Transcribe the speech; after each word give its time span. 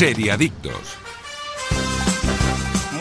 Seriadictos. 0.00 0.96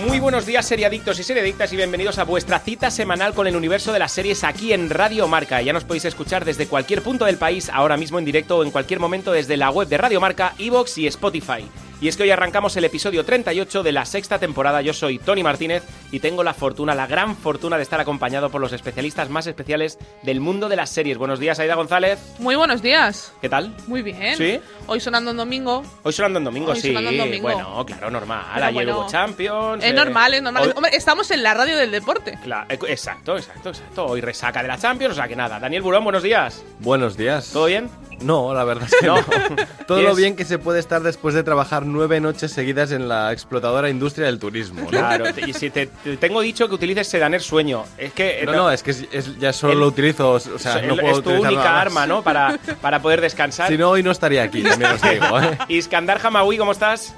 Muy 0.06 0.20
buenos 0.20 0.46
días, 0.46 0.66
seriadictos 0.66 1.18
y 1.18 1.24
seriadictas, 1.24 1.72
y 1.72 1.78
bienvenidos 1.78 2.20
a 2.20 2.26
vuestra 2.26 2.60
cita 2.60 2.92
semanal 2.92 3.34
con 3.34 3.48
el 3.48 3.56
universo 3.56 3.94
de 3.94 4.00
las 4.00 4.12
series 4.12 4.44
aquí 4.44 4.74
en 4.74 4.90
Radio 4.90 5.26
Marca. 5.30 5.62
Ya 5.62 5.72
nos 5.72 5.86
podéis 5.86 6.04
escuchar 6.04 6.44
desde 6.44 6.68
cualquier 6.68 7.02
punto 7.02 7.24
del 7.24 7.38
país, 7.38 7.70
ahora 7.70 7.96
mismo 7.96 8.20
en 8.20 8.26
directo 8.26 8.58
o 8.58 8.64
en 8.66 8.72
cualquier 8.72 9.00
momento 9.00 9.32
desde 9.32 9.56
la 9.56 9.70
web 9.70 9.88
de 9.88 9.98
Radio 9.98 10.20
Marca, 10.20 10.56
Evox 10.60 10.98
y 10.98 11.08
Spotify. 11.08 11.64
Y 12.02 12.10
es 12.10 12.18
que 12.18 12.24
hoy 12.24 12.32
arrancamos 12.32 12.76
el 12.76 12.84
episodio 12.84 13.24
38 13.24 13.82
de 13.82 13.92
la 13.94 14.06
sexta 14.06 14.38
temporada. 14.38 14.82
Yo 14.82 14.94
soy 14.94 15.20
Tony 15.20 15.42
Martínez 15.42 15.84
y 16.12 16.20
tengo 16.20 16.44
la 16.44 16.54
fortuna, 16.54 16.96
la 16.96 17.08
gran 17.08 17.36
fortuna 17.36 17.78
de 17.78 17.84
estar 17.84 18.00
acompañado 18.00 18.50
por 18.50 18.62
los 18.62 18.74
especialistas 18.74 19.30
más 19.30 19.46
especiales 19.48 19.98
del 20.24 20.40
mundo 20.40 20.70
de 20.70 20.76
las 20.76 20.90
series. 20.90 21.18
Buenos 21.18 21.40
días, 21.40 21.60
Aida 21.60 21.76
González. 21.76 22.20
Muy 22.40 22.56
buenos 22.56 22.82
días. 22.82 23.32
¿Qué 23.42 23.50
tal? 23.50 23.76
Muy 23.88 24.02
bien. 24.02 24.36
¿Sí? 24.38 24.60
Hoy 24.88 25.00
sonando 25.00 25.32
en 25.32 25.38
domingo. 25.38 25.84
Hoy 26.04 26.14
sonando 26.14 26.40
en 26.40 26.46
domingo, 26.46 26.72
Hoy 26.72 26.80
sí. 26.82 26.88
sonando 26.88 27.12
en 27.12 27.18
domingo. 27.18 27.44
Bueno, 27.44 27.86
claro, 27.86 28.10
normal. 28.10 28.44
Pero 28.54 28.66
Ayer 28.66 28.74
bueno, 28.86 29.00
hubo 29.02 29.10
Champions. 29.10 29.84
Es 29.84 29.92
eh, 29.92 29.94
normal, 29.94 30.34
es 30.34 30.42
normal. 30.42 30.64
hoy- 30.64 30.74
Hombre, 30.76 30.96
estamos 30.96 31.30
en 31.32 31.44
la 31.44 31.54
radio 31.54 31.78
del 31.78 31.92
deporte. 31.92 32.38
Cla- 32.44 32.66
eh, 32.70 32.80
exacto, 32.88 33.38
exacto, 33.38 33.70
exacto. 33.70 34.06
Hoy 34.06 34.22
resaca 34.22 34.62
de 34.62 34.68
la 34.68 34.78
Champions, 34.78 35.14
o 35.14 35.16
sea 35.16 35.28
que 35.28 35.36
nada. 35.36 35.60
Daniel 35.60 35.82
Burón, 35.84 36.04
buenos 36.04 36.24
días. 36.24 36.64
Buenos 36.80 37.18
días. 37.18 37.52
¿Todo 37.54 37.66
bien? 37.66 37.90
No, 38.22 38.54
la 38.54 38.66
verdad 38.66 38.86
es 38.92 38.96
que 39.00 39.06
No. 39.08 39.16
no. 39.16 39.24
Todo 39.88 40.00
¿Tienes- 40.00 40.04
lo 40.10 40.16
bien 40.16 40.36
que 40.36 40.44
se 40.44 40.58
puede 40.60 40.80
estar 40.80 41.02
después 41.02 41.34
de 41.36 41.44
trabajar 41.44 41.86
nueve 41.86 42.20
noches 42.20 42.52
seguidas 42.52 42.92
en 42.92 43.08
la 43.08 43.32
explotadora 43.32 43.90
industria 43.90 44.26
del 44.26 44.40
turismo. 44.40 44.82
¿no? 44.82 44.88
Claro, 44.88 45.26
y 45.48 45.54
si 45.54 45.70
te, 45.70 45.90
te 46.04 46.18
tengo 46.18 46.42
dicho 46.42 46.68
que 46.68 46.76
utilices 46.76 47.08
Sedaner 47.08 47.42
Sueño. 47.42 47.84
Es 47.98 48.14
que. 48.14 48.42
eh, 48.42 48.46
No, 48.46 48.52
no, 48.54 48.72
es 48.72 48.84
que 48.84 48.92
es- 48.92 49.06
es- 49.12 49.38
ya 49.40 49.52
solo 49.54 49.74
El- 49.74 49.80
lo 49.80 49.88
utilizo, 49.88 50.32
o 50.32 50.40
sea, 50.40 50.80
es, 50.80 50.88
no 50.88 50.96
puedo 50.96 51.18
es 51.18 51.24
tu 51.24 51.32
única 51.32 51.80
arma, 51.82 52.06
¿no? 52.08 52.22
Para, 52.24 52.58
para 52.82 53.02
poder 53.02 53.22
descansar. 53.22 53.68
Si 53.70 53.78
no, 53.78 53.90
hoy 53.92 54.04
no 54.04 54.12
estaría 54.12 54.44
aquí, 54.44 54.62
también 54.64 54.92
os 54.92 55.02
digo, 55.02 55.40
¿eh? 55.42 55.58
Iskandar 55.70 56.20
Hamawi, 56.24 56.58
¿cómo 56.58 56.72
estás? 56.72 57.16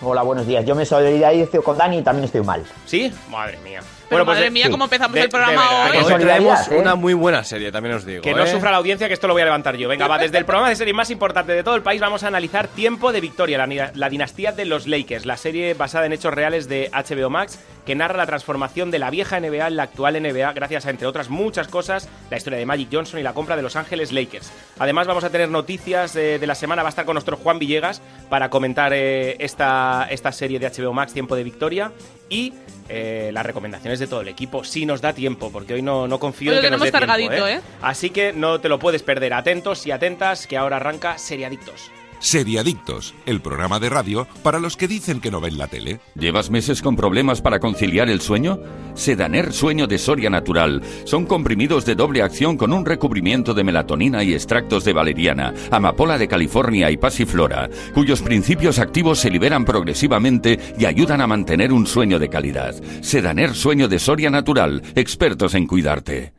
Hola, 0.00 0.22
buenos 0.22 0.46
días. 0.46 0.64
Yo 0.66 0.74
me 0.74 0.84
solidarizo 0.84 1.62
con 1.62 1.78
Dani 1.78 1.98
y 1.98 2.02
también 2.02 2.24
estoy 2.26 2.42
mal. 2.42 2.62
¿Sí? 2.84 3.12
Madre 3.30 3.58
mía. 3.64 3.80
Pero 4.14 4.24
pues 4.24 4.36
madre 4.36 4.44
de- 4.46 4.50
mía, 4.50 4.64
sí. 4.66 4.70
cómo 4.70 4.84
empezamos 4.84 5.14
de- 5.14 5.20
el 5.22 5.28
programa 5.28 5.62
verdad, 5.62 6.06
hoy. 6.06 6.12
Hoy 6.12 6.20
traemos 6.20 6.68
¿eh? 6.68 6.76
una 6.76 6.94
muy 6.94 7.14
buena 7.14 7.44
serie, 7.44 7.70
también 7.70 7.94
os 7.96 8.04
digo. 8.04 8.22
Que 8.22 8.34
no 8.34 8.44
¿eh? 8.44 8.50
sufra 8.50 8.70
la 8.70 8.78
audiencia, 8.78 9.08
que 9.08 9.14
esto 9.14 9.26
lo 9.26 9.34
voy 9.34 9.42
a 9.42 9.46
levantar 9.46 9.76
yo. 9.76 9.88
Venga, 9.88 10.06
va, 10.06 10.18
desde 10.18 10.38
el 10.38 10.44
programa 10.44 10.68
de 10.68 10.76
serie 10.76 10.94
más 10.94 11.10
importante 11.10 11.52
de 11.52 11.62
todo 11.62 11.74
el 11.76 11.82
país 11.82 12.00
vamos 12.00 12.22
a 12.24 12.28
analizar 12.28 12.68
Tiempo 12.68 13.12
de 13.12 13.20
Victoria, 13.20 13.66
la, 13.94 14.08
dinastía 14.08 14.52
de 14.52 14.64
los 14.64 14.86
Lakers, 14.86 15.26
la 15.26 15.36
serie 15.36 15.74
basada 15.74 16.06
en 16.06 16.12
hechos 16.12 16.32
reales 16.32 16.68
de 16.68 16.90
HBO 16.92 17.30
Max, 17.30 17.58
que 17.84 17.94
narra 17.94 18.16
la 18.16 18.26
transformación 18.26 18.90
de 18.90 18.98
la 18.98 19.10
vieja 19.10 19.38
NBA 19.40 19.66
en 19.68 19.76
la 19.76 19.82
actual 19.84 20.14
NBA, 20.20 20.52
gracias 20.52 20.86
a, 20.86 20.90
entre 20.90 21.06
otras 21.06 21.28
muchas 21.28 21.68
cosas, 21.68 22.08
la 22.30 22.36
historia 22.36 22.58
de 22.58 22.66
Magic 22.66 22.88
Johnson 22.90 23.20
y 23.20 23.22
la 23.22 23.34
compra 23.34 23.56
de 23.56 23.62
Los 23.62 23.76
Ángeles 23.76 24.12
Lakers. 24.12 24.50
Además, 24.78 25.06
vamos 25.06 25.24
a 25.24 25.30
tener 25.30 25.48
noticias 25.50 26.16
eh, 26.16 26.38
de 26.38 26.46
la 26.46 26.54
semana, 26.54 26.82
va 26.82 26.88
a 26.88 26.90
estar 26.90 27.04
con 27.04 27.14
nuestro 27.14 27.36
Juan 27.36 27.58
Villegas 27.58 28.00
para 28.30 28.48
comentar 28.48 28.92
eh, 28.94 29.36
esta, 29.38 30.06
esta 30.10 30.32
serie 30.32 30.58
de 30.58 30.70
HBO 30.70 30.92
Max, 30.92 31.12
Tiempo 31.12 31.36
de 31.36 31.44
Victoria, 31.44 31.92
y... 32.28 32.52
eh, 32.88 33.30
las 33.32 33.46
recomendaciones 33.46 33.98
de 33.98 34.06
todo 34.06 34.20
el 34.20 34.28
equipo, 34.28 34.62
si 34.62 34.84
nos 34.84 35.00
da 35.00 35.12
tiempo, 35.12 35.50
porque 35.50 35.74
hoy 35.74 35.82
no, 35.82 36.06
no 36.06 36.18
confío 36.18 36.50
Hoy 36.50 36.58
en 36.58 36.62
que 36.64 36.70
nos 36.70 36.80
dé 36.80 36.90
tiempo, 36.90 36.98
cargadito, 37.06 37.48
¿eh? 37.48 37.54
¿eh? 37.54 37.60
Así 37.80 38.10
que 38.10 38.32
no 38.32 38.60
te 38.60 38.68
lo 38.68 38.78
puedes 38.78 39.02
perder. 39.02 39.32
Atentos 39.32 39.86
y 39.86 39.90
atentas, 39.90 40.46
que 40.46 40.56
ahora 40.56 40.76
arranca 40.76 41.16
Seriadictos. 41.16 41.90
Seriadictos, 42.24 43.14
el 43.26 43.42
programa 43.42 43.78
de 43.78 43.90
radio 43.90 44.26
para 44.42 44.58
los 44.58 44.78
que 44.78 44.88
dicen 44.88 45.20
que 45.20 45.30
no 45.30 45.42
ven 45.42 45.58
la 45.58 45.66
tele. 45.66 46.00
¿Llevas 46.14 46.48
meses 46.48 46.80
con 46.80 46.96
problemas 46.96 47.42
para 47.42 47.60
conciliar 47.60 48.08
el 48.08 48.22
sueño? 48.22 48.60
Sedaner 48.94 49.52
Sueño 49.52 49.86
de 49.86 49.98
Soria 49.98 50.30
Natural. 50.30 50.80
Son 51.04 51.26
comprimidos 51.26 51.84
de 51.84 51.94
doble 51.94 52.22
acción 52.22 52.56
con 52.56 52.72
un 52.72 52.86
recubrimiento 52.86 53.52
de 53.52 53.62
melatonina 53.62 54.24
y 54.24 54.32
extractos 54.32 54.86
de 54.86 54.94
valeriana, 54.94 55.52
amapola 55.70 56.16
de 56.16 56.26
California 56.26 56.90
y 56.90 56.96
pasiflora, 56.96 57.68
cuyos 57.92 58.22
principios 58.22 58.78
activos 58.78 59.18
se 59.18 59.28
liberan 59.28 59.66
progresivamente 59.66 60.58
y 60.78 60.86
ayudan 60.86 61.20
a 61.20 61.26
mantener 61.26 61.74
un 61.74 61.86
sueño 61.86 62.18
de 62.18 62.30
calidad. 62.30 62.74
Sedaner 63.02 63.54
Sueño 63.54 63.86
de 63.86 63.98
Soria 63.98 64.30
Natural. 64.30 64.82
Expertos 64.94 65.54
en 65.54 65.66
cuidarte. 65.66 66.32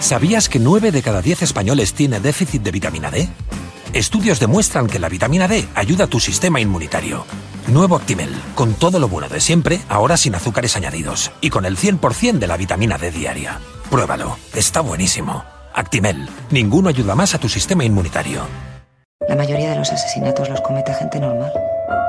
¿Sabías 0.00 0.50
que 0.50 0.58
9 0.58 0.92
de 0.92 1.00
cada 1.00 1.22
10 1.22 1.40
españoles 1.40 1.94
tiene 1.94 2.20
déficit 2.20 2.62
de 2.62 2.70
vitamina 2.70 3.10
D? 3.10 3.30
Estudios 3.92 4.38
demuestran 4.38 4.86
que 4.86 4.98
la 4.98 5.08
vitamina 5.08 5.48
D 5.48 5.66
ayuda 5.74 6.04
a 6.04 6.06
tu 6.08 6.20
sistema 6.20 6.60
inmunitario. 6.60 7.24
Nuevo 7.68 7.96
Actimel, 7.96 8.30
con 8.54 8.74
todo 8.74 8.98
lo 8.98 9.08
bueno 9.08 9.28
de 9.28 9.40
siempre, 9.40 9.80
ahora 9.88 10.16
sin 10.16 10.34
azúcares 10.34 10.76
añadidos 10.76 11.30
y 11.40 11.50
con 11.50 11.64
el 11.64 11.76
100% 11.76 12.38
de 12.38 12.46
la 12.46 12.56
vitamina 12.56 12.98
D 12.98 13.10
diaria. 13.10 13.60
Pruébalo, 13.90 14.38
está 14.54 14.80
buenísimo. 14.80 15.44
Actimel, 15.74 16.28
ninguno 16.50 16.88
ayuda 16.88 17.14
más 17.14 17.34
a 17.34 17.38
tu 17.38 17.48
sistema 17.48 17.84
inmunitario. 17.84 18.42
La 19.26 19.36
mayoría 19.36 19.70
de 19.70 19.76
los 19.76 19.90
asesinatos 19.90 20.48
los 20.48 20.60
comete 20.60 20.92
gente 20.94 21.18
normal, 21.20 21.52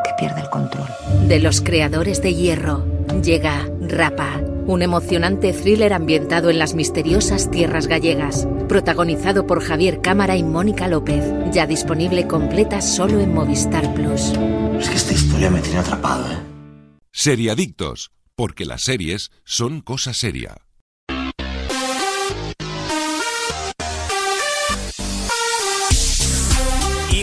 que 0.04 0.14
pierde 0.18 0.42
el 0.42 0.50
control. 0.50 0.88
De 1.28 1.40
los 1.40 1.62
creadores 1.62 2.22
de 2.22 2.34
Hierro, 2.34 2.86
llega 3.22 3.68
Rapa, 3.82 4.42
un 4.70 4.84
emocionante 4.84 5.52
thriller 5.52 5.94
ambientado 5.94 6.50
en 6.50 6.60
las 6.60 6.76
misteriosas 6.76 7.50
tierras 7.50 7.88
gallegas, 7.88 8.48
protagonizado 8.68 9.48
por 9.48 9.64
Javier 9.64 10.00
Cámara 10.02 10.38
y 10.38 10.44
Mónica 10.44 10.88
López, 10.88 11.24
ya 11.52 11.66
disponible 11.66 12.28
completa 12.28 12.80
solo 12.82 13.20
en 13.20 13.34
Movistar 13.34 13.94
Plus. 13.96 14.32
Es 14.80 14.90
que 14.90 14.96
esta 14.96 15.14
historia 15.14 15.50
me 15.50 15.62
tiene 15.62 15.80
atrapado, 15.80 16.32
¿eh? 16.32 16.38
Seriadictos, 17.12 18.12
porque 18.36 18.66
las 18.66 18.84
series 18.84 19.32
son 19.44 19.82
cosa 19.82 20.14
seria. 20.14 20.69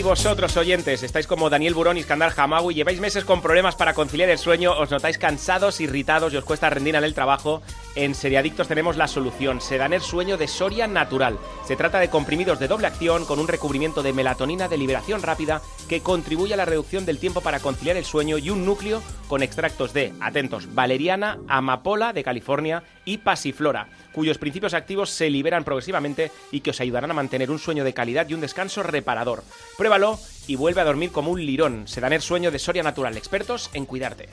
Vosotros, 0.07 0.55
oyentes, 0.55 1.03
estáis 1.03 1.27
como 1.27 1.49
Daniel 1.49 1.73
Burón 1.73 1.97
y 1.97 1.99
Iskandar 1.99 2.31
Hamawi, 2.33 2.73
lleváis 2.73 3.01
meses 3.01 3.25
con 3.25 3.41
problemas 3.41 3.75
para 3.75 3.93
conciliar 3.93 4.29
el 4.29 4.37
sueño, 4.37 4.71
os 4.71 4.89
notáis 4.89 5.17
cansados, 5.17 5.81
irritados 5.81 6.31
y 6.31 6.37
os 6.37 6.45
cuesta 6.45 6.69
rendir 6.69 6.95
en 6.95 7.03
el 7.03 7.13
trabajo. 7.13 7.61
En 7.93 8.15
Seriadictos 8.15 8.69
tenemos 8.69 8.95
la 8.95 9.09
solución, 9.09 9.59
Sedaner 9.59 9.99
Sueño 9.99 10.37
de 10.37 10.47
Soria 10.47 10.87
Natural. 10.87 11.37
Se 11.65 11.75
trata 11.75 11.99
de 11.99 12.09
comprimidos 12.09 12.57
de 12.57 12.69
doble 12.69 12.87
acción 12.87 13.25
con 13.25 13.37
un 13.37 13.49
recubrimiento 13.49 14.01
de 14.01 14.13
melatonina 14.13 14.69
de 14.69 14.77
liberación 14.77 15.21
rápida 15.23 15.61
que 15.89 15.99
contribuye 15.99 16.53
a 16.53 16.57
la 16.57 16.63
reducción 16.63 17.05
del 17.05 17.19
tiempo 17.19 17.41
para 17.41 17.59
conciliar 17.59 17.97
el 17.97 18.05
sueño 18.05 18.37
y 18.37 18.49
un 18.49 18.63
núcleo 18.63 19.03
con 19.27 19.43
extractos 19.43 19.91
de, 19.91 20.13
atentos, 20.21 20.73
valeriana, 20.73 21.37
amapola 21.49 22.13
de 22.13 22.23
California 22.23 22.83
y 23.03 23.17
pasiflora, 23.17 23.89
cuyos 24.17 24.39
principios 24.39 24.73
activos 24.73 25.11
se 25.11 25.29
liberan 25.29 25.63
progresivamente 25.63 26.31
y 26.51 26.61
que 26.61 26.71
os 26.71 26.81
ayudarán 26.81 27.11
a 27.11 27.13
mantener 27.13 27.51
un 27.51 27.59
sueño 27.59 27.83
de 27.83 27.93
calidad 27.93 28.27
y 28.27 28.33
un 28.33 28.41
descanso 28.41 28.81
reparador. 28.81 29.43
Pruébalo 29.77 30.19
y 30.47 30.55
vuelve 30.55 30.81
a 30.81 30.85
dormir 30.85 31.11
como 31.11 31.29
un 31.29 31.45
lirón. 31.45 31.87
Sedaner 31.87 32.23
Sueño 32.23 32.49
de 32.49 32.57
Soria 32.57 32.81
Natural, 32.81 33.15
expertos 33.15 33.69
en 33.75 33.85
cuidarte. 33.85 34.27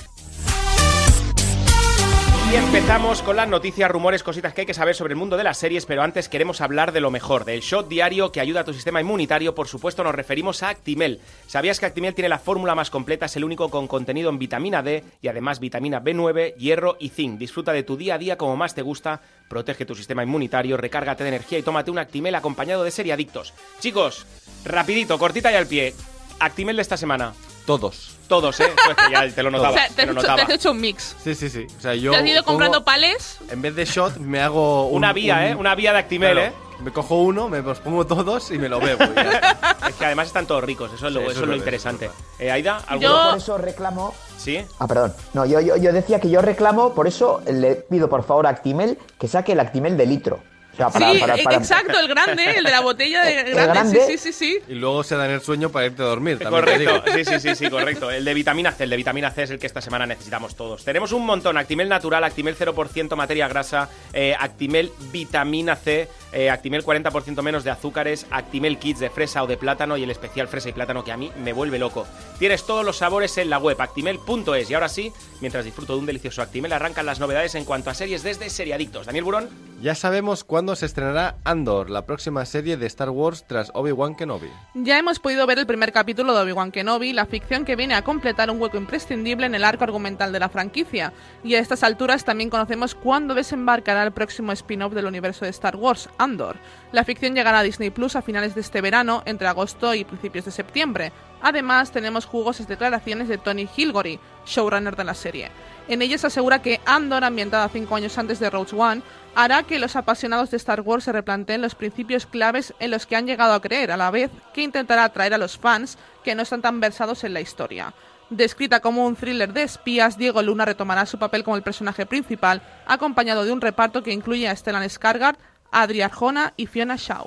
Y 2.54 2.56
empezamos 2.56 3.20
con 3.20 3.34
las 3.34 3.48
noticias, 3.48 3.90
rumores, 3.90 4.22
cositas 4.22 4.54
que 4.54 4.60
hay 4.60 4.66
que 4.68 4.74
saber 4.74 4.94
sobre 4.94 5.14
el 5.14 5.18
mundo 5.18 5.36
de 5.36 5.42
las 5.42 5.58
series, 5.58 5.86
pero 5.86 6.04
antes 6.04 6.28
queremos 6.28 6.60
hablar 6.60 6.92
de 6.92 7.00
lo 7.00 7.10
mejor, 7.10 7.44
del 7.44 7.62
shot 7.62 7.88
diario 7.88 8.30
que 8.30 8.38
ayuda 8.38 8.60
a 8.60 8.64
tu 8.64 8.72
sistema 8.72 9.00
inmunitario, 9.00 9.56
por 9.56 9.66
supuesto 9.66 10.04
nos 10.04 10.14
referimos 10.14 10.62
a 10.62 10.68
Actimel. 10.68 11.18
¿Sabías 11.48 11.80
que 11.80 11.86
Actimel 11.86 12.14
tiene 12.14 12.28
la 12.28 12.38
fórmula 12.38 12.76
más 12.76 12.90
completa, 12.90 13.26
es 13.26 13.34
el 13.34 13.42
único 13.42 13.70
con 13.70 13.88
contenido 13.88 14.30
en 14.30 14.38
vitamina 14.38 14.84
D 14.84 15.02
y 15.20 15.26
además 15.26 15.58
vitamina 15.58 16.00
B9, 16.00 16.54
hierro 16.54 16.96
y 17.00 17.08
zinc? 17.08 17.40
Disfruta 17.40 17.72
de 17.72 17.82
tu 17.82 17.96
día 17.96 18.14
a 18.14 18.18
día 18.18 18.38
como 18.38 18.54
más 18.56 18.72
te 18.72 18.82
gusta, 18.82 19.20
protege 19.48 19.84
tu 19.84 19.96
sistema 19.96 20.22
inmunitario, 20.22 20.76
recárgate 20.76 21.24
de 21.24 21.30
energía 21.30 21.58
y 21.58 21.62
tómate 21.62 21.90
un 21.90 21.98
Actimel 21.98 22.36
acompañado 22.36 22.84
de 22.84 22.92
seriadictos. 22.92 23.52
Chicos, 23.80 24.26
rapidito, 24.64 25.18
cortita 25.18 25.50
y 25.50 25.56
al 25.56 25.66
pie. 25.66 25.92
Actimel 26.38 26.76
de 26.76 26.82
esta 26.82 26.96
semana. 26.96 27.34
Todos. 27.66 28.10
Todos, 28.28 28.58
¿eh? 28.60 28.72
Pues 28.84 28.96
que 28.96 29.12
ya 29.12 29.30
te 29.34 29.42
lo 29.42 29.50
notaba. 29.50 29.70
o 29.70 29.72
sea, 29.74 29.88
te 29.88 29.94
te 29.94 30.02
has, 30.02 30.08
hecho, 30.08 30.14
te 30.14 30.26
notaba. 30.28 30.42
has 30.42 30.50
hecho 30.50 30.70
un 30.72 30.80
mix. 30.80 31.16
Sí, 31.22 31.34
sí, 31.34 31.48
sí. 31.48 31.66
O 31.76 31.80
sea, 31.80 31.94
yo 31.94 32.10
te 32.10 32.16
has 32.18 32.26
ido 32.26 32.42
comprando 32.44 32.84
pales. 32.84 33.38
En 33.50 33.62
vez 33.62 33.74
de 33.74 33.84
shot, 33.84 34.16
me 34.18 34.40
hago 34.42 34.86
un- 34.88 34.96
Una 34.98 35.12
vía, 35.12 35.34
un- 35.36 35.42
¿eh? 35.42 35.54
Una 35.54 35.74
vía 35.74 35.92
de 35.92 35.98
Actimel, 35.98 36.32
Claro, 36.32 36.48
¿eh? 36.48 36.52
Me 36.82 36.90
cojo 36.90 37.16
uno, 37.22 37.48
me 37.48 37.62
los 37.62 37.78
pongo 37.78 38.04
todos 38.06 38.50
y 38.50 38.58
me 38.58 38.68
lo 38.68 38.80
bebo. 38.80 38.98
Es 39.88 39.94
que 39.96 40.04
además 40.06 40.26
están 40.26 40.46
todos 40.46 40.64
ricos, 40.64 40.90
eso 40.92 41.06
es 41.06 41.12
lo, 41.12 41.20
Sí, 41.20 41.26
eso 41.26 41.32
eso 41.32 41.42
es 41.42 41.48
lo 41.48 41.56
interesante. 41.56 42.10
Eh, 42.38 42.50
Aida, 42.50 42.78
¿alguno? 42.86 43.08
Yo- 43.24 43.28
Por 43.30 43.38
eso 43.38 43.58
reclamo. 43.58 44.14
¿Sí? 44.38 44.64
Ah, 44.78 44.86
perdón. 44.88 45.14
No, 45.34 45.46
yo, 45.46 45.60
yo, 45.60 45.76
yo 45.76 45.92
decía 45.92 46.20
que 46.20 46.28
yo 46.30 46.42
reclamo, 46.42 46.92
por 46.94 47.06
eso 47.06 47.40
le 47.50 47.76
pido 47.76 48.08
por 48.10 48.24
favor 48.24 48.46
a 48.46 48.50
Actimel 48.50 48.98
que 49.18 49.28
saque 49.28 49.52
el 49.52 49.60
Actimel 49.60 49.96
de 49.96 50.06
litro. 50.06 50.40
O 50.74 50.76
sea, 50.76 50.90
para, 50.90 51.12
sí, 51.12 51.18
para- 51.18 51.36
para- 51.36 51.56
exacto, 51.56 51.98
el 52.00 52.08
grande, 52.08 52.44
el 52.56 52.64
de 52.64 52.70
la 52.70 52.80
botella 52.80 53.22
de 53.24 53.40
El 53.40 53.54
grande. 53.54 53.72
grande. 53.72 54.06
Sí, 54.06 54.18
sí, 54.18 54.32
sí, 54.32 54.32
sí. 54.32 54.58
Y 54.68 54.74
luego 54.74 55.02
se 55.04 55.16
dan 55.16 55.30
el 55.30 55.40
sueño 55.40 55.70
para 55.70 55.86
irte 55.86 56.02
a 56.02 56.06
dormir. 56.06 56.38
También 56.38 56.64
te 56.64 56.70
Correcto, 56.72 57.02
digo. 57.10 57.16
sí, 57.16 57.24
sí, 57.24 57.40
sí, 57.40 57.54
sí, 57.54 57.70
correcto. 57.70 58.10
El 58.10 58.24
de 58.24 58.34
vitamina 58.34 58.72
C, 58.72 58.84
el 58.84 58.90
de 58.90 58.96
vitamina 58.96 59.30
C 59.30 59.44
es 59.44 59.50
el 59.50 59.58
que 59.58 59.66
esta 59.66 59.80
semana 59.80 60.04
necesitamos 60.06 60.54
todos. 60.56 60.84
Tenemos 60.84 61.12
un 61.12 61.24
montón, 61.24 61.56
Actimel 61.56 61.88
natural, 61.88 62.24
Actimel 62.24 62.56
0% 62.56 63.14
materia 63.16 63.46
grasa, 63.48 63.88
eh, 64.12 64.34
Actimel 64.38 64.90
vitamina 65.12 65.76
C, 65.76 66.08
eh, 66.34 66.50
Actimel 66.50 66.84
40% 66.84 67.40
menos 67.42 67.64
de 67.64 67.70
azúcares, 67.70 68.26
Actimel 68.30 68.78
Kids 68.78 68.98
de 68.98 69.08
fresa 69.08 69.42
o 69.42 69.46
de 69.46 69.56
plátano 69.56 69.96
y 69.96 70.02
el 70.02 70.10
especial 70.10 70.48
fresa 70.48 70.68
y 70.68 70.72
plátano 70.72 71.04
que 71.04 71.12
a 71.12 71.16
mí 71.16 71.30
me 71.42 71.52
vuelve 71.52 71.78
loco. 71.78 72.06
Tienes 72.38 72.66
todos 72.66 72.84
los 72.84 72.98
sabores 72.98 73.38
en 73.38 73.48
la 73.50 73.58
web 73.58 73.80
actimel.es 73.80 74.70
y 74.70 74.74
ahora 74.74 74.88
sí, 74.88 75.12
mientras 75.40 75.64
disfruto 75.64 75.94
de 75.94 76.00
un 76.00 76.06
delicioso 76.06 76.42
Actimel, 76.42 76.72
arrancan 76.72 77.06
las 77.06 77.20
novedades 77.20 77.54
en 77.54 77.64
cuanto 77.64 77.90
a 77.90 77.94
series 77.94 78.22
desde 78.22 78.50
Seriadictos. 78.50 79.06
Daniel 79.06 79.24
Burón. 79.24 79.48
Ya 79.80 79.94
sabemos 79.94 80.44
cuándo 80.44 80.76
se 80.76 80.86
estrenará 80.86 81.36
Andor, 81.44 81.90
la 81.90 82.06
próxima 82.06 82.44
serie 82.46 82.76
de 82.76 82.86
Star 82.86 83.10
Wars 83.10 83.44
tras 83.46 83.70
Obi-Wan 83.74 84.14
Kenobi. 84.14 84.48
Ya 84.74 84.98
hemos 84.98 85.18
podido 85.18 85.46
ver 85.46 85.58
el 85.58 85.66
primer 85.66 85.92
capítulo 85.92 86.34
de 86.34 86.40
Obi-Wan 86.40 86.72
Kenobi, 86.72 87.12
la 87.12 87.26
ficción 87.26 87.64
que 87.64 87.76
viene 87.76 87.94
a 87.94 88.02
completar 88.02 88.50
un 88.50 88.60
hueco 88.60 88.78
imprescindible 88.78 89.46
en 89.46 89.54
el 89.54 89.62
arco 89.62 89.84
argumental 89.84 90.32
de 90.32 90.40
la 90.40 90.48
franquicia. 90.48 91.12
Y 91.42 91.54
a 91.54 91.60
estas 91.60 91.82
alturas 91.82 92.24
también 92.24 92.50
conocemos 92.50 92.94
cuándo 92.94 93.34
desembarcará 93.34 94.02
el 94.02 94.12
próximo 94.12 94.52
spin-off 94.52 94.94
del 94.94 95.06
universo 95.06 95.44
de 95.44 95.50
Star 95.50 95.76
Wars, 95.76 96.08
Andor. 96.24 96.56
La 96.90 97.04
ficción 97.04 97.34
llegará 97.34 97.60
a 97.60 97.62
Disney 97.62 97.90
Plus 97.90 98.16
a 98.16 98.22
finales 98.22 98.54
de 98.54 98.62
este 98.62 98.80
verano, 98.80 99.22
entre 99.26 99.46
agosto 99.46 99.94
y 99.94 100.04
principios 100.04 100.44
de 100.44 100.50
septiembre. 100.50 101.12
Además, 101.40 101.92
tenemos 101.92 102.24
jugosas 102.24 102.66
declaraciones 102.66 103.28
de 103.28 103.38
Tony 103.38 103.68
Hilgory, 103.76 104.18
showrunner 104.46 104.96
de 104.96 105.04
la 105.04 105.14
serie. 105.14 105.50
En 105.86 106.00
ellas 106.00 106.24
asegura 106.24 106.62
que 106.62 106.80
Andor, 106.86 107.24
ambientada 107.24 107.68
cinco 107.68 107.96
años 107.96 108.16
antes 108.16 108.40
de 108.40 108.48
Rogue 108.48 108.74
One, 108.74 109.02
hará 109.34 109.62
que 109.64 109.78
los 109.78 109.96
apasionados 109.96 110.50
de 110.50 110.56
Star 110.56 110.80
Wars 110.80 111.04
se 111.04 111.12
replanteen 111.12 111.60
los 111.60 111.74
principios 111.74 112.24
claves 112.26 112.72
en 112.78 112.90
los 112.90 113.06
que 113.06 113.16
han 113.16 113.26
llegado 113.26 113.52
a 113.52 113.60
creer, 113.60 113.92
a 113.92 113.96
la 113.96 114.10
vez 114.10 114.30
que 114.54 114.62
intentará 114.62 115.04
atraer 115.04 115.34
a 115.34 115.38
los 115.38 115.58
fans 115.58 115.98
que 116.24 116.34
no 116.34 116.42
están 116.42 116.62
tan 116.62 116.80
versados 116.80 117.22
en 117.24 117.34
la 117.34 117.42
historia. 117.42 117.92
Descrita 118.30 118.80
como 118.80 119.06
un 119.06 119.16
thriller 119.16 119.52
de 119.52 119.64
espías, 119.64 120.16
Diego 120.16 120.42
Luna 120.42 120.64
retomará 120.64 121.04
su 121.04 121.18
papel 121.18 121.44
como 121.44 121.56
el 121.56 121.62
personaje 121.62 122.06
principal, 122.06 122.62
acompañado 122.86 123.44
de 123.44 123.52
un 123.52 123.60
reparto 123.60 124.02
que 124.02 124.12
incluye 124.12 124.48
a 124.48 124.56
Stellan 124.56 124.82
Skarsgård, 124.84 125.36
Adri 125.82 126.00
Arjona 126.02 126.54
y 126.56 126.66
Fiona 126.66 126.96
Shaw. 126.96 127.26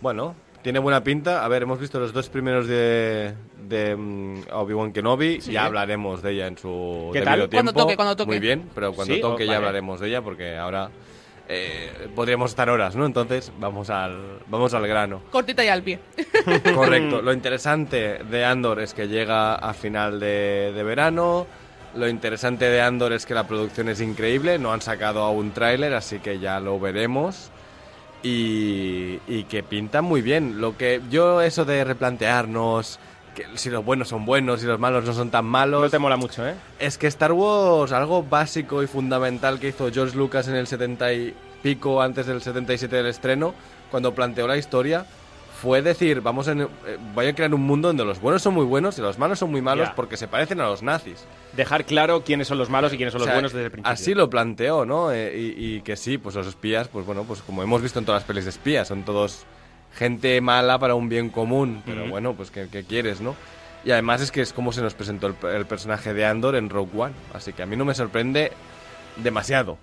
Bueno, 0.00 0.34
tiene 0.62 0.78
buena 0.78 1.02
pinta. 1.02 1.44
A 1.44 1.48
ver, 1.48 1.62
hemos 1.62 1.80
visto 1.80 1.98
los 1.98 2.12
dos 2.12 2.28
primeros 2.28 2.66
de, 2.66 3.34
de 3.66 3.96
mm, 3.96 4.42
Obi-Wan 4.52 4.92
Kenobi. 4.92 5.40
Sí. 5.40 5.52
Ya 5.52 5.64
hablaremos 5.64 6.22
de 6.22 6.32
ella 6.32 6.46
en 6.46 6.58
su 6.58 7.10
¿Qué 7.12 7.20
debido 7.20 7.24
tal? 7.24 7.48
tiempo. 7.48 7.50
Cuando 7.72 7.72
toque, 7.72 7.96
cuando 7.96 8.16
toque. 8.16 8.28
Muy 8.30 8.38
bien, 8.38 8.68
pero 8.74 8.92
cuando 8.92 9.14
Sí, 9.14 9.20
toque 9.20 9.44
oh, 9.44 9.46
ya 9.46 9.52
vale. 9.54 9.56
hablaremos 9.66 10.00
de 10.00 10.08
ella 10.08 10.22
porque 10.22 10.56
ahora 10.56 10.90
eh, 11.48 12.08
podríamos 12.14 12.50
estar 12.50 12.68
horas, 12.68 12.94
¿no? 12.94 13.06
Entonces 13.06 13.50
vamos 13.58 13.88
al, 13.90 14.40
vamos 14.48 14.74
al 14.74 14.86
grano. 14.86 15.22
Cortita 15.30 15.64
y 15.64 15.68
al 15.68 15.82
pie. 15.82 15.98
Correcto. 16.74 17.22
Lo 17.22 17.32
interesante 17.32 18.22
de 18.24 18.44
Andor 18.44 18.80
es 18.80 18.92
que 18.94 19.08
llega 19.08 19.54
a 19.54 19.72
final 19.72 20.20
de, 20.20 20.72
de 20.74 20.82
verano. 20.82 21.46
Lo 21.94 22.08
interesante 22.08 22.66
de 22.66 22.80
Andor 22.80 23.12
es 23.12 23.26
que 23.26 23.34
la 23.34 23.46
producción 23.46 23.88
es 23.88 24.00
increíble. 24.00 24.58
No 24.58 24.72
han 24.72 24.82
sacado 24.82 25.22
aún 25.22 25.52
tráiler, 25.52 25.94
así 25.94 26.18
que 26.18 26.38
ya 26.38 26.60
lo 26.60 26.78
veremos. 26.78 27.50
Y, 28.22 29.20
y 29.26 29.44
que 29.44 29.62
pinta 29.62 30.02
muy 30.02 30.22
bien. 30.22 30.60
Lo 30.60 30.76
que 30.76 31.00
yo 31.10 31.40
eso 31.40 31.64
de 31.64 31.84
replantearnos 31.84 32.98
que 33.34 33.46
si 33.54 33.70
los 33.70 33.84
buenos 33.84 34.08
son 34.08 34.26
buenos 34.26 34.62
y 34.62 34.66
los 34.66 34.80
malos 34.80 35.04
no 35.04 35.12
son 35.12 35.30
tan 35.30 35.44
malos. 35.44 35.82
No 35.82 35.90
te 35.90 35.98
mola 35.98 36.16
mucho, 36.16 36.46
¿eh? 36.46 36.54
Es 36.78 36.98
que 36.98 37.06
Star 37.06 37.32
Wars, 37.32 37.92
algo 37.92 38.22
básico 38.22 38.82
y 38.82 38.86
fundamental 38.86 39.60
que 39.60 39.68
hizo 39.68 39.90
George 39.92 40.16
Lucas 40.16 40.48
en 40.48 40.56
el 40.56 40.66
70 40.66 41.12
y 41.12 41.34
pico, 41.62 42.02
antes 42.02 42.26
del 42.26 42.42
77 42.42 42.96
del 42.96 43.06
estreno, 43.06 43.54
cuando 43.90 44.14
planteó 44.14 44.46
la 44.46 44.56
historia, 44.56 45.06
fue 45.60 45.82
decir, 45.82 46.20
vamos 46.20 46.46
en, 46.48 46.62
eh, 46.62 46.68
voy 47.14 47.26
a 47.26 47.34
crear 47.34 47.52
un 47.52 47.62
mundo 47.62 47.88
donde 47.88 48.04
los 48.04 48.20
buenos 48.20 48.42
son 48.42 48.54
muy 48.54 48.64
buenos 48.64 48.96
y 48.98 49.00
los 49.00 49.18
malos 49.18 49.38
son 49.38 49.50
muy 49.50 49.60
malos 49.60 49.88
Ya. 49.88 49.94
porque 49.94 50.16
se 50.16 50.28
parecen 50.28 50.60
a 50.60 50.66
los 50.68 50.82
nazis. 50.82 51.24
Dejar 51.56 51.84
claro 51.84 52.22
quiénes 52.22 52.46
son 52.48 52.58
los 52.58 52.70
malos 52.70 52.92
y 52.92 52.96
quiénes 52.96 53.12
son 53.12 53.20
O 53.22 53.24
los 53.24 53.26
sea, 53.26 53.34
buenos 53.34 53.52
desde 53.52 53.64
el 53.66 53.70
principio. 53.72 53.92
Así 53.92 54.14
lo 54.14 54.30
planteó, 54.30 54.84
¿no? 54.84 55.10
Eh, 55.12 55.36
y, 55.36 55.76
y 55.76 55.80
que 55.82 55.96
sí, 55.96 56.16
pues 56.18 56.34
los 56.36 56.46
espías, 56.46 56.88
pues 56.88 57.04
bueno, 57.04 57.24
pues 57.24 57.42
como 57.42 57.62
hemos 57.62 57.82
visto 57.82 57.98
en 57.98 58.04
todas 58.04 58.22
las 58.22 58.26
pelis 58.26 58.44
de 58.44 58.50
espías, 58.50 58.86
son 58.88 59.02
todos 59.04 59.44
gente 59.96 60.40
mala 60.40 60.78
para 60.78 60.94
un 60.94 61.08
bien 61.08 61.28
común, 61.30 61.82
pero 61.84 62.06
bueno, 62.08 62.34
pues 62.34 62.50
¿qué, 62.50 62.68
qué 62.70 62.84
quieres, 62.84 63.20
no? 63.20 63.34
Y 63.84 63.90
además 63.90 64.20
es 64.20 64.30
que 64.30 64.42
es 64.42 64.52
como 64.52 64.70
se 64.72 64.82
nos 64.82 64.94
presentó 64.94 65.26
el, 65.28 65.34
el 65.54 65.66
personaje 65.66 66.12
de 66.14 66.24
Andor 66.26 66.54
en 66.56 66.68
Rogue 66.70 66.90
One, 67.00 67.14
así 67.34 67.52
que 67.52 67.62
a 67.62 67.66
mí 67.66 67.74
no 67.74 67.84
me 67.84 67.94
sorprende 67.94 68.52
demasiado. 69.16 69.78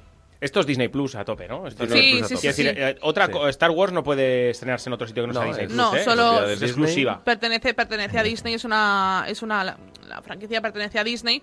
Esto 0.45 0.59
es 0.59 0.65
Disney 0.67 0.89
Plus 0.89 1.15
a 1.15 1.25
tope, 1.25 1.47
¿no? 1.47 1.67
Esto 1.67 1.85
Disney 1.85 2.01
Sí, 2.03 2.11
Plus 2.19 2.23
a 2.23 2.27
sí, 2.27 2.33
tope. 2.35 2.41
Quiero 2.41 2.55
sí, 2.55 2.63
decir, 2.63 2.75
sí. 2.77 2.81
eh, 2.81 2.97
otra 3.01 3.29
Star 3.49 3.71
Wars 3.71 3.91
no 3.93 4.03
puede 4.03 4.51
estrenarse 4.51 4.89
en 4.89 4.93
otro 4.93 5.07
sitio 5.07 5.23
que 5.23 5.27
no, 5.27 5.33
sea 5.33 5.41
No, 5.41 5.47
Disney 5.47 5.65
es- 5.65 5.71
Plus, 5.73 5.77
No, 5.77 5.95
¿eh? 5.95 6.03
solo- 6.03 6.49
es, 6.49 6.61
exclusiva. 6.61 7.23
Pertenece, 7.23 7.73
pertenece 7.73 8.19
a 8.19 8.23
Disney, 8.23 8.53
es 8.53 8.63
una, 8.63 9.25
es 9.27 9.41
una, 9.41 9.63
la, 9.63 9.77
la 10.07 10.21
franquicia 10.21 10.61
pertenece 10.61 10.99
a 10.99 11.03
Disney. 11.03 11.41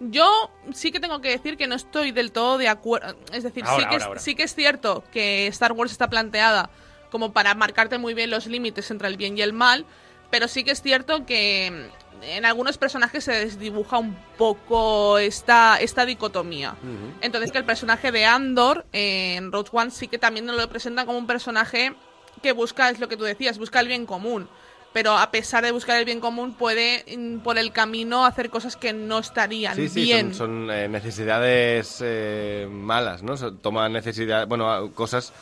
Yo 0.00 0.50
sí 0.72 0.92
que 0.92 1.00
tengo 1.00 1.20
que 1.20 1.28
decir 1.30 1.56
que 1.56 1.66
no 1.66 1.74
estoy 1.74 2.10
del 2.12 2.32
todo 2.32 2.56
de 2.56 2.68
acuerdo. 2.68 3.16
Es 3.32 3.42
decir, 3.42 3.64
Ahora, 3.66 3.76
sí, 3.76 3.80
que 3.80 3.86
ahora, 3.86 3.96
es, 3.96 4.02
ahora. 4.04 4.20
sí 4.20 4.34
que 4.34 4.42
es 4.44 4.54
cierto 4.54 5.04
que 5.12 5.46
Star 5.48 5.72
Wars 5.72 5.92
está 5.92 6.08
planteada 6.08 6.70
como 7.10 7.32
para 7.32 7.54
marcarte 7.54 7.98
muy 7.98 8.14
bien 8.14 8.30
los 8.30 8.46
límites 8.46 8.90
entre 8.90 9.08
el 9.08 9.16
bien 9.16 9.36
y 9.36 9.42
el 9.42 9.52
mal, 9.52 9.84
pero 10.30 10.48
sí 10.48 10.64
que 10.64 10.72
es 10.72 10.82
cierto 10.82 11.24
que 11.26 11.70
mm, 11.70 12.22
en 12.22 12.44
algunos 12.44 12.78
personajes 12.78 13.24
se 13.24 13.32
desdibuja 13.32 13.98
un 13.98 14.16
poco 14.36 15.18
esta, 15.18 15.78
esta 15.80 16.04
dicotomía. 16.04 16.74
Entonces 17.20 17.52
que 17.52 17.58
el 17.58 17.64
personaje 17.64 18.10
de 18.10 18.24
Andor 18.24 18.86
eh, 18.92 19.36
en 19.36 19.52
Rogue 19.52 19.70
One 19.72 19.90
sí 19.90 20.08
que 20.08 20.18
también 20.18 20.46
nos 20.46 20.56
lo 20.56 20.68
presentan 20.68 21.06
como 21.06 21.18
un 21.18 21.26
personaje 21.26 21.94
que 22.42 22.52
busca, 22.52 22.90
es 22.90 22.98
lo 23.00 23.08
que 23.08 23.16
tú 23.16 23.24
decías, 23.24 23.58
busca 23.58 23.80
el 23.80 23.88
bien 23.88 24.06
común. 24.06 24.48
Pero 24.92 25.16
a 25.16 25.30
pesar 25.30 25.62
de 25.62 25.70
buscar 25.70 25.98
el 25.98 26.06
bien 26.06 26.18
común, 26.18 26.54
puede 26.54 27.04
mm, 27.16 27.38
por 27.40 27.58
el 27.58 27.72
camino 27.72 28.24
hacer 28.24 28.50
cosas 28.50 28.74
que 28.76 28.92
no 28.92 29.18
estarían 29.18 29.76
Sí, 29.76 29.88
sí, 29.88 30.02
bien. 30.02 30.34
son, 30.34 30.66
son, 30.66 30.70
eh, 30.70 30.88
necesidades 30.88 31.98
eh, 32.00 32.66
malas, 32.70 33.22
¿no? 33.22 33.36
Toma 33.56 33.88
necesidad, 33.88 34.46
bueno, 34.48 34.90
cosas 34.94 35.32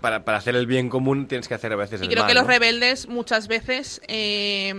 para, 0.00 0.24
para 0.24 0.38
hacer 0.38 0.56
el 0.56 0.66
bien 0.66 0.88
común 0.88 1.26
tienes 1.28 1.48
que 1.48 1.54
hacer 1.54 1.72
a 1.72 1.76
veces 1.76 2.00
Y 2.00 2.04
el 2.04 2.10
creo 2.10 2.22
mal, 2.24 2.28
que 2.28 2.34
los 2.34 2.46
rebeldes 2.46 3.08
muchas 3.08 3.48
veces 3.48 4.00
eh, 4.08 4.72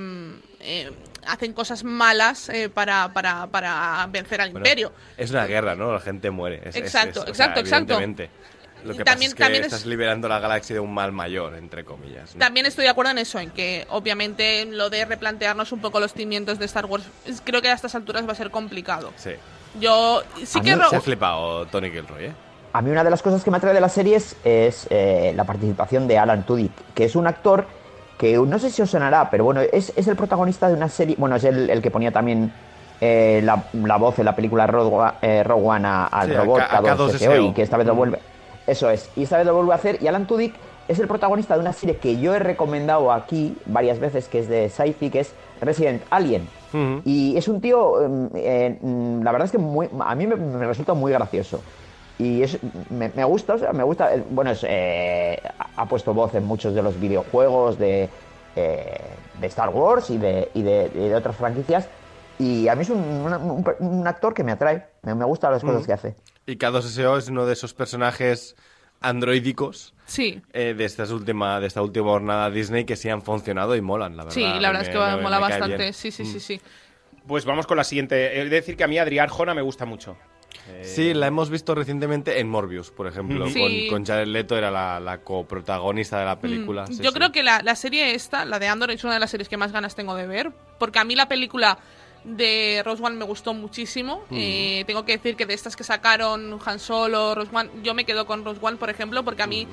eh, 0.60 0.92
hacen 1.28 1.54
cosas 1.54 1.84
malas 1.84 2.50
eh, 2.50 2.70
para, 2.70 3.14
para, 3.14 3.48
para 3.48 4.08
vencer 4.12 4.42
al 4.42 4.52
Bueno, 4.52 4.66
imperio. 4.66 4.92
Es 5.18 5.30
una 5.32 5.46
guerra, 5.46 5.76
¿no? 5.76 5.94
La 5.94 6.00
gente 6.00 6.30
muere. 6.32 6.62
Es- 6.66 6.76
Exacto, 6.76 7.24
es- 7.24 7.30
exacto, 7.30 7.34
sea, 7.36 7.62
exacto. 7.62 7.94
evidentemente. 7.94 8.30
Lo 8.84 8.96
que 8.98 9.04
también- 9.04 9.06
pasa 9.06 9.26
es 9.30 9.34
que 9.36 9.44
también 9.44 9.62
es- 9.64 9.68
estás 9.74 9.86
liberando 9.86 10.28
la 10.28 10.40
galaxia 10.40 10.74
de 10.74 10.80
un 10.80 10.92
mal 10.92 11.12
mayor, 11.12 11.56
entre 11.56 11.86
comillas. 11.86 12.34
¿no? 12.34 12.40
También 12.40 12.66
estoy 12.66 12.84
de 12.86 12.90
acuerdo 12.90 13.12
en 13.12 13.20
eso, 13.20 13.40
en 13.40 13.52
que 13.52 13.86
obviamente 13.90 14.66
lo 14.66 14.90
de 14.90 15.06
replantearnos 15.06 15.72
un 15.72 15.82
poco 15.82 16.00
los 16.00 16.14
cimientos 16.14 16.58
de 16.58 16.66
Star 16.66 16.88
Wars, 16.88 17.04
creo 17.44 17.62
que 17.62 17.70
a 17.70 17.74
estas 17.74 17.94
alturas 17.94 18.28
va 18.28 18.32
a 18.32 18.36
ser 18.36 18.50
complicado. 18.50 19.14
Sí. 19.18 19.32
Yo 19.80 20.24
sí 20.44 20.58
A 20.60 20.62
que... 20.64 20.76
mí 20.76 20.82
Se 20.90 20.96
ha 20.96 21.02
flipado 21.02 21.68
Tony 21.68 21.92
Gilroy, 21.92 22.26
¿eh? 22.26 22.32
A 22.74 22.82
mí 22.82 22.90
una 22.90 23.04
de 23.04 23.10
las 23.10 23.22
cosas 23.22 23.44
que 23.44 23.52
me 23.52 23.58
atrae 23.58 23.74
de 23.74 23.82
las 23.82 23.92
series 23.92 24.36
es 24.46 24.88
eh, 24.90 25.34
la 25.36 25.44
participación 25.44 26.08
de 26.08 26.18
Alan 26.18 26.46
Tudyk, 26.46 26.72
que 26.94 27.04
es 27.06 27.16
un 27.16 27.28
actor 27.28 27.66
que 28.18 28.38
no 28.38 28.60
sé 28.60 28.70
si 28.70 28.82
os 28.82 28.90
sonará, 28.90 29.30
pero 29.30 29.44
bueno, 29.44 29.62
es, 29.62 29.92
es 29.96 30.08
el 30.08 30.16
protagonista 30.16 30.70
de 30.70 30.76
una 30.76 30.88
serie, 30.88 31.16
bueno, 31.18 31.36
es 31.36 31.44
el, 31.44 31.70
el 31.70 31.82
que 31.82 31.92
ponía 31.92 32.12
también 32.12 32.52
eh, 33.02 33.42
la, 33.44 33.64
la 33.74 33.98
voz 33.98 34.20
en 34.20 34.26
la 34.26 34.36
película 34.36 34.68
Rogue, 34.68 34.96
One- 34.96 35.12
eh, 35.22 35.44
Rogue 35.44 35.68
One 35.68 35.88
a- 35.88 36.06
al 36.06 36.30
Sí, 36.30 36.36
a 36.36 36.40
robot 36.40 36.58
K- 36.60 36.78
a 36.78 36.82
K2SO 36.82 37.18
K2SO. 37.18 37.50
y 37.50 37.54
que 37.54 37.62
esta 37.64 37.78
vez 37.78 37.88
lo 37.88 37.96
vuelve. 37.96 38.20
Eso 38.68 38.90
es, 38.92 39.10
y 39.16 39.24
esta 39.24 39.38
vez 39.38 39.48
lo 39.48 39.56
vuelve 39.56 39.74
a 39.74 39.76
hacer. 39.76 39.98
Y 40.02 40.08
Alan 40.08 40.28
Tudyk 40.28 40.54
es 40.88 41.00
el 41.00 41.08
protagonista 41.08 41.56
de 41.56 41.62
una 41.62 41.74
serie 41.74 41.98
que 41.98 42.20
yo 42.20 42.34
he 42.36 42.40
recomendado 42.40 43.12
aquí 43.12 43.58
varias 43.66 44.00
veces, 44.00 44.28
que 44.30 44.40
es 44.40 44.48
de 44.48 44.70
sci-fi, 44.70 45.10
que 45.10 45.22
es 45.22 45.34
Resident 45.60 46.04
Alien. 46.12 46.48
Y 47.04 47.36
es 47.36 47.48
un 47.50 47.60
tío, 47.60 48.02
em, 48.02 48.78
mm, 48.82 49.24
la 49.24 49.32
verdad 49.34 49.46
es 49.46 49.52
que 49.52 49.58
muy- 49.58 49.90
a 50.00 50.14
mí 50.16 50.28
me, 50.28 50.36
me 50.38 50.66
resulta 50.68 50.94
muy 50.94 51.12
gracioso. 51.12 51.60
Y 52.22 52.44
es, 52.44 52.58
me, 52.90 53.10
me 53.16 53.24
gusta, 53.24 53.56
o 53.56 53.58
sea, 53.58 53.74
me 53.74 53.84
gusta. 53.84 54.12
Bueno, 54.30 54.52
es, 54.52 54.64
eh, 54.68 55.42
ha 55.76 55.86
puesto 55.88 56.14
voz 56.14 56.36
en 56.36 56.44
muchos 56.46 56.76
de 56.76 56.84
los 56.84 57.00
videojuegos 57.00 57.80
de, 57.80 58.10
eh, 58.56 59.02
de 59.40 59.48
Star 59.48 59.70
Wars 59.70 60.10
y 60.12 60.18
de, 60.18 60.50
y 60.54 60.62
de, 60.62 61.16
otras 61.16 61.36
franquicias. 61.36 61.88
Y 62.38 62.68
a 62.68 62.76
mí 62.76 62.84
es 62.84 62.90
un, 62.90 63.00
una- 63.02 63.38
un 63.38 64.08
actor 64.08 64.34
que 64.34 64.44
me 64.44 64.52
atrae. 64.52 64.86
Me, 65.02 65.16
me 65.16 65.26
gustan 65.26 65.52
las 65.52 65.64
cosas 65.64 65.86
que 65.88 65.94
hace. 65.94 66.16
Y 66.46 66.58
K2SO 66.58 67.18
es 67.18 67.30
uno 67.30 67.46
de 67.46 67.54
esos 67.54 67.74
personajes 67.74 68.56
androídicos 69.00 69.94
Sí, 70.06 70.42
eh, 70.54 70.74
de, 70.76 70.86
estas 70.86 71.10
última, 71.12 71.60
de 71.60 71.68
esta 71.68 71.82
última 71.82 72.08
jornada 72.10 72.50
Disney 72.52 72.86
que 72.86 72.96
sí 72.96 73.10
han 73.10 73.22
funcionado 73.22 73.76
y 73.76 73.82
molan, 73.82 74.16
la 74.18 74.24
verdad. 74.26 74.36
sí, 74.36 74.44
la 74.60 74.70
verdad 74.70 74.82
Me- 74.82 74.88
es 74.88 74.90
que 74.90 74.98
me- 75.18 75.22
mola 75.24 75.40
bastante. 75.40 75.78
bien. 75.78 75.94
Sí, 75.94 76.12
sí, 76.12 76.26
sí, 76.26 76.40
sí. 76.40 76.62
Pues 77.28 77.46
vamos 77.46 77.66
con 77.68 77.78
la 77.78 77.84
siguiente. 77.84 78.40
He 78.40 78.44
de 78.44 78.50
decir 78.50 78.76
que 78.78 78.84
a 78.84 78.88
mí 78.88 78.98
Adrián 78.98 79.24
Arjona 79.26 79.54
me 79.54 79.62
gusta 79.62 79.86
mucho. 79.86 80.18
Eh, 80.70 80.84
Sí, 80.86 81.14
la 81.14 81.28
hemos 81.28 81.50
visto 81.50 81.74
recientemente 81.76 82.40
en 82.40 82.50
Morbius, 82.50 82.92
por 82.92 83.08
ejemplo. 83.08 83.48
Sí. 83.50 83.88
Con, 83.90 83.98
con 84.00 84.06
Jared 84.06 84.28
Leto 84.28 84.58
era 84.58 84.72
la, 84.72 85.00
la 85.00 85.20
coprotagonista 85.22 86.20
de 86.20 86.26
la 86.26 86.40
película. 86.40 86.84
Mm, 86.84 86.94
sí, 86.94 87.04
Yo 87.04 87.12
sí. 87.12 87.16
creo 87.18 87.32
que 87.32 87.44
la, 87.44 87.62
la 87.64 87.76
serie 87.76 88.14
esta, 88.14 88.46
la 88.46 88.60
de 88.60 88.68
Andor, 88.68 88.92
es 88.92 89.04
una 89.04 89.14
de 89.14 89.20
las 89.20 89.32
series 89.32 89.50
que 89.50 89.58
más 89.58 89.72
ganas 89.72 89.96
tengo 89.96 90.16
de 90.16 90.28
ver. 90.28 90.52
Porque 90.80 91.00
a 91.00 91.04
mí 91.04 91.16
la 91.16 91.28
película 91.28 91.78
de 92.24 92.84
One 92.86 93.16
me 93.16 93.26
gustó 93.26 93.54
muchísimo. 93.54 94.24
Eh, 94.32 94.84
tengo 94.88 95.06
que 95.06 95.14
decir 95.18 95.36
que 95.36 95.46
de 95.46 95.54
estas 95.54 95.76
que 95.76 95.84
sacaron 95.84 96.60
Han 96.66 96.80
Solo, 96.80 97.32
One, 97.34 97.70
yo 97.84 97.94
me 97.94 98.06
quedo 98.06 98.26
con 98.26 98.46
One, 98.48 98.78
por 98.78 98.90
ejemplo, 98.90 99.24
porque 99.24 99.42
a 99.44 99.48
mí 99.48 99.68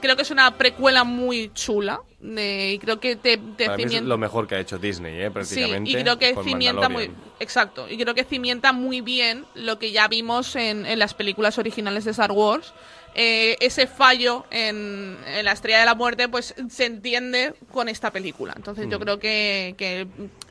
creo 0.00 0.16
que 0.16 0.22
es 0.22 0.30
una 0.30 0.56
precuela 0.58 1.04
muy 1.04 1.50
chula. 1.54 2.00
eh, 2.24 2.72
y 2.74 2.78
creo 2.78 2.98
que 3.00 3.16
te, 3.16 3.36
te 3.36 3.66
Para 3.66 3.76
mí 3.76 3.82
es 3.84 3.90
cimienta- 3.90 4.08
lo 4.08 4.18
mejor 4.18 4.46
que 4.46 4.54
ha 4.56 4.60
hecho 4.60 4.78
Disney, 4.78 5.20
¿eh? 5.20 5.26
Sí, 5.26 5.30
prácticamente. 5.32 5.90
y 5.90 5.94
creo 5.94 6.18
que 6.18 6.34
cimienta 6.44 6.88
muy 6.88 7.10
exacto, 7.40 7.88
y 7.88 7.96
creo 7.98 8.14
que 8.14 8.24
cimienta 8.24 8.72
muy 8.72 9.00
bien 9.00 9.44
lo 9.54 9.78
que 9.78 9.90
ya 9.90 10.06
vimos 10.08 10.54
en, 10.56 10.86
en 10.86 10.98
las 10.98 11.14
películas 11.14 11.58
originales 11.58 12.04
de 12.04 12.12
Star 12.12 12.30
Wars. 12.32 12.72
eh, 13.14 13.56
ese 13.60 13.86
fallo 13.86 14.46
en, 14.50 15.18
en 15.26 15.44
la 15.44 15.52
Estrella 15.52 15.80
de 15.80 15.84
la 15.84 15.94
Muerte 15.94 16.28
pues 16.30 16.54
se 16.70 16.86
entiende 16.86 17.52
con 17.70 17.88
esta 17.88 18.10
película. 18.10 18.54
Entonces 18.56 18.86
yo 18.88 18.98
creo 18.98 19.18
que, 19.18 19.74
que 19.76 20.06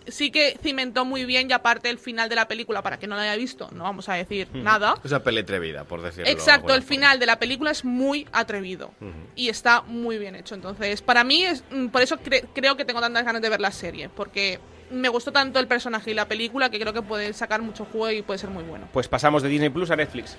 sí 0.07 0.31
que 0.31 0.57
cimentó 0.61 1.05
muy 1.05 1.25
bien 1.25 1.49
y 1.49 1.53
aparte 1.53 1.89
el 1.89 1.97
final 1.99 2.29
de 2.29 2.35
la 2.35 2.47
película, 2.47 2.81
para 2.81 2.97
que 2.99 3.07
no 3.07 3.15
la 3.15 3.23
haya 3.23 3.35
visto, 3.35 3.69
no 3.71 3.83
vamos 3.83 4.09
a 4.09 4.13
decir 4.15 4.47
Mm. 4.53 4.63
nada. 4.63 4.95
O 5.03 5.07
sea, 5.07 5.23
peli 5.23 5.39
atrevida, 5.39 5.83
por 5.83 6.01
decirlo. 6.01 6.25
de 6.25 6.31
Exacto, 6.31 6.73
el 6.73 6.83
final 6.83 7.19
de 7.19 7.25
la 7.25 7.37
película 7.39 7.71
es 7.71 7.85
muy 7.85 8.27
atrevido 8.31 8.87
Ujú. 9.01 9.11
y 9.35 9.49
está 9.49 9.81
muy 9.81 10.17
bien 10.17 10.35
hecho. 10.35 10.55
Entonces, 10.55 11.01
para 11.01 11.23
mí, 11.23 11.43
es, 11.43 11.63
mm, 11.71 11.87
por 11.87 12.01
eso 12.01 12.17
cre- 12.17 12.45
creo 12.53 12.75
que 12.77 12.85
tengo 12.85 12.99
tantas 13.01 13.23
ganas 13.25 13.41
de 13.41 13.49
ver 13.49 13.61
la 13.61 13.71
serie, 13.71 14.09
porque 14.09 14.59
me 14.89 15.07
gustó 15.09 15.31
tanto 15.31 15.59
el 15.59 15.67
personaje 15.67 16.11
y 16.11 16.13
la 16.13 16.27
película 16.27 16.69
que 16.69 16.79
creo 16.79 16.91
que 16.93 17.01
puede 17.01 17.31
sacar 17.33 17.61
mucho 17.61 17.85
juego 17.85 18.11
y 18.11 18.21
puede 18.21 18.39
ser 18.39 18.49
muy 18.49 18.63
bueno. 18.63 18.89
Pues 18.91 19.07
pasamos 19.07 19.41
de 19.41 19.49
Disney 19.49 19.69
Plus 19.69 19.89
a 19.91 19.95
Netflix. 19.95 20.35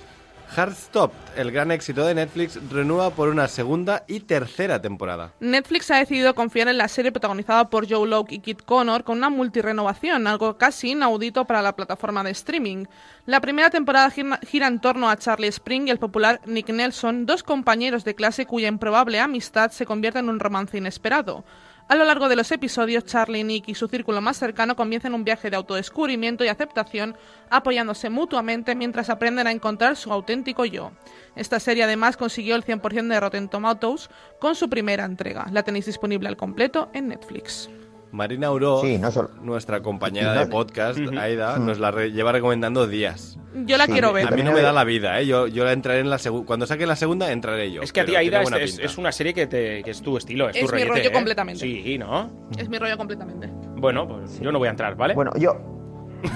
Heartstop, 0.57 1.13
el 1.37 1.51
gran 1.51 1.71
éxito 1.71 2.05
de 2.05 2.15
Netflix, 2.15 2.59
renueva 2.71 3.11
por 3.11 3.29
una 3.29 3.49
segunda 3.49 4.05
y 4.07 4.21
tercera 4.21 4.83
temporada. 4.83 5.33
Netflix 5.41 5.91
ha 5.91 5.97
decidido 5.97 6.35
confiar 6.35 6.69
en 6.69 6.79
la 6.79 6.89
serie 6.89 7.11
protagonizada 7.11 7.71
por 7.71 7.89
Joe 7.89 8.07
Locke 8.07 8.35
y 8.35 8.39
Kit 8.41 8.63
Connor 8.63 9.05
con 9.05 9.19
una 9.19 9.31
multirenovación, 9.31 10.27
algo 10.27 10.59
casi 10.59 10.91
inaudito 10.91 11.47
para 11.47 11.63
la 11.63 11.75
plataforma 11.75 12.23
de 12.23 12.33
streaming. 12.33 12.85
La 13.25 13.41
primera 13.41 13.71
temporada 13.71 14.11
gira 14.11 14.67
en 14.67 14.81
torno 14.81 15.09
a 15.09 15.17
Charlie 15.17 15.49
Spring 15.49 15.89
y 15.89 15.91
el 15.91 15.99
popular 15.99 16.41
Nick 16.45 16.69
Nelson, 16.69 17.25
dos 17.25 17.43
compañeros 17.43 18.05
de 18.05 18.15
clase 18.15 18.47
cuya 18.47 18.69
improbable 18.69 19.21
amistad 19.21 19.71
se 19.71 19.87
convierte 19.87 20.19
en 20.19 20.29
un 20.29 20.41
romance 20.41 20.77
inesperado. 20.77 21.45
A 21.89 21.95
lo 21.95 22.05
largo 22.05 22.29
de 22.29 22.37
los 22.37 22.51
episodios, 22.53 23.05
Charlie, 23.05 23.45
Nick 23.45 23.69
y 23.69 23.75
su 23.75 23.89
círculo 23.89 24.21
más 24.21 24.39
cercano 24.39 24.77
comienzan 24.77 25.15
un 25.15 25.25
viaje 25.25 25.51
de 25.51 25.57
autodescubrimiento 25.57 26.45
y 26.45 26.49
aceptación, 26.49 27.17
apoyándose 27.51 28.09
mutuamente 28.09 28.75
mientras 28.75 29.11
aprenden 29.11 29.47
a 29.47 29.53
encontrar 29.53 29.97
su 29.97 30.13
auténtico 30.13 30.65
yo. 30.65 30.93
Esta 31.37 31.61
serie 31.61 31.85
además 31.85 32.17
consiguió 32.17 32.57
el 32.57 32.65
100% 32.65 33.09
de 33.09 33.21
Rotten 33.21 33.49
Tomatoes 33.49 34.09
con 34.41 34.55
su 34.55 34.71
primera 34.71 35.05
entrega. 35.05 35.49
La 35.51 35.65
tenéis 35.65 35.87
disponible 35.87 36.29
al 36.29 36.37
completo 36.37 36.89
en 36.95 37.09
Netflix. 37.09 37.69
Marina 38.13 38.51
Uro, 38.53 38.81
Sí, 38.83 38.99
no 38.99 39.11
solo- 39.11 39.31
nuestra 39.43 39.81
compañera 39.83 40.35
de 40.35 40.47
podcast. 40.47 40.99
Aida, 41.19 41.59
nos 41.59 41.79
la 41.79 41.91
re- 41.91 42.13
lleva 42.13 42.31
recomendando 42.33 42.87
días. 42.87 43.39
Yo 43.67 43.77
la 43.77 43.87
Sí, 43.87 43.93
quiero 43.93 44.13
ver. 44.13 44.27
A 44.29 44.31
mí 44.31 44.43
no 44.43 44.53
me 44.53 44.61
da 44.63 44.73
la 44.73 44.85
vida, 44.85 45.19
¿eh? 45.21 45.27
Yo, 45.27 45.47
yo 45.47 45.65
la 45.65 45.73
entraré 45.73 46.01
en 46.01 46.11
la 46.11 46.19
segunda. 46.19 46.47
Cuando 46.47 46.67
saque 46.67 46.87
la 46.87 46.97
segunda, 46.97 47.31
entraré 47.33 47.73
yo. 47.73 47.83
Es 47.83 47.93
que 47.93 48.01
a 48.01 48.05
ti, 48.05 48.15
Aida, 48.15 48.43
es, 48.61 48.79
es 48.79 48.99
una 48.99 49.13
serie 49.13 49.33
que, 49.35 49.47
te, 49.47 49.83
que 49.83 49.91
es 49.91 50.01
tu 50.03 50.17
estilo, 50.17 50.49
es, 50.49 50.57
Es 50.57 50.63
tu 50.63 50.67
mi 50.67 50.73
rollete, 50.83 50.89
rollo 50.91 51.09
¿eh? 51.09 51.13
completamente. 51.13 51.61
Sí, 51.61 51.99
¿no? 51.99 52.31
Es 52.59 52.69
mi 52.69 52.79
rollo 52.79 52.97
completamente. 52.97 53.49
Bueno, 53.77 54.07
pues 54.07 54.39
yo 54.41 54.53
no 54.53 54.59
voy 54.59 54.69
a 54.69 54.71
entrar, 54.73 54.95
¿vale? 54.95 55.15
Bueno, 55.15 55.33
yo, 55.37 55.57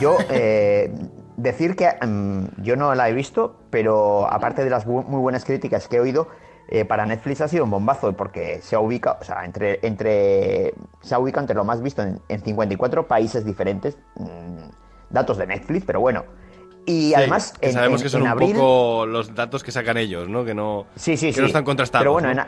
yo 0.01 0.17
eh, 0.31 0.91
decir 1.37 1.77
que 1.77 1.89
mm, 2.07 2.63
yo 2.63 2.77
no 2.77 2.95
la 2.95 3.09
he 3.09 3.13
visto, 3.13 3.61
pero 3.71 4.27
aparte 4.33 4.65
de 4.65 4.71
las 4.71 4.87
bu- 4.87 5.05
muy 5.07 5.21
buenas 5.21 5.45
críticas 5.45 5.89
que 5.89 5.97
he 5.97 6.01
oído, 6.01 6.29
eh, 6.69 6.85
para 6.85 7.07
Netflix 7.07 7.41
ha 7.41 7.49
sido 7.49 7.65
un 7.65 7.71
bombazo, 7.71 8.13
porque 8.15 8.61
se 8.63 8.75
ha 8.77 8.81
ubicado, 8.81 9.19
o 9.21 9.25
sea, 9.25 9.45
entre, 9.45 9.79
entre, 9.83 10.75
se 11.01 11.15
ha 11.15 11.19
ubicado 11.19 11.43
entre 11.43 11.57
lo 11.57 11.65
más 11.65 11.81
visto 11.83 12.03
en, 12.03 12.21
en 12.29 12.41
54 12.43 13.07
países 13.07 13.45
diferentes, 13.45 13.97
mm, 14.17 14.69
datos 15.11 15.39
de 15.39 15.47
Netflix, 15.47 15.85
pero 15.87 16.01
bueno. 16.01 16.25
Y 16.85 17.09
Sí, 17.09 17.15
además, 17.15 17.53
que 17.61 17.67
en, 17.69 17.73
sabemos 17.73 18.01
en- 18.01 18.05
que 18.05 18.09
son 18.11 18.23
un 18.23 18.29
abril, 18.29 18.55
poco 18.55 19.07
los 19.07 19.35
datos 19.35 19.63
que 19.65 19.73
sacan 19.73 19.97
ellos, 19.97 20.29
¿no? 20.29 20.45
Que 20.45 20.55
no, 20.55 20.87
Sí, 20.97 21.17
sí, 21.17 21.27
que 21.29 21.33
sí. 21.35 21.41
no 21.41 21.47
están 21.47 21.65
contrastados. 21.65 22.03
Pero 22.05 22.13
bueno, 22.13 22.33
¿no? 22.35 22.43
a- 22.43 22.47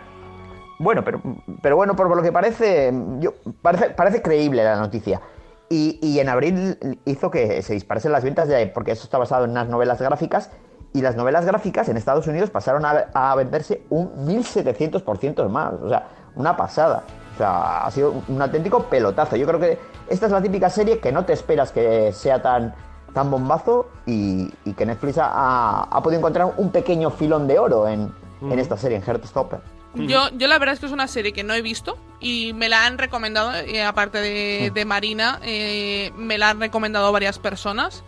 bueno, 0.80 1.02
pero, 1.04 1.20
pero 1.60 1.74
bueno, 1.76 1.96
por 1.96 2.14
lo 2.16 2.22
que 2.22 2.30
parece, 2.30 2.92
yo, 3.18 3.34
parece, 3.62 3.90
parece 3.90 4.22
creíble 4.22 4.62
la 4.62 4.76
noticia. 4.76 5.20
Y, 5.68 5.98
y 6.00 6.20
en 6.20 6.28
abril 6.28 6.78
hizo 7.04 7.30
que 7.32 7.62
se 7.62 7.74
disparasen 7.74 8.12
las 8.12 8.22
ventas, 8.24 8.46
de, 8.48 8.66
porque 8.68 8.92
eso 8.92 9.02
está 9.04 9.18
basado 9.18 9.44
en 9.44 9.50
unas 9.50 9.68
novelas 9.68 10.00
gráficas, 10.00 10.50
y 10.92 11.02
las 11.02 11.16
novelas 11.16 11.44
gráficas 11.44 11.88
en 11.88 11.96
Estados 11.96 12.26
Unidos 12.26 12.50
pasaron 12.50 12.84
a, 12.84 13.06
a 13.12 13.34
venderse 13.34 13.82
un 13.90 14.26
1700% 14.26 15.48
más. 15.48 15.74
O 15.82 15.88
sea, 15.88 16.08
una 16.34 16.56
pasada. 16.56 17.02
O 17.34 17.38
sea, 17.38 17.84
ha 17.84 17.90
sido 17.90 18.22
un 18.28 18.42
auténtico 18.42 18.84
pelotazo. 18.84 19.36
Yo 19.36 19.46
creo 19.46 19.60
que 19.60 19.78
esta 20.08 20.26
es 20.26 20.32
la 20.32 20.42
típica 20.42 20.70
serie 20.70 20.98
que 20.98 21.12
no 21.12 21.24
te 21.24 21.32
esperas 21.32 21.70
que 21.70 22.12
sea 22.12 22.42
tan, 22.42 22.74
tan 23.12 23.30
bombazo 23.30 23.88
y, 24.06 24.50
y 24.64 24.72
que 24.72 24.86
Netflix 24.86 25.18
ha, 25.18 25.82
ha 25.82 26.02
podido 26.02 26.18
encontrar 26.18 26.54
un 26.56 26.70
pequeño 26.70 27.10
filón 27.10 27.46
de 27.46 27.58
oro 27.58 27.86
en, 27.86 28.12
en 28.40 28.58
esta 28.58 28.76
serie, 28.76 28.96
en 28.96 29.02
Heartstopper. 29.04 29.60
Yo, 29.94 30.28
yo 30.36 30.48
la 30.48 30.58
verdad 30.58 30.74
es 30.74 30.80
que 30.80 30.86
es 30.86 30.92
una 30.92 31.08
serie 31.08 31.32
que 31.32 31.42
no 31.42 31.54
he 31.54 31.62
visto 31.62 31.96
y 32.20 32.52
me 32.54 32.68
la 32.68 32.86
han 32.86 32.98
recomendado, 32.98 33.52
eh, 33.54 33.82
aparte 33.82 34.18
de, 34.18 34.70
de 34.72 34.84
Marina, 34.84 35.40
eh, 35.42 36.12
me 36.16 36.38
la 36.38 36.50
han 36.50 36.60
recomendado 36.60 37.10
varias 37.10 37.38
personas 37.38 38.04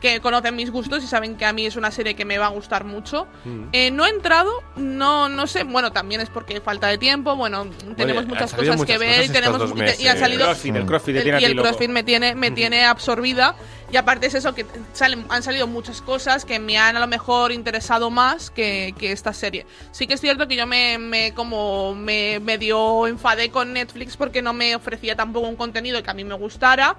que 0.00 0.20
conocen 0.20 0.54
mis 0.56 0.70
gustos 0.70 1.02
y 1.02 1.06
saben 1.06 1.36
que 1.36 1.44
a 1.44 1.52
mí 1.52 1.66
es 1.66 1.76
una 1.76 1.90
serie 1.90 2.14
que 2.14 2.24
me 2.24 2.38
va 2.38 2.46
a 2.46 2.50
gustar 2.50 2.84
mucho. 2.84 3.26
Eh, 3.72 3.90
no 3.90 4.06
he 4.06 4.10
entrado, 4.10 4.50
no, 4.76 5.28
no 5.28 5.46
sé, 5.46 5.64
bueno, 5.64 5.92
también 5.92 6.20
es 6.20 6.30
porque 6.30 6.60
falta 6.60 6.86
de 6.88 6.98
tiempo, 6.98 7.34
bueno, 7.36 7.66
tenemos 7.96 8.26
muchas 8.26 8.52
cosas 8.54 8.84
que 8.84 8.98
ver 8.98 9.10
cosas 9.16 9.24
y 9.30 9.32
tenemos 9.32 9.58
dos 9.58 9.70
y 9.70 9.74
meses. 9.74 10.18
salido 10.20 10.40
El 10.44 10.46
crossfit, 10.50 10.76
el 10.76 10.86
crossfit 10.86 11.14
te 11.14 11.18
el- 11.18 11.24
tiene 11.24 11.40
y 11.40 11.44
el. 11.44 11.56
CrossFit 11.56 11.90
me 11.90 12.02
tiene, 12.02 12.34
me 12.34 12.50
tiene 12.50 12.84
absorbida. 12.84 13.54
Y 13.90 13.96
aparte 13.96 14.26
es 14.26 14.34
eso, 14.34 14.54
que 14.54 14.66
salen, 14.92 15.24
han 15.30 15.42
salido 15.42 15.66
muchas 15.66 16.02
cosas 16.02 16.44
que 16.44 16.58
me 16.58 16.76
han 16.76 16.98
a 16.98 17.00
lo 17.00 17.06
mejor 17.06 17.52
interesado 17.52 18.10
más 18.10 18.50
que, 18.50 18.94
que 18.98 19.12
esta 19.12 19.32
serie. 19.32 19.64
Sí 19.92 20.06
que 20.06 20.12
es 20.12 20.20
cierto 20.20 20.46
que 20.46 20.56
yo 20.56 20.66
me, 20.66 20.98
me 20.98 21.32
como 21.32 21.94
me 21.94 22.38
medio 22.38 23.06
enfadé 23.06 23.48
con 23.50 23.72
Netflix 23.72 24.18
porque 24.18 24.42
no 24.42 24.52
me 24.52 24.76
ofrecía 24.76 25.16
tampoco 25.16 25.48
un 25.48 25.56
contenido 25.56 26.02
que 26.02 26.10
a 26.10 26.12
mí 26.14 26.22
me 26.22 26.34
gustara. 26.34 26.96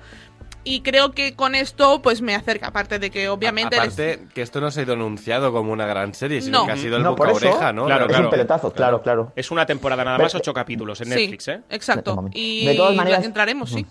Y 0.64 0.82
creo 0.82 1.12
que 1.14 1.36
con 1.36 1.56
esto 1.56 2.02
pues 2.02 2.22
me 2.22 2.36
acerca, 2.36 2.68
aparte 2.68 3.00
de 3.00 3.10
que 3.10 3.30
obviamente... 3.30 3.78
Aparte, 3.78 4.28
que 4.34 4.42
esto 4.42 4.60
no 4.60 4.70
se 4.72 4.82
ha 4.82 4.84
ido 4.84 4.94
anunciado 4.94 5.52
como 5.54 5.72
una 5.72 5.86
gran 5.86 6.14
serie, 6.14 6.42
sino 6.42 6.60
No. 6.60 6.66
que 6.66 6.74
ha 6.74 6.78
sido 6.78 6.98
el 6.98 7.04
No, 7.04 7.16
boca 7.16 7.32
oreja, 7.32 7.72
¿no? 7.72 7.86
Claro, 7.86 8.06
es 8.06 8.10
claro. 8.10 8.26
un 8.26 8.30
pelotazo, 8.32 8.74
claro, 8.74 9.02
claro. 9.02 9.32
Es 9.36 9.52
una 9.52 9.66
temporada 9.66 10.04
nada 10.04 10.18
más, 10.18 10.36
ocho 10.36 10.54
capítulos 10.54 11.00
en 11.02 11.08
sí, 11.08 11.16
Netflix, 11.16 11.48
¿eh? 11.48 11.62
Exacto. 11.70 12.26
Y 12.34 12.66
De 12.66 12.76
todas 12.76 12.96
maneras- 12.96 13.24
entraremos, 13.26 13.70
sí. 13.72 13.86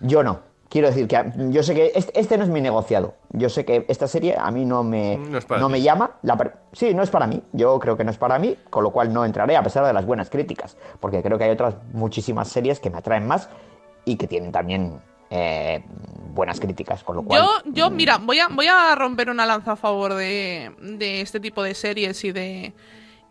Yo 0.00 0.22
no. 0.22 0.40
Quiero 0.68 0.88
decir 0.88 1.06
que 1.06 1.22
yo 1.50 1.62
sé 1.62 1.74
que 1.74 1.92
este, 1.94 2.18
este 2.18 2.38
no 2.38 2.44
es 2.44 2.48
mi 2.48 2.62
negociado. 2.62 3.14
Yo 3.30 3.50
sé 3.50 3.66
que 3.66 3.84
esta 3.88 4.08
serie 4.08 4.36
a 4.38 4.50
mí 4.50 4.64
no 4.64 4.82
me, 4.82 5.18
No 5.18 5.36
es 5.36 5.44
para 5.44 5.60
no 5.60 5.66
ti. 5.66 5.72
me 5.72 5.82
llama. 5.82 6.12
La 6.22 6.38
sí, 6.72 6.94
no 6.94 7.02
es 7.02 7.10
para 7.10 7.26
mí. 7.26 7.42
Yo 7.52 7.78
creo 7.78 7.98
que 7.98 8.04
no 8.04 8.10
es 8.10 8.16
para 8.16 8.38
mí, 8.38 8.56
con 8.70 8.82
lo 8.82 8.90
cual 8.90 9.12
no 9.12 9.26
entraré 9.26 9.54
a 9.54 9.62
pesar 9.62 9.84
de 9.84 9.92
las 9.92 10.06
buenas 10.06 10.30
críticas. 10.30 10.78
Porque 10.98 11.22
creo 11.22 11.36
que 11.36 11.44
hay 11.44 11.50
otras 11.50 11.74
muchísimas 11.92 12.48
series 12.48 12.80
que 12.80 12.88
me 12.88 12.96
atraen 12.98 13.26
más 13.26 13.50
y 14.06 14.16
que 14.16 14.26
tienen 14.26 14.50
también 14.50 14.98
eh, 15.32 15.82
buenas 16.34 16.60
críticas. 16.60 17.02
Con 17.02 17.16
lo 17.16 17.22
cual, 17.22 17.40
Yo, 17.40 17.72
yo, 17.72 17.90
mira, 17.90 18.18
voy 18.18 18.38
a, 18.38 18.48
voy 18.48 18.66
a 18.66 18.94
romper 18.94 19.30
una 19.30 19.46
lanza 19.46 19.72
a 19.72 19.76
favor 19.76 20.14
de, 20.14 20.72
de 20.80 21.22
este 21.22 21.40
tipo 21.40 21.62
de 21.62 21.74
series 21.74 22.22
y 22.24 22.32
de 22.32 22.74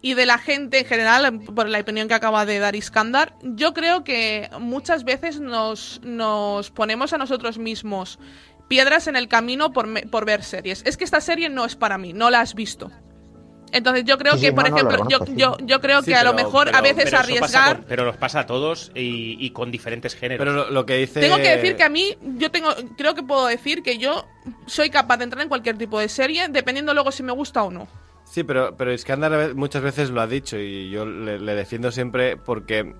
y 0.03 0.15
de 0.15 0.25
la 0.25 0.39
gente 0.39 0.79
en 0.79 0.85
general, 0.85 1.41
por 1.41 1.69
la 1.69 1.79
opinión 1.79 2.07
que 2.07 2.15
acaba 2.15 2.45
de 2.45 2.57
dar 2.57 2.75
Iskandar. 2.75 3.35
Yo 3.43 3.73
creo 3.73 4.03
que 4.03 4.49
muchas 4.59 5.03
veces 5.03 5.39
nos, 5.39 6.01
nos 6.03 6.71
ponemos 6.71 7.13
a 7.13 7.19
nosotros 7.19 7.59
mismos 7.59 8.17
piedras 8.67 9.05
en 9.05 9.15
el 9.15 9.27
camino 9.27 9.73
por, 9.73 10.09
por 10.09 10.25
ver 10.25 10.43
series. 10.43 10.81
Es 10.85 10.97
que 10.97 11.03
esta 11.03 11.21
serie 11.21 11.49
no 11.49 11.65
es 11.65 11.75
para 11.75 11.99
mí, 11.99 12.13
no 12.13 12.31
la 12.31 12.41
has 12.41 12.55
visto. 12.55 12.89
Entonces 13.71 14.03
yo 14.05 14.17
creo 14.17 14.33
Sí, 14.33 14.39
sí, 14.39 14.45
que, 14.47 14.51
por 14.53 14.69
no, 14.69 14.75
no, 14.77 14.83
lo 14.83 14.89
ejemplo, 14.89 15.07
yo, 15.09 15.35
yo, 15.35 15.57
yo 15.65 15.79
creo 15.81 16.01
Sí, 16.01 16.11
que 16.11 16.15
a 16.15 16.23
lo 16.23 16.35
pero- 16.35 16.45
mejor 16.47 16.75
a 16.75 16.81
veces 16.81 17.05
Pero 17.05 17.17
arriesgar... 17.19 17.75
con- 17.77 17.85
pero 17.87 18.05
nos 18.05 18.17
pasa 18.17 18.41
a 18.41 18.45
todos 18.45 18.91
y, 18.95 19.37
y 19.39 19.51
con 19.51 19.71
diferentes 19.71 20.15
géneros. 20.15 20.39
Pero 20.39 20.53
lo, 20.53 20.69
lo 20.71 20.85
que 20.85 20.97
dice... 20.97 21.19
Tengo 21.21 21.37
que 21.37 21.55
decir 21.55 21.75
que 21.75 21.83
a 21.83 21.89
mí, 21.89 22.17
yo 22.37 22.51
tengo, 22.51 22.69
creo 22.97 23.15
que 23.15 23.23
puedo 23.23 23.47
decir 23.47 23.81
que 23.83 23.97
yo 23.97 24.25
soy 24.65 24.89
capaz 24.89 25.17
de 25.17 25.23
entrar 25.25 25.41
en 25.43 25.49
cualquier 25.49 25.77
tipo 25.77 25.99
de 25.99 26.09
serie, 26.09 26.47
dependiendo 26.49 26.93
luego 26.93 27.11
si 27.11 27.23
me 27.23 27.31
gusta 27.31 27.63
o 27.63 27.71
no. 27.71 27.87
Sí, 28.25 28.43
pero, 28.43 28.75
pero 28.77 28.93
Iskandar 28.93 29.55
muchas 29.55 29.81
veces 29.81 30.09
lo 30.09 30.21
ha 30.21 30.27
dicho 30.27 30.57
y 30.57 30.89
yo 30.89 31.05
le, 31.05 31.39
le 31.39 31.53
defiendo 31.55 31.91
siempre 31.91 32.37
porque 32.37 32.93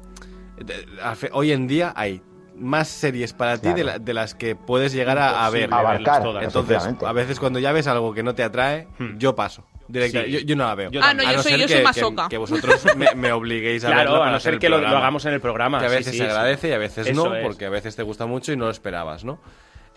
hoy 1.32 1.52
en 1.52 1.68
día 1.68 1.94
hay 1.96 2.22
más 2.62 2.88
series 2.88 3.34
para 3.34 3.58
ti 3.58 3.64
Claro. 3.64 3.78
de, 3.78 3.84
la- 3.84 4.00
de 4.00 4.14
las 4.14 4.34
que 4.36 4.56
puedes 4.56 4.94
llegar 4.94 5.18
a, 5.18 5.46
a 5.46 5.50
ver. 5.50 5.74
Abarcar, 5.74 6.24
verlas 6.24 6.24
todas. 6.24 6.44
Entonces, 6.44 7.04
a 7.06 7.12
veces 7.14 7.40
cuando 7.40 7.60
ya 7.60 7.72
ves 7.72 7.88
algo 7.88 8.14
que 8.14 8.24
no 8.24 8.34
te 8.36 8.44
atrae, 8.44 8.88
Hmm. 8.98 9.18
yo 9.18 9.36
paso. 9.36 9.66
Directa, 9.88 10.24
Sí. 10.24 10.32
yo, 10.32 10.40
yo 10.40 10.56
no 10.56 10.64
la 10.66 10.76
veo. 10.76 10.90
Yo 10.90 11.02
Ah, 11.04 11.14
no, 11.14 11.22
A 11.28 11.34
yo 11.34 11.44
soy- 11.44 11.52
ser 11.52 11.60
yo 11.62 11.68
soy 11.68 11.78
que, 11.78 11.84
masoca. 11.84 12.24
Que, 12.24 12.30
que 12.30 12.38
vosotros 12.38 12.82
me, 12.96 13.14
me 13.16 13.32
obliguéis 13.34 13.84
a 13.84 13.88
claro, 13.92 14.16
a 14.16 14.20
para 14.20 14.32
no 14.32 14.40
ser 14.40 14.58
que 14.58 14.70
lo, 14.70 14.80
lo 14.80 14.88
hagamos 14.88 15.26
en 15.26 15.34
el 15.34 15.42
programa. 15.42 15.80
Que 15.80 15.88
a 15.88 15.90
veces 15.90 16.06
sí, 16.14 16.18
se 16.20 16.24
sí. 16.24 16.30
agradece 16.30 16.70
y 16.70 16.72
a 16.72 16.78
veces 16.78 17.08
Eso 17.08 17.28
no, 17.30 17.36
es. 17.36 17.44
porque 17.44 17.66
a 17.66 17.70
veces 17.70 17.96
te 17.98 18.04
gusta 18.04 18.26
mucho 18.26 18.54
y 18.54 18.58
no 18.58 18.66
lo 18.66 18.72
esperabas, 18.72 19.26
¿no? 19.26 19.40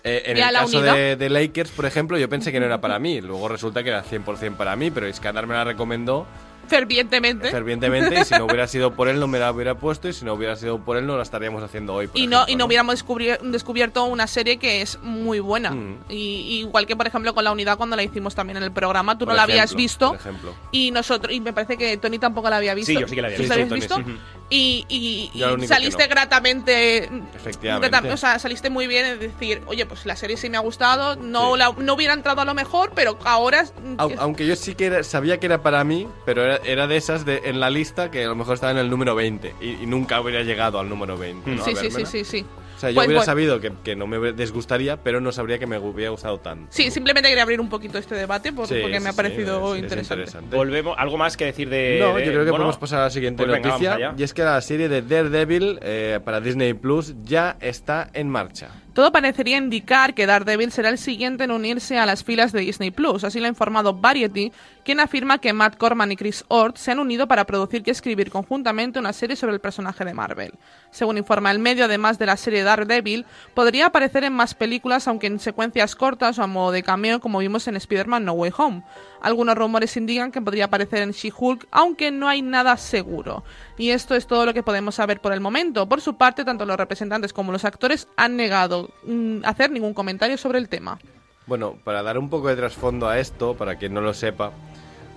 Eh, 0.02 0.22
en 0.26 0.42
a 0.42 0.48
el 0.48 0.54
caso 0.54 0.82
de, 0.82 1.16
de 1.16 1.30
Lakers, 1.30 1.70
por 1.70 1.86
ejemplo, 1.86 2.18
yo 2.18 2.28
pensé 2.28 2.50
que 2.52 2.58
no 2.60 2.66
era 2.66 2.80
para 2.80 2.98
mí. 2.98 3.20
Luego 3.20 3.48
resulta 3.48 3.82
que 3.84 3.90
era 3.90 4.02
100% 4.04 4.56
para 4.56 4.74
mí, 4.76 4.90
pero 4.90 5.08
Iskandar 5.08 5.46
me 5.46 5.54
la 5.54 5.64
recomendó 5.64 6.26
Fervientemente. 6.68 7.50
fervientemente 7.50 8.20
y 8.20 8.24
si 8.24 8.34
no 8.34 8.44
hubiera 8.46 8.66
sido 8.66 8.92
por 8.94 9.08
él 9.08 9.18
no 9.20 9.26
me 9.26 9.38
la 9.38 9.50
hubiera 9.52 9.74
puesto 9.76 10.08
y 10.08 10.12
si 10.12 10.24
no 10.24 10.34
hubiera 10.34 10.56
sido 10.56 10.78
por 10.78 10.96
él 10.96 11.06
no 11.06 11.16
la 11.16 11.22
estaríamos 11.22 11.62
haciendo 11.62 11.94
hoy. 11.94 12.06
por 12.06 12.18
Y 12.18 12.26
no, 12.26 12.44
y 12.48 12.56
no 12.56 12.66
hubiéramos 12.66 12.94
descubri- 13.04 13.38
descubierto 13.40 14.04
una 14.04 14.26
serie 14.26 14.58
que 14.58 14.82
es 14.82 14.98
muy 15.02 15.40
buena. 15.40 15.70
Mm. 15.70 15.98
Y, 16.08 16.14
y 16.16 16.58
igual 16.60 16.86
que, 16.86 16.96
por 16.96 17.06
ejemplo, 17.06 17.34
con 17.34 17.44
la 17.44 17.52
unidad 17.52 17.76
cuando 17.76 17.96
la 17.96 18.02
hicimos 18.02 18.34
también 18.34 18.56
en 18.56 18.62
el 18.62 18.72
programa, 18.72 19.16
tú 19.18 19.24
Por 19.24 19.32
no 19.34 19.36
la 19.36 19.42
habías 19.44 19.74
visto. 19.74 20.08
por 20.10 20.20
ejemplo. 20.20 20.54
Y 20.72 20.90
nosotros, 20.90 21.32
y 21.34 21.40
me 21.40 21.52
parece 21.52 21.76
que 21.76 21.96
Tony 21.96 22.18
tampoco 22.18 22.48
la 22.50 22.56
había 22.58 22.74
visto. 22.74 22.92
Sí, 22.92 22.98
yo 23.00 23.08
sí 23.08 23.14
que 23.14 23.22
la 23.22 23.28
había 23.28 23.36
¿Tú 23.36 23.42
visto. 23.42 23.54
habías 23.54 23.68
Tony, 23.68 23.80
visto? 23.80 23.96
sí. 23.96 24.18
Y, 24.50 24.84
y- 24.88 25.30
y 25.34 25.66
saliste 25.66 26.04
no. 26.04 26.08
gratamente. 26.10 27.08
Efectivamente. 27.34 28.12
o 28.12 28.16
sea, 28.16 28.38
saliste 28.38 28.70
muy 28.70 28.86
bien 28.86 29.06
en 29.06 29.18
decir, 29.18 29.62
oye, 29.66 29.86
pues 29.86 30.04
la 30.06 30.16
serie 30.16 30.36
sí 30.36 30.50
me 30.50 30.56
ha 30.56 30.60
gustado. 30.60 31.16
No, 31.16 31.52
Sí. 31.54 31.58
la- 31.58 31.74
no 31.78 31.94
hubiera 31.94 32.12
entrado 32.12 32.40
a 32.42 32.44
lo 32.44 32.54
mejor, 32.54 32.92
pero 32.94 33.18
ahora. 33.24 33.64
Au- 33.98 34.14
Aunque 34.18 34.46
yo 34.46 34.54
sí 34.54 34.74
que 34.74 34.86
era- 34.86 35.02
sabía 35.02 35.40
que 35.40 35.46
era 35.46 35.62
para 35.62 35.82
mí, 35.84 36.06
pero 36.26 36.44
era, 36.44 36.56
era 36.64 36.86
de 36.86 36.96
esas 36.96 37.24
de, 37.24 37.42
en 37.46 37.58
la 37.58 37.70
lista 37.70 38.10
que 38.10 38.24
a 38.24 38.28
lo 38.28 38.34
mejor 38.36 38.54
estaba 38.54 38.72
en 38.72 38.78
el 38.78 38.90
número 38.90 39.14
20 39.14 39.54
y, 39.60 39.70
y 39.82 39.86
nunca 39.86 40.20
hubiera 40.20 40.42
llegado 40.42 40.78
al 40.78 40.88
número 40.88 41.16
20. 41.16 41.50
¿no? 41.50 41.62
A 41.62 41.64
sí, 41.64 41.74
sí, 41.76 41.90
sí, 41.90 42.04
sí, 42.06 42.24
sí. 42.24 42.46
O 42.84 42.86
sea, 42.86 42.90
yo 42.90 42.94
Pues 42.96 43.06
hubiera 43.06 43.20
bueno. 43.20 43.24
sabido 43.32 43.60
que, 43.60 43.72
que 43.82 43.96
no 43.96 44.06
me 44.06 44.32
desgustaría, 44.32 44.98
pero 45.02 45.20
no 45.20 45.32
sabría 45.32 45.58
que 45.58 45.66
me 45.66 45.78
hubiera 45.78 46.10
gustado 46.10 46.38
tanto. 46.38 46.66
Sí, 46.70 46.90
simplemente 46.90 47.28
quería 47.28 47.42
abrir 47.42 47.60
un 47.60 47.68
poquito 47.70 47.96
este 47.98 48.14
debate 48.14 48.52
por- 48.52 48.66
Sí, 48.68 48.76
porque 48.82 48.98
sí, 48.98 49.02
me 49.04 49.08
ha 49.10 49.12
parecido 49.14 49.74
es- 49.74 49.78
es 49.78 49.82
interesante. 49.84 50.22
interesante. 50.24 50.56
Volvemos, 50.56 50.94
¿algo 50.98 51.16
más 51.16 51.36
que 51.36 51.46
decir 51.46 51.68
de...? 51.70 51.98
No, 52.00 52.14
de- 52.14 52.26
yo 52.26 52.32
creo 52.32 52.44
que 52.44 52.50
bueno, 52.50 52.56
podemos 52.64 52.76
pasar 52.76 53.00
a 53.00 53.04
la 53.04 53.10
siguiente 53.10 53.44
pues 53.46 53.62
noticia. 53.62 54.14
Y 54.16 54.22
es 54.22 54.34
que 54.34 54.42
la 54.42 54.60
serie 54.60 54.88
de 54.88 55.02
Daredevil 55.02 55.78
eh, 55.82 56.20
para 56.24 56.40
Disney 56.40 56.74
Plus 56.74 57.14
ya 57.24 57.56
está 57.60 58.10
en 58.12 58.28
marcha. 58.28 58.68
Todo 58.94 59.10
parecería 59.10 59.58
indicar 59.58 60.14
que 60.14 60.24
Daredevil 60.24 60.70
será 60.70 60.88
el 60.88 60.98
siguiente 60.98 61.42
en 61.42 61.50
unirse 61.50 61.98
a 61.98 62.06
las 62.06 62.22
filas 62.22 62.52
de 62.52 62.60
Disney 62.60 62.92
Plus. 62.92 63.24
Así 63.24 63.40
lo 63.40 63.46
ha 63.46 63.48
informado 63.48 63.94
Variety, 63.94 64.52
quien 64.84 65.00
afirma 65.00 65.38
que 65.38 65.52
Matt 65.52 65.76
Corman 65.76 66.12
y 66.12 66.16
Chris 66.16 66.44
Ord 66.46 66.76
se 66.76 66.92
han 66.92 67.00
unido 67.00 67.26
para 67.26 67.44
producir 67.44 67.82
y 67.84 67.90
escribir 67.90 68.30
conjuntamente 68.30 69.00
una 69.00 69.12
serie 69.12 69.34
sobre 69.34 69.54
el 69.54 69.60
personaje 69.60 70.04
de 70.04 70.14
Marvel. 70.14 70.52
Según 70.92 71.18
informa 71.18 71.50
el 71.50 71.58
medio, 71.58 71.86
además 71.86 72.20
de 72.20 72.26
la 72.26 72.36
serie 72.36 72.62
Daredevil, 72.62 73.26
podría 73.52 73.86
aparecer 73.86 74.22
en 74.22 74.32
más 74.32 74.54
películas, 74.54 75.08
aunque 75.08 75.26
en 75.26 75.40
secuencias 75.40 75.96
cortas 75.96 76.38
o 76.38 76.44
a 76.44 76.46
modo 76.46 76.70
de 76.70 76.84
cameo, 76.84 77.18
como 77.18 77.40
vimos 77.40 77.66
en 77.66 77.74
Spider-Man 77.74 78.24
No 78.24 78.34
Way 78.34 78.52
Home. 78.56 78.84
Algunos 79.20 79.56
rumores 79.56 79.96
indican 79.96 80.30
que 80.30 80.40
podría 80.40 80.66
aparecer 80.66 81.02
en 81.02 81.10
She-Hulk, 81.10 81.66
aunque 81.72 82.12
no 82.12 82.28
hay 82.28 82.42
nada 82.42 82.76
seguro. 82.76 83.42
Y 83.76 83.90
esto 83.90 84.14
es 84.14 84.26
todo 84.26 84.46
lo 84.46 84.54
que 84.54 84.62
podemos 84.62 84.94
saber 84.94 85.20
por 85.20 85.32
el 85.32 85.40
momento. 85.40 85.88
Por 85.88 86.00
su 86.00 86.16
parte, 86.16 86.44
tanto 86.44 86.64
los 86.64 86.76
representantes 86.76 87.32
como 87.32 87.52
los 87.52 87.64
actores 87.64 88.08
han 88.16 88.36
negado 88.36 88.90
mm, 89.04 89.44
hacer 89.44 89.70
ningún 89.70 89.94
comentario 89.94 90.38
sobre 90.38 90.58
el 90.58 90.68
tema. 90.68 90.98
Bueno, 91.46 91.76
para 91.84 92.02
dar 92.02 92.18
un 92.18 92.30
poco 92.30 92.48
de 92.48 92.56
trasfondo 92.56 93.08
a 93.08 93.18
esto, 93.18 93.54
para 93.54 93.76
quien 93.76 93.92
no 93.92 94.00
lo 94.00 94.14
sepa, 94.14 94.52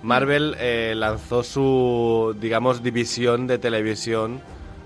Marvel 0.02 0.56
eh, 0.58 0.94
lanzó 0.96 1.42
su, 1.42 2.36
digamos, 2.38 2.82
división 2.82 3.46
de 3.46 3.58
televisión 3.58 4.40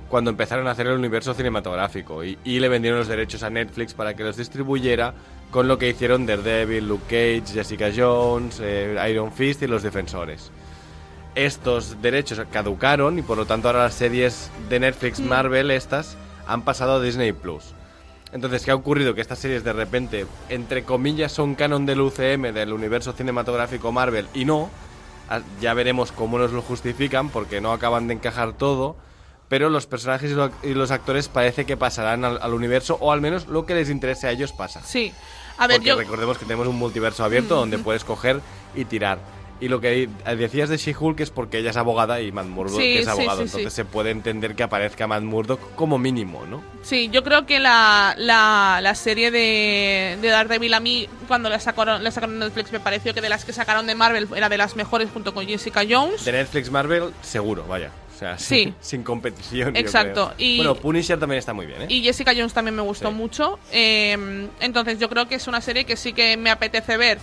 cuando 0.09 0.31
empezaron 0.31 0.67
a 0.69 0.73
hacer 0.73 0.87
el 0.87 0.99
universo 0.99 1.33
cinematográfico 1.33 2.23
y, 2.23 2.37
le 2.45 2.69
vendieron 2.69 2.99
los 2.99 3.09
derechos 3.09 3.43
a 3.43 3.51
Netflix 3.51 3.95
para 3.95 4.15
que 4.15 4.23
los 4.23 4.37
distribuyera 4.37 5.15
con 5.51 5.69
lo 5.69 5.79
que 5.79 5.89
hicieron 5.89 6.27
Daredevil, 6.27 6.87
Luke 6.87 7.05
Cage, 7.07 7.55
Jessica 7.55 7.91
Jones, 7.95 8.61
eh, 8.63 8.97
Iron 9.11 9.33
Fist 9.33 9.63
y 9.63 9.67
los 9.67 9.83
Defensores. 9.83 10.51
Estos 11.35 12.03
derechos 12.03 12.41
caducaron 12.53 13.19
y 13.19 13.23
por 13.23 13.39
lo 13.39 13.47
tanto 13.47 13.69
ahora 13.69 13.85
las 13.85 13.95
series 13.95 14.51
de 14.69 14.81
Netflix 14.81 15.19
Marvel 15.21 15.71
estas 15.71 16.17
han 16.47 16.63
pasado 16.63 16.95
a 16.97 17.01
Disney 17.01 17.33
Plus. 17.33 17.73
Entonces, 18.33 18.65
¿qué 18.65 18.71
ha 18.71 18.75
ocurrido? 18.75 19.15
Que 19.15 19.21
estas 19.23 19.39
series 19.39 19.65
de 19.65 19.73
repente, 19.73 20.27
entre 20.51 20.85
comillas, 20.85 21.33
son 21.33 21.55
canon 21.55 21.87
del 21.87 22.01
UCM, 22.01 22.53
del 22.53 22.73
universo 22.73 23.13
cinematográfico 23.13 23.93
Marvel, 23.93 24.27
y 24.35 24.45
no. 24.45 24.71
Ah, 25.29 25.41
Ya 25.61 25.73
veremos 25.75 26.13
cómo 26.13 26.39
nos 26.39 26.53
lo 26.53 26.63
justifican, 26.63 27.29
porque 27.31 27.61
no 27.61 27.73
acaban 27.73 28.09
de 28.09 28.15
encajar 28.15 28.53
todo. 28.55 28.97
Pero 29.49 29.69
los 29.69 29.87
personajes 29.87 30.31
y 30.31 30.35
lo- 30.35 30.51
y 30.63 30.73
los 30.73 30.91
actores 30.91 31.29
parece 31.29 31.67
que 31.67 31.77
pasarán 31.77 32.25
al, 32.25 32.39
al 32.41 32.55
universo, 32.55 32.97
o 33.01 33.13
al 33.13 33.21
menos 33.21 33.47
lo 33.49 33.67
que 33.67 33.75
les 33.75 33.91
interese 33.91 34.27
a 34.27 34.31
ellos 34.31 34.53
pasa. 34.53 34.81
Sí. 34.83 35.13
A 35.59 35.67
ver, 35.67 35.77
Porque 35.77 35.89
yo... 35.91 35.97
recordemos 35.97 36.39
que 36.39 36.45
tenemos 36.47 36.67
un 36.67 36.77
multiverso 36.77 37.25
abierto 37.25 37.57
donde 37.57 37.77
puedes 37.79 38.03
coger 38.05 38.41
y 38.75 38.87
tirar. 38.87 39.19
Y 39.63 39.69
lo 39.69 39.81
que 39.81 40.09
decías 40.37 40.69
de 40.69 40.77
She-Hulk 40.77 41.21
es 41.21 41.31
porque 41.31 41.59
ella 41.59 41.71
es 41.71 41.77
abogada 41.77 42.21
y 42.21 42.33
Matt 42.33 42.47
Murdock 42.47 42.81
Sí, 42.81 42.99
es 42.99 43.07
abogado. 43.07 43.39
sí, 43.39 43.45
entonces 43.45 43.73
se 43.73 43.85
puede 43.85 44.11
entender 44.11 44.57
que 44.57 44.65
aparezca 44.65 45.07
Matt 45.07 45.23
Murdock 45.23 45.77
como 45.77 45.99
mínimo, 45.99 46.45
¿no? 46.47 46.65
Sí, 46.83 47.09
yo 47.13 47.23
creo 47.23 47.47
que 47.47 47.61
la, 47.61 48.15
la, 48.19 48.81
la 48.83 48.95
serie 48.97 49.31
de, 49.31 50.19
de 50.21 50.29
Daredevil 50.29 50.75
a 50.75 50.81
mí, 50.81 51.09
cuando 51.29 51.49
la 51.49 51.61
sacaron, 51.61 52.03
la 52.03 52.11
sacaron 52.11 52.35
en 52.35 52.41
Netflix, 52.41 52.73
me 52.73 52.81
pareció 52.81 53.15
que 53.15 53.21
de 53.21 53.29
las 53.29 53.45
que 53.45 53.53
sacaron 53.53 53.87
de 53.87 53.95
Marvel 53.95 54.27
era 54.35 54.49
de 54.49 54.59
las 54.59 54.75
mejores 54.75 55.09
junto 55.13 55.33
con 55.33 55.47
Jessica 55.47 55.83
Jones. 55.89 56.25
De 56.25 56.33
Netflix 56.33 56.69
Marvel, 56.69 57.13
seguro, 57.23 57.65
vaya. 57.69 57.93
O 58.13 58.19
sea, 58.19 58.37
Sí. 58.39 58.65
sin, 58.65 58.75
sin 58.81 59.03
competición. 59.05 59.77
Exacto, 59.77 60.33
y- 60.39 60.57
Bueno, 60.57 60.75
Punisher 60.75 61.21
también 61.21 61.39
está 61.39 61.53
muy 61.53 61.67
bien, 61.67 61.83
¿eh? 61.83 61.87
Y 61.89 62.03
Jessica 62.03 62.33
Jones 62.37 62.53
también 62.53 62.75
me 62.75 62.83
gustó 62.83 63.13
mucho. 63.13 63.61
Eh, 63.71 64.49
entonces 64.59 64.99
yo 64.99 65.09
creo 65.09 65.29
que 65.29 65.37
es 65.37 65.47
una 65.47 65.61
serie 65.61 65.85
que 65.85 65.97
sí 65.97 66.13
que 66.13 66.37
me 66.37 66.51
apetece 66.51 66.97
ver. 66.97 67.19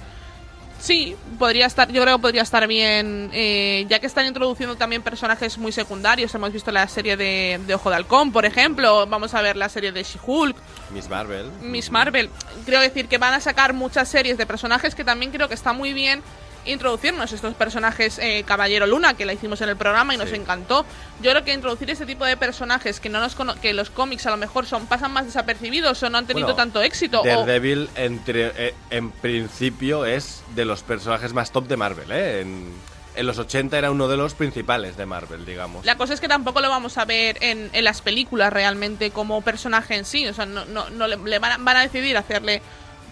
Sí, 0.80 1.16
podría 1.38 1.66
estar, 1.66 1.92
yo 1.92 2.02
creo 2.02 2.18
que 2.18 2.22
podría 2.22 2.42
estar 2.42 2.66
bien, 2.66 3.30
eh, 3.34 3.86
ya 3.90 4.00
que 4.00 4.08
están 4.08 4.26
introduciendo 4.26 4.78
también 4.78 5.02
personajes 5.02 5.58
muy 5.58 5.72
secundarios. 5.72 6.34
Hemos 6.34 6.54
visto 6.54 6.72
la 6.72 6.88
serie 6.88 7.18
de, 7.18 7.60
de 7.68 7.76
Ojo 7.76 7.90
de 7.90 7.98
Halcón, 7.98 8.32
por 8.32 8.46
ejemplo. 8.46 9.06
Vamos 9.08 9.34
a 9.34 9.42
ver 9.42 9.58
la 9.58 9.68
serie 9.68 9.92
de 9.92 10.04
She-Hulk, 10.04 10.56
Miss 10.92 11.10
Marvel. 11.10 11.52
Miss 11.62 11.92
Marvel. 11.92 12.30
Creo 12.66 12.80
decir 12.82 13.08
que 13.08 13.18
van 13.18 13.34
a 13.34 13.42
sacar 13.42 13.74
muchas 13.74 14.08
series 14.08 14.38
de 14.38 14.46
personajes 14.46 14.96
que 14.96 15.04
también 15.04 15.32
creo 15.32 15.48
que 15.48 15.54
está 15.54 15.74
muy 15.74 15.94
bien 15.94 16.22
introducirnos 16.66 17.32
estos 17.32 17.54
personajes 17.56 18.20
eh, 18.20 18.44
Caballero 18.46 18.86
Luna 18.88 19.14
que 19.16 19.26
la 19.26 19.34
hicimos 19.34 19.62
en 19.62 19.70
el 19.70 19.78
programa 19.78 20.14
y 20.14 20.18
nos 20.18 20.32
encantó. 20.32 20.86
Yo 21.22 21.32
creo 21.32 21.44
que 21.44 21.54
introducir 21.54 21.90
este 21.90 22.06
tipo 22.06 22.26
de 22.26 22.38
personajes 22.38 23.00
que 23.00 23.10
no 23.10 23.20
nos 23.20 23.36
cono- 23.36 23.60
que 23.60 23.74
los 23.74 23.90
cómics 23.90 24.26
a 24.28 24.32
lo 24.32 24.38
mejor 24.38 24.66
son 24.66 24.86
pasan 24.88 25.12
más 25.12 25.26
desapercibidos 25.26 26.02
o 26.04 26.10
no 26.10 26.18
han 26.18 26.28
tenido 26.28 26.48
Bueno, 26.48 26.56
tanto 26.58 26.82
éxito 26.82 27.22
o- 27.22 27.26
Daredevil, 27.26 27.90
entre, 27.96 28.52
eh, 28.56 28.74
en 28.90 29.12
principio, 29.12 30.06
es 30.06 30.44
de 30.56 30.66
los 30.66 30.84
personajes 30.84 31.34
más 31.34 31.52
top 31.52 31.68
de 31.68 31.78
Marvel, 31.78 32.12
¿eh? 32.12 32.42
En, 32.42 32.74
en 33.16 33.26
los 33.26 33.38
80 33.38 33.78
era 33.78 33.92
uno 33.92 34.08
de 34.08 34.16
los 34.16 34.34
principales 34.34 34.96
de 34.96 35.06
Marvel, 35.06 35.46
digamos. 35.46 35.84
La 35.86 35.98
cosa 35.98 36.14
es 36.14 36.22
que 36.22 36.28
tampoco 36.30 36.62
lo 36.62 36.70
vamos 36.70 36.98
a 36.98 37.04
ver 37.06 37.38
en, 37.42 37.70
en 37.74 37.84
las 37.84 38.02
películas 38.02 38.54
realmente 38.54 39.12
como 39.12 39.42
personaje 39.42 39.96
en 39.96 40.06
sí. 40.06 40.26
O 40.28 40.34
sea, 40.34 40.46
no, 40.46 40.64
no, 40.66 40.90
no 40.90 41.08
le, 41.08 41.18
le 41.18 41.40
van, 41.40 41.52
a, 41.54 41.58
van 41.58 41.76
a 41.78 41.82
decidir 41.82 42.16
hacerle 42.16 42.62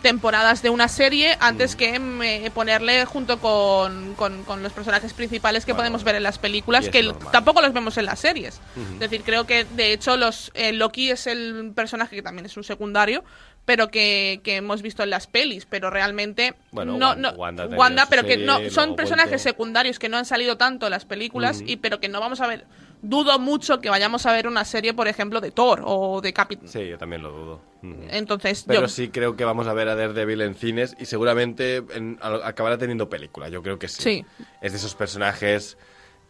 temporadas 0.01 0.61
de 0.61 0.69
una 0.69 0.87
serie 0.87 1.37
antes 1.39 1.75
Mm. 1.75 1.77
que 1.77 1.99
me- 1.99 2.51
ponerle 2.51 3.05
junto 3.05 3.39
con, 3.39 4.13
con- 4.15 4.43
con 4.43 4.63
los 4.63 4.73
personajes 4.73 5.13
principales 5.13 5.65
que 5.65 5.71
Bueno, 5.73 5.79
podemos 5.83 6.03
ver 6.03 6.15
en 6.15 6.23
las 6.23 6.37
películas, 6.39 6.89
que 6.89 7.03
normal. 7.03 7.31
tampoco 7.31 7.61
los 7.61 7.73
vemos 7.73 7.97
en 7.97 8.05
las 8.05 8.19
series. 8.19 8.59
Es 8.93 8.99
decir, 8.99 9.23
creo 9.23 9.45
que 9.45 9.65
de 9.65 9.93
hecho 9.93 10.17
los 10.17 10.51
eh, 10.53 10.71
Loki 10.73 11.11
es 11.11 11.27
el 11.27 11.71
personaje 11.75 12.15
que 12.15 12.21
también 12.21 12.45
es 12.45 12.55
un 12.57 12.63
secundario, 12.63 13.23
pero 13.65 13.89
que, 13.89 14.39
que 14.43 14.55
hemos 14.57 14.81
visto 14.81 15.03
en 15.03 15.09
las 15.09 15.27
pelis, 15.27 15.65
pero 15.65 15.89
realmente 15.89 16.53
Bueno, 16.71 16.97
no, 16.97 17.09
Wanda- 17.35 17.65
no- 17.67 17.75
Wanda 17.75 18.05
pero 18.09 18.23
que 18.25 18.37
no 18.37 18.59
son 18.69 18.95
personajes 18.95 19.31
vuelto. 19.31 19.43
secundarios 19.49 19.99
que 19.99 20.07
no 20.09 20.17
han 20.17 20.25
salido 20.25 20.57
tanto 20.57 20.85
en 20.87 20.91
las 20.91 21.03
películas 21.05 21.61
y 21.65 21.75
pero 21.77 21.99
que 21.99 22.07
no 22.07 22.19
vamos 22.21 22.39
a 22.39 22.47
ver 22.47 22.65
dudo 23.01 23.37
mucho 23.39 23.79
que 23.79 23.89
vayamos 23.89 24.25
a 24.25 24.31
ver 24.33 24.47
una 24.47 24.65
serie 24.65 24.93
por 24.93 25.07
ejemplo 25.07 25.39
de 25.41 25.51
Thor 25.51 25.81
o 25.85 26.19
de 26.21 26.33
Capitán 26.33 26.67
Sí, 26.67 26.87
yo 26.87 26.97
también 26.97 27.21
lo 27.23 27.31
dudo. 27.31 27.61
Entonces 28.09 28.63
Pero 28.67 28.81
yo 28.81 28.87
sí 28.87 29.09
creo 29.09 29.35
que 29.35 29.45
vamos 29.45 29.67
a 29.67 29.73
ver 29.73 29.87
a 29.89 29.95
Daredevil 29.95 30.41
en 30.41 30.55
cines 30.55 30.95
y 30.99 31.05
seguramente 31.05 31.83
en- 31.93 32.17
a- 32.21 32.47
acabará 32.47 32.77
teniendo 32.77 33.09
película. 33.09 33.49
Yo 33.49 33.61
creo 33.61 33.79
que 33.79 33.87
sí. 33.87 34.01
Sí. 34.01 34.25
Es 34.61 34.71
de 34.71 34.77
esos 34.79 34.95
personajes 34.95 35.77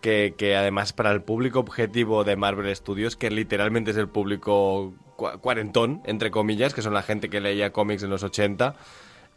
que, 0.02 0.36
que 0.38 0.56
además 0.56 0.94
para 0.94 1.12
el 1.12 1.22
público 1.24 1.60
objetivo 1.60 2.24
de 2.24 2.36
Marvel 2.36 2.76
Studios, 2.76 3.16
que 3.16 3.32
literalmente 3.32 3.92
es 3.92 3.98
el 3.98 4.08
público 4.10 4.94
cua- 5.18 5.40
cuarentón, 5.40 6.02
entre 6.06 6.30
comillas, 6.32 6.74
que 6.74 6.82
son 6.84 6.94
la 6.94 7.02
gente 7.02 7.30
que 7.30 7.40
leía 7.42 7.72
cómics 7.72 8.04
en 8.04 8.10
los 8.12 8.22
80, 8.24 8.76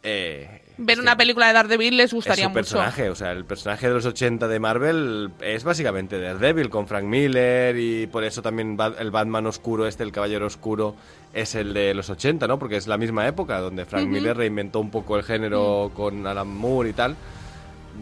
eh, 0.03 0.61
ver 0.77 0.97
es 0.97 1.03
una 1.03 1.15
película 1.15 1.47
de 1.47 1.53
Daredevil 1.53 1.97
les 1.97 2.05
es 2.05 2.13
gustaría 2.13 2.45
su 2.45 2.49
mucho 2.49 2.59
personaje, 2.59 3.09
o 3.09 3.15
sea, 3.15 3.31
el 3.31 3.45
personaje 3.45 3.87
de 3.87 3.93
los 3.93 4.05
80 4.05 4.47
de 4.47 4.59
Marvel 4.59 5.31
es 5.41 5.63
básicamente 5.63 6.19
Daredevil 6.19 6.69
con 6.69 6.87
Frank 6.87 7.05
Miller 7.05 7.77
y 7.77 8.07
por 8.07 8.23
eso 8.23 8.41
también 8.41 8.77
el 8.97 9.11
Batman 9.11 9.45
oscuro, 9.45 9.87
este, 9.87 10.03
el 10.03 10.11
Caballero 10.11 10.47
Oscuro, 10.47 10.95
es 11.33 11.55
el 11.55 11.73
de 11.73 11.93
los 11.93 12.09
80, 12.09 12.47
¿no? 12.47 12.57
Porque 12.59 12.77
es 12.77 12.87
la 12.87 12.97
misma 12.97 13.27
época 13.27 13.59
donde 13.59 13.85
Frank. 13.85 14.07
Miller 14.07 14.35
reinventó 14.35 14.79
un 14.79 14.89
poco 14.89 15.17
el 15.17 15.23
género 15.23 15.91
con 15.93 16.25
Alan 16.25 16.47
Moore 16.47 16.89
y 16.89 16.93
tal. 16.93 17.15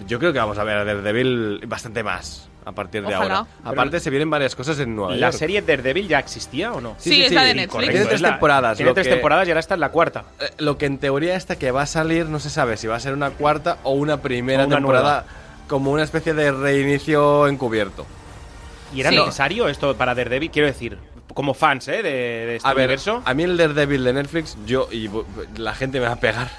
Yo 0.08 0.20
creo 0.20 0.32
que 0.34 0.40
vamos 0.40 0.58
a 0.58 0.64
ver 0.64 0.78
a 0.78 0.86
Daredevil 0.86 1.62
bastante 1.68 2.04
más 2.04 2.49
a 2.66 2.72
partir 2.72 3.02
de 3.02 3.16
Ojalá. 3.16 3.38
ahora. 3.40 3.50
Aparte, 3.64 4.00
se 4.00 4.10
vienen 4.10 4.30
varias 4.30 4.56
cosas 4.56 4.80
en 4.80 4.96
Nueva 4.96 5.14
¿La 5.16 5.28
York. 5.28 5.34
serie 5.40 5.62
Daredevil 5.62 6.08
ya 6.08 6.20
existía 6.20 6.72
o 6.74 6.82
no? 6.82 6.96
Sí, 6.98 7.24
es 7.24 7.32
la 7.32 7.44
de 7.44 7.56
Netflix. 7.56 7.90
Tiene 7.90 8.06
tres 8.06 8.22
temporadas. 8.22 8.78
Tiene 8.78 8.94
tres 8.94 9.08
que- 9.08 9.14
temporadas 9.14 9.48
y 9.48 9.52
ahora 9.52 9.60
está 9.60 9.74
en 9.76 9.80
la 9.80 9.90
cuarta. 9.90 10.26
eh, 10.40 10.50
Lo 10.60 10.78
que 10.78 10.86
en 10.86 10.98
teoría 11.00 11.36
está 11.36 11.58
que 11.58 11.72
va 11.72 11.84
a 11.84 11.86
salir, 11.88 12.26
no 12.28 12.40
se 12.40 12.50
sabe 12.50 12.78
si 12.78 12.88
va 12.88 12.96
a 12.96 13.00
ser 13.00 13.14
una 13.14 13.32
cuarta 13.32 13.78
o 13.84 13.92
una 13.94 14.22
primera 14.22 14.64
O 14.64 14.68
una 14.68 14.76
temporada 14.78 15.26
como 15.68 15.92
una 15.92 16.04
especie 16.04 16.34
de 16.34 16.52
reinicio 16.52 17.48
encubierto. 17.48 18.06
¿Y 18.94 19.02
era 19.02 19.10
Sí. 19.12 19.18
necesario 19.18 19.68
esto 19.68 19.96
para 19.96 20.16
Daredevil? 20.16 20.50
Quiero 20.52 20.68
decir, 20.68 20.98
como 21.34 21.54
fans 21.54 21.88
¿eh? 21.88 22.02
de, 22.02 22.02
de 22.04 22.56
este 22.58 22.68
A 22.68 22.74
ver, 22.74 22.86
universo. 22.88 23.22
a 23.24 23.34
mí 23.34 23.44
el 23.44 23.56
Daredevil 23.56 24.04
de 24.04 24.14
Netflix, 24.14 24.58
yo 24.66 24.88
y 24.92 25.10
la 25.58 25.74
gente 25.76 26.00
me 26.00 26.08
va 26.08 26.14
a 26.14 26.20
pegar, 26.20 26.50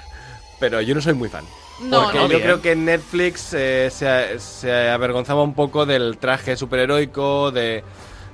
pero 0.59 0.79
yo 0.81 0.95
no 0.95 1.01
soy 1.01 1.13
muy 1.13 1.27
fan. 1.29 1.43
No, 1.81 2.03
Porque 2.03 2.17
no. 2.17 2.23
yo 2.25 2.29
Bien. 2.29 2.41
creo 2.41 2.61
que 2.61 2.75
Netflix 2.75 3.53
eh, 3.53 3.89
se, 3.91 4.39
se 4.39 4.89
avergonzaba 4.89 5.41
un 5.43 5.53
poco 5.53 5.85
del 5.85 6.17
traje 6.17 6.55
superheroico, 6.55 7.51
de, 7.51 7.83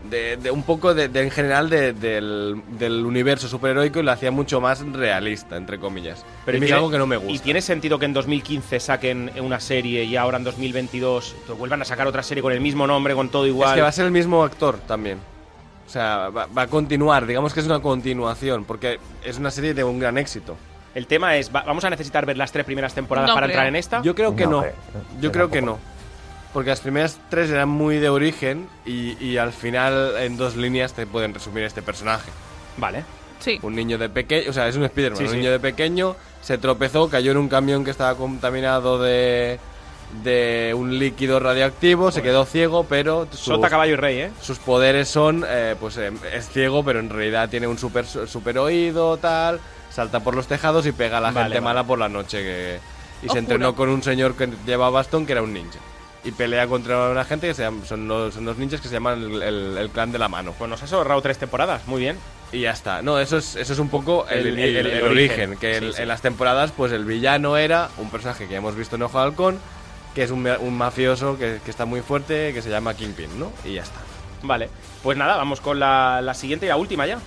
de, 0.10 0.38
de 0.38 0.51
un 0.51 0.63
poco 0.63 0.93
de, 0.93 1.07
de- 1.07 1.21
en 1.23 1.31
general 1.31 1.69
de- 1.69 1.93
del, 1.93 2.62
del 2.77 3.05
universo 3.05 3.47
superheroico 3.47 3.99
y 3.99 4.03
lo 4.03 4.12
hacía 4.12 4.31
mucho 4.31 4.60
más 4.62 4.81
realista, 4.91 5.55
entre 5.57 5.79
comillas. 5.79 6.25
Pero 6.45 6.57
y 6.57 6.63
es 6.65 6.71
algo 6.71 6.89
que 6.91 6.97
no 6.97 7.07
me 7.07 7.17
gusta. 7.17 7.31
¿Y 7.33 7.39
tiene 7.39 7.62
sentido 7.62 7.97
que 7.99 8.05
en 8.05 8.13
2015 8.13 8.79
saquen 8.79 9.31
una 9.41 9.60
serie 9.60 10.03
y 10.03 10.15
ahora 10.17 10.38
en 10.38 10.43
2022 10.43 11.36
vuelvan 11.57 11.81
a 11.81 11.86
sacar 11.86 12.05
otra 12.07 12.23
serie 12.23 12.41
con 12.41 12.51
el 12.53 12.60
mismo 12.62 12.86
nombre, 12.88 13.13
con 13.15 13.29
todo 13.29 13.45
igual? 13.47 13.69
Es 13.69 13.75
que 13.75 13.81
va 13.81 13.88
a 13.88 13.91
ser 13.93 14.05
el 14.05 14.12
mismo 14.12 14.43
actor 14.43 14.77
también. 14.88 15.19
O 15.86 15.89
sea, 15.89 16.29
va, 16.29 16.47
va 16.47 16.63
a 16.63 16.67
continuar, 16.67 17.25
digamos 17.25 17.53
que 17.53 17.62
es 17.62 17.65
una 17.65 17.79
continuación, 17.79 18.65
porque 18.65 18.99
es 19.23 19.38
una 19.38 19.51
serie 19.51 19.73
de 19.73 19.86
un 19.86 19.99
gran 19.99 20.17
éxito. 20.17 20.57
El 20.97 21.05
tema 21.05 21.36
es, 21.38 21.53
¿va- 21.55 21.62
¿vamos 21.62 21.83
a 21.86 21.91
necesitar 21.91 22.25
ver 22.25 22.38
las 22.39 22.51
tres 22.51 22.65
primeras 22.65 22.91
temporadas 22.95 23.27
No 23.29 23.36
para 23.36 23.45
creo. 23.45 23.53
entrar 23.53 23.67
en 23.67 23.75
esta? 23.75 24.01
Yo 24.01 24.15
creo 24.15 24.36
que 24.36 24.45
No, 24.47 24.62
no. 24.63 24.65
Yo 25.21 25.31
creo 25.31 25.47
que 25.51 25.62
no. 25.62 25.77
Porque 26.53 26.71
las 26.71 26.79
primeras 26.79 27.19
tres 27.29 27.51
eran 27.51 27.69
muy 27.69 27.97
de 27.97 28.10
origen 28.10 28.67
y, 28.83 29.15
y 29.23 29.38
al 29.38 29.53
final 29.53 30.15
en 30.17 30.38
dos 30.38 30.55
líneas 30.55 30.93
te 30.93 31.05
pueden 31.05 31.36
resumir 31.36 31.65
este 31.65 31.83
personaje. 31.83 32.31
Vale. 32.77 33.03
Sí. 33.39 33.60
Un 33.62 33.75
niño 33.75 33.99
de 33.99 34.10
pequeño, 34.10 34.49
o 34.49 34.53
sea, 34.53 34.67
es 34.67 34.75
un 34.75 34.88
Spiderman, 34.88 35.19
Sí, 35.19 35.25
un 35.25 35.29
sí. 35.29 35.38
niño 35.38 35.51
de 35.51 35.60
pequeño 35.60 36.15
se 36.41 36.57
tropezó, 36.57 37.07
cayó 37.10 37.29
en 37.31 37.38
un 37.38 37.47
camión 37.47 37.86
que 37.86 37.91
estaba 37.91 38.15
contaminado 38.15 38.99
de, 38.99 39.60
de 40.23 40.73
un 40.75 40.97
líquido 40.97 41.39
radioactivo, 41.39 42.10
se 42.10 42.23
quedó 42.23 42.43
ciego, 42.45 42.86
pero 42.89 43.27
sus, 43.29 43.39
Sota, 43.41 43.69
caballo 43.69 43.93
y 43.93 43.97
rey, 43.97 44.17
¿eh? 44.21 44.31
sus 44.41 44.57
poderes 44.57 45.07
son, 45.10 45.45
eh, 45.47 45.75
pues 45.79 45.97
eh, 45.97 46.12
es 46.33 46.49
ciego, 46.49 46.83
pero 46.83 46.99
en 46.99 47.12
realidad 47.12 47.49
tiene 47.49 47.67
un 47.67 47.77
super, 47.77 48.05
super 48.07 48.57
oído, 48.57 49.17
tal, 49.17 49.60
salta 49.97 50.19
por 50.21 50.36
los 50.36 50.47
tejados 50.47 50.86
y 50.86 50.91
pega 50.93 51.17
a 51.17 51.21
la 51.21 51.31
Vale, 51.31 51.39
gente 51.47 51.60
vale. 51.60 51.62
mala 51.65 51.83
por 51.86 51.97
la 51.99 52.07
noche. 52.07 52.41
Que, 52.43 52.79
y 53.23 53.29
se 53.29 53.39
entrenó 53.39 53.75
con 53.75 53.89
un 53.89 54.03
señor 54.03 54.36
que 54.36 54.47
lleva 54.65 54.89
bastón, 54.91 55.25
que 55.25 55.31
era 55.33 55.41
un 55.41 55.51
ninja. 55.53 55.79
Y 56.23 56.31
pelea 56.31 56.67
contra 56.67 57.10
una 57.10 57.25
gente 57.25 57.47
que 57.47 57.53
se 57.55 57.63
llama- 57.63 57.83
son, 57.86 58.07
los, 58.07 58.33
son 58.36 58.45
los 58.45 58.57
ninjas 58.57 58.79
que 58.79 58.88
se 58.88 58.93
llaman 58.93 59.21
el, 59.23 59.41
el- 59.41 59.77
el 59.77 59.89
clan 59.89 60.12
de 60.12 60.19
la 60.19 60.27
mano. 60.29 60.53
Pues 60.57 60.69
nos 60.69 60.81
has 60.83 60.93
ahorrado 60.93 61.21
tres 61.21 61.38
temporadas, 61.39 61.88
muy 61.88 61.99
bien. 62.01 62.17
Y 62.51 62.62
ya 62.62 62.71
está. 62.71 63.01
No, 63.01 63.19
eso 63.19 63.38
es, 63.38 63.55
eso 63.55 63.73
es 63.73 63.79
un 63.79 63.89
poco 63.89 64.27
el, 64.29 64.47
El- 64.47 64.47
el- 64.47 64.60
el- 64.60 64.75
el 64.77 64.88
el 64.88 65.03
origen. 65.03 65.49
origen. 65.51 65.57
Que 65.60 65.79
Sí, 65.79 65.86
en, 65.86 65.93
sí. 65.93 66.01
en 66.03 66.07
las 66.07 66.21
temporadas, 66.21 66.71
pues 66.77 66.91
el 66.91 67.03
villano 67.05 67.57
era 67.57 67.89
un 67.97 68.10
personaje 68.12 68.45
que 68.45 68.51
ya 68.51 68.57
hemos 68.60 68.75
visto 68.75 68.95
en 68.97 69.01
Ojo 69.03 69.17
de 69.19 69.23
Halcón, 69.25 69.60
que 70.13 70.23
es 70.23 70.31
un, 70.31 70.43
ma- 70.43 70.57
un 70.60 70.77
mafioso 70.77 71.38
que, 71.39 71.60
que 71.65 71.71
está 71.71 71.86
muy 71.86 72.01
fuerte, 72.01 72.53
que 72.53 72.62
se 72.62 72.69
llama 72.69 72.93
Kingpin, 72.93 73.39
¿no? 73.39 73.51
Y 73.65 73.73
ya 73.73 73.81
está. 73.83 73.99
Vale. 74.43 74.69
Pues 75.01 75.17
nada, 75.17 75.38
vamos 75.38 75.60
con 75.62 75.79
la, 75.79 76.21
la 76.21 76.33
siguiente 76.36 76.65
y 76.67 76.69
la 76.69 76.77
última 76.77 77.05
ya. 77.07 77.17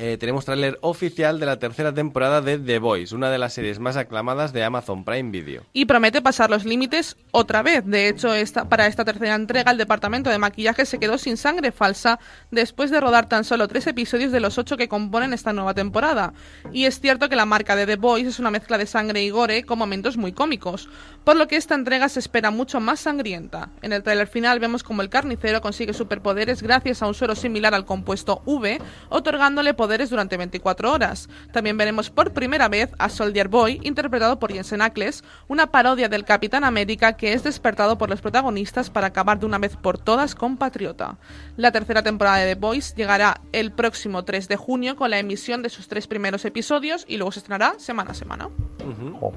Eh, 0.00 0.16
tenemos 0.16 0.44
tráiler 0.44 0.78
oficial 0.80 1.40
de 1.40 1.46
la 1.46 1.58
tercera 1.58 1.92
temporada 1.92 2.40
de 2.40 2.56
The 2.56 2.78
Voice, 2.78 3.12
una 3.12 3.30
de 3.30 3.38
las 3.38 3.52
series 3.52 3.80
más 3.80 3.96
aclamadas 3.96 4.52
de 4.52 4.62
Amazon 4.62 5.04
Prime 5.04 5.32
Video. 5.32 5.64
Y 5.72 5.86
promete 5.86 6.22
pasar 6.22 6.50
los 6.50 6.64
límites 6.64 7.16
otra 7.32 7.64
vez. 7.64 7.84
De 7.84 8.06
hecho, 8.06 8.32
esta, 8.32 8.68
para 8.68 8.86
esta 8.86 9.04
tercera 9.04 9.34
entrega, 9.34 9.72
el 9.72 9.76
departamento 9.76 10.30
de 10.30 10.38
maquillaje 10.38 10.86
se 10.86 11.00
quedó 11.00 11.18
sin 11.18 11.36
sangre 11.36 11.72
falsa 11.72 12.20
después 12.52 12.92
de 12.92 13.00
rodar 13.00 13.28
tan 13.28 13.42
solo 13.42 13.66
tres 13.66 13.88
episodios 13.88 14.30
de 14.30 14.38
los 14.38 14.56
ocho 14.56 14.76
que 14.76 14.86
componen 14.86 15.32
esta 15.32 15.52
nueva 15.52 15.74
temporada. 15.74 16.32
Y 16.72 16.84
es 16.84 17.00
cierto 17.00 17.28
que 17.28 17.34
la 17.34 17.44
marca 17.44 17.74
de 17.74 17.84
The 17.84 17.96
Voice 17.96 18.28
es 18.28 18.38
una 18.38 18.52
mezcla 18.52 18.78
de 18.78 18.86
sangre 18.86 19.24
y 19.24 19.30
gore 19.30 19.64
con 19.64 19.80
momentos 19.80 20.16
muy 20.16 20.30
cómicos, 20.30 20.88
por 21.24 21.34
lo 21.34 21.48
que 21.48 21.56
esta 21.56 21.74
entrega 21.74 22.08
se 22.08 22.20
espera 22.20 22.52
mucho 22.52 22.78
más 22.78 23.00
sangrienta. 23.00 23.70
En 23.82 23.92
el 23.92 24.04
tráiler 24.04 24.28
final 24.28 24.60
vemos 24.60 24.84
como 24.84 25.02
el 25.02 25.08
carnicero 25.08 25.60
consigue 25.60 25.92
superpoderes 25.92 26.62
gracias 26.62 27.02
a 27.02 27.08
un 27.08 27.14
suero 27.14 27.34
similar 27.34 27.74
al 27.74 27.84
compuesto 27.84 28.42
V, 28.44 28.80
otorgándole 29.08 29.74
poderes 29.74 29.87
durante 30.10 30.36
24 30.36 30.92
horas. 30.92 31.28
También 31.52 31.76
veremos 31.78 32.10
por 32.10 32.32
primera 32.32 32.68
vez 32.68 32.90
a 32.98 33.08
Soldier 33.08 33.48
Boy, 33.48 33.80
interpretado 33.82 34.38
por 34.38 34.52
Jensen 34.52 34.82
Ackles, 34.82 35.24
una 35.48 35.68
parodia 35.68 36.08
del 36.08 36.24
Capitán 36.24 36.62
América 36.64 37.14
que 37.14 37.32
es 37.32 37.42
despertado 37.42 37.96
por 37.98 38.10
los 38.10 38.20
protagonistas 38.20 38.90
para 38.90 39.08
acabar 39.08 39.38
de 39.40 39.46
una 39.46 39.58
vez 39.58 39.76
por 39.76 39.98
todas 39.98 40.34
con 40.34 40.56
Patriota. 40.58 41.16
La 41.56 41.72
tercera 41.72 42.02
temporada 42.02 42.36
de 42.36 42.54
The 42.54 42.60
Boys 42.60 42.94
llegará 42.94 43.40
el 43.52 43.72
próximo 43.72 44.24
3 44.24 44.46
de 44.46 44.56
junio 44.56 44.94
con 44.94 45.10
la 45.10 45.18
emisión 45.18 45.62
de 45.62 45.70
sus 45.70 45.88
tres 45.88 46.06
primeros 46.06 46.44
episodios 46.44 47.04
y 47.08 47.16
luego 47.16 47.32
se 47.32 47.38
estrenará 47.40 47.74
semana 47.78 48.10
a 48.10 48.14
semana. 48.14 48.48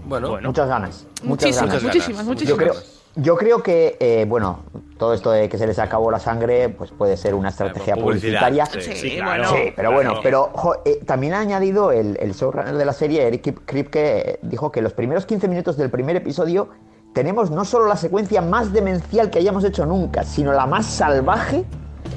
Bueno, 0.06 0.38
Muchas 0.42 0.68
ganas. 0.68 1.08
Muchas 1.24 1.48
Muchísimas, 1.50 1.68
ganas. 1.68 1.84
muchísimas, 1.84 2.26
Muchas 2.26 2.48
Yo 2.48 2.56
muchísimas. 2.58 2.84
creo, 2.84 3.01
yo 3.16 3.36
creo 3.36 3.62
que, 3.62 3.98
eh, 4.00 4.26
bueno, 4.28 4.60
todo 4.98 5.14
esto 5.14 5.32
de 5.32 5.50
que 5.50 5.58
se 5.58 5.68
les 5.68 5.80
acabó 5.80 6.12
la 6.12 6.20
sangre, 6.20 6.70
pues 6.70 6.92
puede 6.92 7.18
ser 7.18 7.34
una 7.36 7.50
estrategia 7.50 7.96
publicitaria. 7.96 8.66
sí. 8.68 8.82
Sí, 8.82 9.18
claro. 9.18 9.50
Sí, 9.50 9.74
pero 9.76 9.92
bueno, 9.92 10.12
Claro. 10.12 10.24
pero 10.24 10.50
jo, 10.54 10.76
eh, 10.86 11.00
también 11.06 11.34
ha 11.34 11.40
añadido 11.40 11.92
el, 11.92 12.18
el 12.22 12.34
showrunner 12.34 12.76
de 12.76 12.86
la 12.86 12.94
serie, 12.94 13.28
Eric 13.28 13.44
Krip- 13.46 13.62
Kripke, 13.66 14.40
dijo 14.44 14.72
que 14.72 14.82
los 14.82 14.94
primeros 14.94 15.26
15 15.26 15.48
minutos 15.48 15.76
del 15.78 15.90
primer 15.90 16.16
episodio 16.16 16.70
tenemos 17.14 17.52
no 17.52 17.66
solo 17.66 17.88
la 17.88 17.98
secuencia 17.98 18.42
más 18.42 18.72
demencial 18.72 19.30
que 19.30 19.40
hayamos 19.40 19.64
hecho 19.66 19.86
nunca, 19.86 20.24
sino 20.24 20.54
la 20.54 20.66
más 20.66 20.86
salvaje 20.86 21.66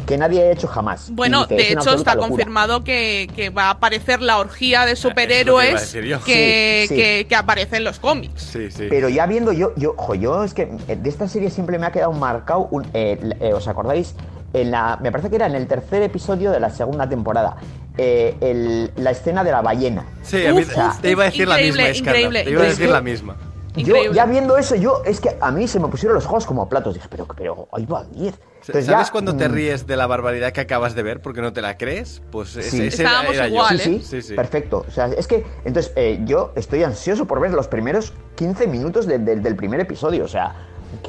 que 0.06 0.18
nadie 0.18 0.42
ha 0.42 0.50
hecho 0.52 0.66
jamás. 0.68 1.08
Bueno, 1.10 1.46
de 1.46 1.56
"Es 1.56 1.72
una 1.72 1.80
hecho 1.82 1.94
está 1.94 2.14
locura". 2.14 2.28
confirmado 2.28 2.84
que, 2.84 3.28
que 3.34 3.50
va 3.50 3.64
a 3.64 3.70
aparecer 3.70 4.20
la 4.22 4.38
orgía 4.38 4.80
de 4.80 4.86
iba 4.90 4.92
a 4.92 4.96
superhéroes 4.96 5.92
que, 6.24 6.84
Sí, 6.88 6.88
sí. 6.88 6.94
que, 6.94 7.26
que 7.28 7.36
aparece 7.36 7.76
en 7.78 7.84
los 7.84 7.98
cómics. 7.98 8.42
sí, 8.42 8.70
sí. 8.70 8.86
Pero 8.90 9.08
ya 9.08 9.26
viendo 9.26 9.52
yo, 9.52 9.72
yo, 9.76 9.94
jo, 9.96 10.14
yo 10.14 10.44
es 10.44 10.54
que 10.54 10.70
eh, 10.88 10.96
de 10.96 11.08
esta 11.08 11.28
serie 11.28 11.50
siempre 11.50 11.78
me 11.78 11.86
ha 11.86 11.92
quedado 11.92 12.12
marcado, 12.12 12.68
un, 12.70 12.84
eh, 12.94 13.18
eh, 13.40 13.52
¿os 13.54 13.66
acordáis? 13.68 14.14
En 14.52 14.70
la, 14.70 14.98
me 15.02 15.10
parece 15.10 15.30
que 15.30 15.36
era 15.36 15.46
en 15.46 15.54
el 15.56 15.66
tercer 15.66 16.02
episodio 16.02 16.52
de 16.52 16.60
la 16.60 16.70
segunda 16.70 17.08
temporada, 17.08 17.56
eh, 17.98 18.36
el- 18.40 18.92
la 18.96 19.10
escena 19.10 19.42
de 19.42 19.50
la 19.50 19.62
ballena. 19.62 20.04
Sí, 20.22 20.46
a 20.46 20.52
mí 20.52 20.60
Uf, 20.62 20.72
te- 20.74 20.80
uf, 20.80 21.00
te 21.00 21.10
iba 21.10 21.22
a 21.24 21.26
decir 21.26 21.48
la 21.48 21.56
misma, 21.56 21.88
increíble, 21.90 22.44
Te 22.44 22.50
iba 22.50 22.62
a 22.62 22.66
decir 22.66 22.88
la 22.90 23.00
misma. 23.00 23.36
Yo, 23.74 23.80
Increíble. 23.80 24.14
ya 24.14 24.24
viendo 24.26 24.56
eso, 24.56 24.76
yo, 24.76 25.02
es 25.04 25.20
que 25.20 25.36
a 25.40 25.50
mí 25.50 25.66
se 25.66 25.80
me 25.80 25.88
pusieron 25.88 26.14
los 26.14 26.24
ojos 26.26 26.46
como 26.46 26.68
platos. 26.68 26.94
Dije, 26.94 27.08
pero, 27.10 27.26
pero, 27.36 27.68
ahí 27.72 27.84
va 27.86 28.04
10. 28.04 28.34
Entonces 28.66 28.86
¿Sabes 28.86 29.06
ya, 29.08 29.12
cuando 29.12 29.36
te 29.36 29.48
mm, 29.48 29.52
ríes 29.52 29.86
de 29.86 29.96
la 29.96 30.06
barbaridad 30.06 30.52
que 30.52 30.60
acabas 30.62 30.94
de 30.94 31.02
ver 31.02 31.20
porque 31.20 31.42
no 31.42 31.52
te 31.52 31.60
la 31.60 31.76
crees? 31.76 32.22
Pues 32.30 32.56
ese, 32.56 32.70
Sí. 32.70 32.86
ese 32.86 33.02
Estábamos 33.04 33.34
era 33.34 33.46
yo. 33.48 33.54
igual, 33.54 33.78
Sí, 33.78 33.96
¿eh? 33.96 34.00
sí, 34.02 34.22
Sí, 34.22 34.34
perfecto. 34.34 34.84
O 34.88 34.90
sea, 34.90 35.06
es 35.06 35.26
que, 35.26 35.44
entonces, 35.64 35.92
eh, 35.96 36.20
yo 36.24 36.52
estoy 36.56 36.82
ansioso 36.82 37.26
por 37.26 37.40
ver 37.40 37.50
los 37.52 37.68
primeros 37.68 38.12
15 38.36 38.66
minutos 38.66 39.06
de- 39.06 39.18
de- 39.18 39.36
del 39.36 39.54
primer 39.56 39.80
episodio. 39.80 40.24
O 40.24 40.28
sea, 40.28 40.54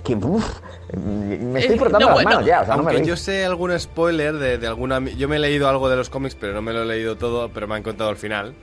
que, 0.03 0.15
uf, 0.15 0.59
me 0.97 1.59
estoy 1.59 1.75
Eh, 1.75 1.79
frotando 1.79 2.09
no, 2.09 2.15
las 2.15 2.23
manos 2.25 2.45
ya. 2.45 2.61
O 2.61 2.65
sea, 2.65 2.75
no 2.75 2.83
me 2.83 2.91
Aunque 2.91 3.07
yo 3.07 3.15
sé 3.15 3.45
algún 3.45 3.77
spoiler 3.79 4.33
de, 4.33 4.57
de 4.57 4.67
alguna... 4.67 4.99
Yo 4.99 5.27
me 5.29 5.37
he 5.37 5.39
leído 5.39 5.69
algo 5.69 5.89
de 5.89 5.95
los 5.95 6.09
cómics, 6.09 6.35
pero 6.35 6.53
no 6.53 6.61
me 6.61 6.73
lo 6.73 6.81
he 6.83 6.85
leído 6.85 7.15
todo, 7.17 7.49
pero 7.53 7.67
me 7.67 7.75
han 7.75 7.83
contado 7.83 8.09
el 8.09 8.17
final. 8.17 8.53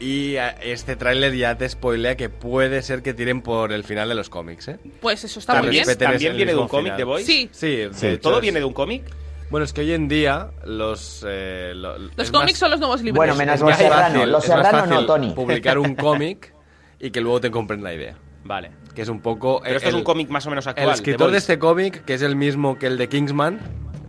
Y 0.00 0.36
eh, 0.36 0.54
este 0.62 0.96
tráiler 0.96 1.34
ya 1.36 1.56
te 1.56 1.68
spoilea 1.68 2.16
que 2.16 2.28
puede 2.28 2.82
ser 2.82 3.02
que 3.02 3.14
tiren 3.14 3.42
por 3.42 3.72
el 3.72 3.84
final 3.84 4.08
de 4.08 4.14
los 4.14 4.28
cómics, 4.28 4.68
¿eh? 4.68 4.78
Pues 5.00 5.24
eso 5.24 5.38
está 5.38 5.60
muy 5.62 5.70
bien. 5.70 5.86
¿También 5.98 6.36
viene 6.36 6.52
de 6.52 6.58
un 6.58 6.68
cómic 6.68 6.96
de 6.96 7.04
Boys? 7.04 7.24
Sí, 7.26 7.48
Sí, 7.52 7.88
Sí, 7.92 8.18
¿Todo 8.18 8.36
es- 8.36 8.42
viene 8.42 8.58
de 8.58 8.64
un 8.64 8.72
cómic? 8.72 9.04
Bueno, 9.50 9.64
es 9.64 9.72
que 9.72 9.82
hoy 9.82 9.92
en 9.92 10.08
día 10.08 10.50
los... 10.64 11.24
eh, 11.28 11.72
lo- 11.76 11.96
los 11.98 12.10
es 12.18 12.30
cómics 12.32 12.52
más- 12.54 12.58
son 12.58 12.70
los 12.72 12.80
nuevos 12.80 13.02
libros. 13.02 13.16
Bueno, 13.18 13.34
menos 13.36 13.60
los 13.60 13.76
serranos. 13.76 14.26
Los 14.28 14.44
serranos 14.44 14.88
no, 14.88 15.06
Tony. 15.06 15.30
publicar 15.30 15.78
un 15.78 15.94
cómic 15.96 16.52
y 16.98 17.10
que 17.10 17.20
luego 17.20 17.40
te 17.40 17.50
compren 17.50 17.84
la 17.84 17.94
idea. 17.94 18.16
Vale. 18.42 18.70
Que 18.94 19.02
es 19.02 19.08
un 19.08 19.20
poco... 19.20 19.60
Pero 19.62 19.76
esto 19.76 19.88
el- 19.90 19.94
es 19.94 19.98
un 19.98 20.04
cómic 20.04 20.28
más 20.28 20.44
o 20.46 20.50
menos 20.50 20.66
actual. 20.66 20.88
El 20.88 20.94
escritor 20.94 21.30
de 21.30 21.38
este 21.38 21.58
cómic, 21.58 22.04
que 22.04 22.14
es 22.14 22.22
el 22.22 22.34
mismo 22.36 22.78
que 22.78 22.86
el 22.88 22.98
de 22.98 23.08
Kingsman, 23.08 23.60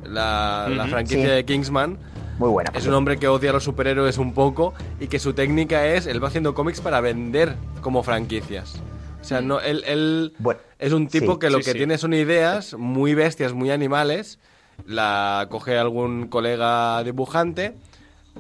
la, 0.04 0.68
franquicia 0.90 1.24
Sí. 1.26 1.32
de 1.32 1.46
Kingsman, 1.46 2.00
Muy 2.38 2.50
buena. 2.50 2.72
es 2.74 2.86
un 2.86 2.94
hombre 2.94 3.18
que 3.18 3.28
odia 3.28 3.50
a 3.52 3.54
los 3.54 3.64
superhéroes 3.64 4.18
un 4.18 4.34
poco 4.34 4.74
y 5.00 5.08
que 5.08 5.20
su 5.20 5.34
técnica 5.34 5.86
es, 5.88 6.06
él 6.06 6.22
va 6.24 6.28
haciendo 6.28 6.54
cómics 6.54 6.82
para 6.82 7.00
vender 7.02 7.56
como 7.82 8.04
franquicias. 8.04 8.82
O 9.22 9.24
sea, 9.24 9.42
no, 9.42 9.60
él, 9.60 9.84
él 9.88 10.34
Bueno, 10.40 10.60
es 10.78 10.92
un 10.94 11.08
tipo 11.08 11.34
sí, 11.34 11.40
que 11.40 11.50
lo 11.50 11.58
sí, 11.60 11.64
que 11.66 11.72
sí. 11.72 11.78
tiene 11.78 11.98
son 11.98 12.14
ideas 12.14 12.76
muy 12.78 13.14
bestias, 13.16 13.54
muy 13.54 13.72
animales, 13.72 14.38
la 14.86 15.48
coge 15.50 15.78
algún 15.78 16.28
colega 16.28 17.02
dibujante 17.04 17.74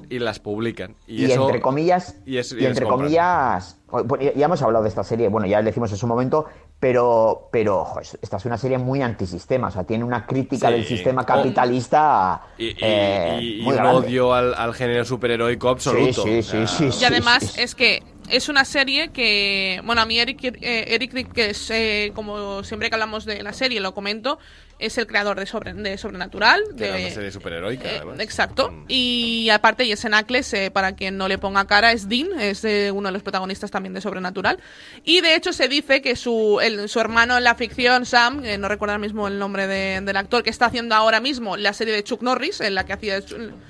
y 0.09 0.19
las 0.19 0.39
publican. 0.39 0.93
Y, 1.07 1.21
Y, 1.25 1.31
eso, 1.31 1.45
entre 1.45 1.61
comillas, 1.61 2.17
y 2.25 2.37
es- 2.37 2.51
y 2.51 2.55
y 2.55 2.59
les 2.59 2.67
entre 2.71 2.85
comillas, 2.85 3.77
bueno, 3.89 4.17
ya 4.35 4.45
hemos 4.45 4.61
hablado 4.61 4.83
de 4.83 4.89
esta 4.89 5.03
serie, 5.05 5.29
bueno, 5.29 5.47
ya 5.47 5.59
le 5.61 5.67
decimos 5.67 5.89
en 5.91 5.97
su 5.97 6.05
momento, 6.05 6.45
pero, 6.79 7.49
pero 7.51 7.79
ojo, 7.81 7.99
es- 7.99 8.17
esta 8.21 8.37
es 8.37 8.45
una 8.45 8.57
serie 8.57 8.77
muy 8.77 9.01
antisistema, 9.01 9.67
o 9.69 9.71
sea, 9.71 9.83
tiene 9.85 10.03
una 10.03 10.25
crítica 10.25 10.67
Sí. 10.67 10.73
del 10.73 10.85
sistema 10.85 11.21
Oh. 11.23 11.25
capitalista 11.25 12.41
y, 12.57 12.65
y- 12.67 12.75
eh, 12.81 13.39
y- 13.41 13.59
y 13.59 13.61
muy 13.63 13.75
un 13.75 13.85
odio 13.85 14.33
al, 14.33 14.53
al 14.53 14.73
género 14.73 15.03
superheroico 15.05 15.69
absoluto. 15.69 16.23
Sí, 16.23 16.41
sí, 16.43 16.57
O 16.57 16.67
sea, 16.67 16.67
sí, 16.67 16.91
sí, 16.91 16.97
Y 17.01 17.05
además 17.05 17.39
sí, 17.43 17.47
sí. 17.47 17.61
es 17.61 17.75
que 17.75 18.03
es 18.29 18.49
una 18.49 18.65
serie 18.65 19.09
que, 19.09 19.81
bueno, 19.85 20.01
a 20.01 20.05
mí 20.05 20.19
Eric, 20.19 20.43
eh, 20.43 20.85
Eric 20.95 21.13
Rick, 21.13 21.31
que 21.31 21.49
es, 21.51 21.69
eh, 21.71 22.11
como 22.15 22.63
siempre 22.63 22.89
que 22.89 22.95
hablamos 22.95 23.25
de 23.25 23.41
la 23.43 23.53
serie, 23.53 23.79
lo 23.79 23.93
comento, 23.93 24.37
es 24.79 24.97
el 24.97 25.07
creador 25.07 25.39
de, 25.39 25.45
sobre, 25.45 25.73
de 25.73 25.97
Sobrenatural. 25.97 26.61
que 26.77 26.83
de, 26.83 26.89
era 26.89 26.97
una 26.99 27.09
serie 27.09 27.31
superheroica, 27.31 27.87
eh, 27.89 27.95
además. 27.97 28.19
exacto. 28.19 28.71
Mm. 28.71 28.85
Y 28.89 29.49
aparte, 29.49 29.85
Jensen 29.85 30.13
Ackles, 30.13 30.53
eh, 30.53 30.71
para 30.71 30.95
quien 30.95 31.17
no 31.17 31.27
le 31.27 31.37
ponga 31.37 31.65
cara, 31.65 31.91
es 31.91 32.09
Dean, 32.09 32.39
es 32.39 32.63
eh, 32.65 32.91
uno 32.91 33.07
de 33.09 33.13
los 33.13 33.23
protagonistas 33.23 33.71
también 33.71 33.93
de 33.93 34.01
Sobrenatural. 34.01 34.59
Y 35.03 35.21
de 35.21 35.35
hecho 35.35 35.53
se 35.53 35.67
dice 35.67 36.01
que 36.01 36.15
su, 36.15 36.59
el- 36.61 36.89
su 36.89 36.99
hermano 36.99 37.37
en 37.37 37.43
la 37.43 37.55
ficción, 37.55 38.05
Sam, 38.05 38.43
eh, 38.45 38.57
no 38.57 38.67
recuerdo 38.67 38.93
ahora 38.93 39.01
mismo 39.05 39.27
el 39.27 39.39
nombre 39.39 39.67
de- 39.67 40.01
del 40.01 40.17
actor, 40.17 40.43
que 40.43 40.49
está 40.49 40.65
haciendo 40.65 40.95
ahora 40.95 41.19
mismo 41.19 41.57
la 41.57 41.73
serie 41.73 41.93
de 41.93 42.03
Chuck 42.03 42.21
Norris, 42.21 42.61
en 42.61 42.75
la 42.75 42.85
que 42.85 42.93
hacía... 42.93 43.19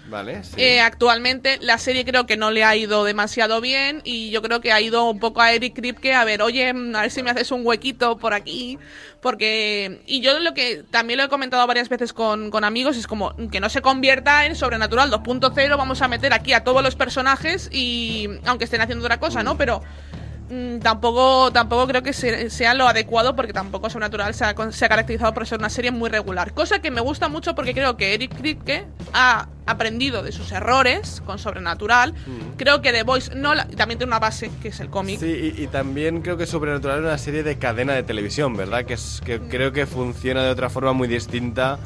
Vale, 0.08 0.44
sí. 0.44 0.78
Actualmente 0.80 1.58
la 1.62 1.78
serie 1.78 2.06
creo 2.06 2.26
que 2.26 2.38
no 2.38 2.52
le 2.52 2.64
ha 2.64 2.76
ido 2.76 3.04
demasiado 3.04 3.60
bien 3.62 4.02
y 4.04 4.30
yo 4.32 4.42
creo 4.42 4.62
que 4.62 4.72
ha 4.72 4.80
ido 4.82 5.10
un 5.10 5.20
poco 5.20 5.42
a 5.42 5.52
Eric 5.54 5.76
Kripke 5.76 6.14
a 6.14 6.24
ver, 6.24 6.42
oye, 6.42 6.74
mm, 6.74 6.96
a 6.96 7.02
ver 7.02 7.12
si 7.12 7.22
me 7.24 7.32
haces 7.32 7.52
un 7.52 7.66
huequito 7.66 8.18
por 8.18 8.34
aquí, 8.34 8.78
porque... 9.22 10.02
Y 10.06 10.22
yo 10.22 10.40
lo 10.40 10.54
que 10.54 10.84
también 10.96 11.18
lo 11.18 11.26
he 11.26 11.28
comentado 11.28 11.68
varias 11.68 11.90
veces 11.90 12.14
con, 12.14 12.50
con 12.52 12.64
amigos 12.64 12.96
es 12.96 13.06
como 13.06 13.36
que 13.52 13.60
no 13.60 13.68
se 13.68 13.82
convierta 13.82 14.46
en 14.46 14.56
Sobrenatural 14.56 15.12
2.0, 15.12 15.78
vamos 15.78 16.02
a 16.02 16.08
meter 16.08 16.32
aquí 16.32 16.54
a 16.54 16.64
todos 16.64 16.82
los 16.82 16.96
personajes 16.96 17.70
y 17.70 18.30
aunque 18.46 18.64
estén 18.64 18.80
haciendo 18.80 19.04
otra 19.04 19.20
cosa, 19.20 19.44
¿no? 19.44 19.58
Pero... 19.58 19.82
mm, 20.50 20.80
Tampoco, 20.80 21.52
tampoco 21.52 21.88
creo 21.88 22.04
que 22.04 22.14
se- 22.14 22.50
sea 22.50 22.74
lo 22.74 22.88
adecuado 22.88 23.36
porque 23.36 23.54
tampoco 23.54 23.90
Sobrenatural 23.90 24.34
se 24.34 24.46
ha, 24.46 24.54
con- 24.56 24.72
se 24.74 24.86
ha 24.86 24.90
caracterizado 24.90 25.34
por 25.34 25.48
ser 25.48 25.60
una 25.60 25.70
serie 25.70 25.92
muy 25.92 26.10
regular. 26.10 26.54
Cosa 26.54 26.80
que 26.80 26.92
me 26.92 27.02
gusta 27.02 27.28
mucho 27.30 27.56
porque 27.56 27.74
creo 27.74 27.98
que 27.98 28.14
Eric 28.14 28.36
Kripke 28.38 28.86
ha 29.14 29.48
aprendido 29.66 30.22
de 30.22 30.32
sus 30.32 30.52
errores 30.52 31.22
con 31.26 31.40
Sobrenatural. 31.40 32.14
Creo 32.58 32.82
que 32.82 32.92
The 32.92 33.04
Voice 33.04 33.34
no 33.36 33.56
la- 33.56 33.66
también 33.68 33.98
tiene 33.98 34.10
una 34.12 34.20
base, 34.20 34.52
que 34.62 34.68
es 34.68 34.80
el 34.80 34.90
cómic. 34.90 35.20
Sí, 35.20 35.54
y, 35.58 35.64
y 35.64 35.68
también 35.68 36.22
creo 36.22 36.38
que 36.38 36.46
Sobrenatural 36.46 37.00
es 37.00 37.06
una 37.06 37.18
serie 37.18 37.42
de 37.44 37.58
cadena 37.58 37.94
de 37.94 38.04
televisión, 38.04 38.56
¿verdad? 38.56 38.86
Que, 38.86 38.94
es, 38.94 39.22
que 39.26 39.40
creo 39.40 39.72
que 39.72 39.86
funciona 39.88 40.44
de 40.44 40.50
otra 40.52 40.70
forma 40.70 40.94
muy 40.94 41.08
distinta 41.08 41.80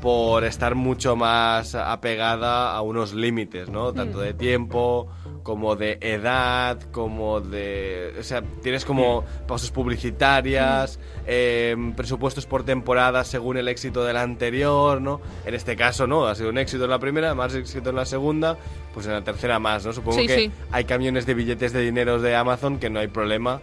por 0.00 0.44
estar 0.44 0.74
mucho 0.76 1.16
más 1.16 1.74
apegada 1.74 2.72
a 2.72 2.80
unos 2.82 3.12
límites, 3.14 3.68
¿no? 3.68 3.92
Tanto 3.92 4.20
de 4.20 4.32
tiempo 4.32 5.08
como 5.48 5.76
de 5.76 5.96
edad, 6.02 6.78
como 6.92 7.40
de... 7.40 8.12
O 8.20 8.22
sea, 8.22 8.42
tienes 8.62 8.84
como 8.84 9.24
pausas 9.46 9.70
publicitarias, 9.70 11.00
eh, 11.26 11.74
presupuestos 11.96 12.44
por 12.44 12.64
temporada 12.64 13.24
según 13.24 13.56
el 13.56 13.66
éxito 13.68 14.04
de 14.04 14.12
la 14.12 14.20
anterior, 14.20 15.00
¿no? 15.00 15.22
En 15.46 15.54
este 15.54 15.74
caso, 15.74 16.06
¿no? 16.06 16.26
Ha 16.26 16.34
sido 16.34 16.50
un 16.50 16.58
éxito 16.58 16.84
en 16.84 16.90
la 16.90 16.98
primera, 16.98 17.34
más 17.34 17.54
éxito 17.54 17.88
en 17.88 17.96
la 17.96 18.04
segunda, 18.04 18.58
pues 18.92 19.06
en 19.06 19.12
la 19.12 19.24
tercera 19.24 19.58
más, 19.58 19.86
¿no? 19.86 19.94
Supongo 19.94 20.18
Sí, 20.18 20.26
que 20.26 20.34
sí. 20.36 20.50
hay 20.70 20.84
camiones 20.84 21.24
de 21.24 21.32
billetes 21.32 21.72
de 21.72 21.80
dinero 21.80 22.20
de 22.20 22.36
Amazon 22.36 22.78
que 22.78 22.90
no 22.90 23.00
hay 23.00 23.08
problema. 23.08 23.62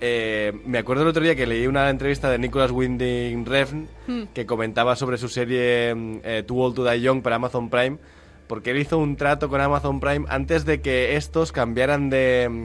Eh, 0.00 0.54
me 0.64 0.78
acuerdo 0.78 1.02
el 1.02 1.08
otro 1.10 1.22
día 1.22 1.36
que 1.36 1.46
leí 1.46 1.66
una 1.66 1.90
entrevista 1.90 2.30
de 2.30 2.38
Nicholas 2.38 2.70
Winding 2.70 3.44
Refn 3.44 3.88
Hmm. 4.06 4.22
que 4.32 4.46
comentaba 4.46 4.96
sobre 4.96 5.18
su 5.18 5.28
serie 5.28 5.94
mm, 5.94 6.18
eh, 6.24 6.44
Too 6.46 6.58
Old 6.58 6.76
to 6.76 6.84
Die 6.90 7.02
Young 7.02 7.20
para 7.20 7.36
Amazon 7.36 7.68
Prime, 7.68 7.98
porque 8.46 8.70
él 8.70 8.78
hizo 8.78 8.98
un 8.98 9.16
trato 9.16 9.48
con 9.48 9.60
Amazon 9.60 10.00
Prime 10.00 10.26
antes 10.28 10.64
de 10.64 10.80
que 10.80 11.16
estos 11.16 11.52
cambiaran 11.52 12.10
de... 12.10 12.48
mm, 12.50 12.64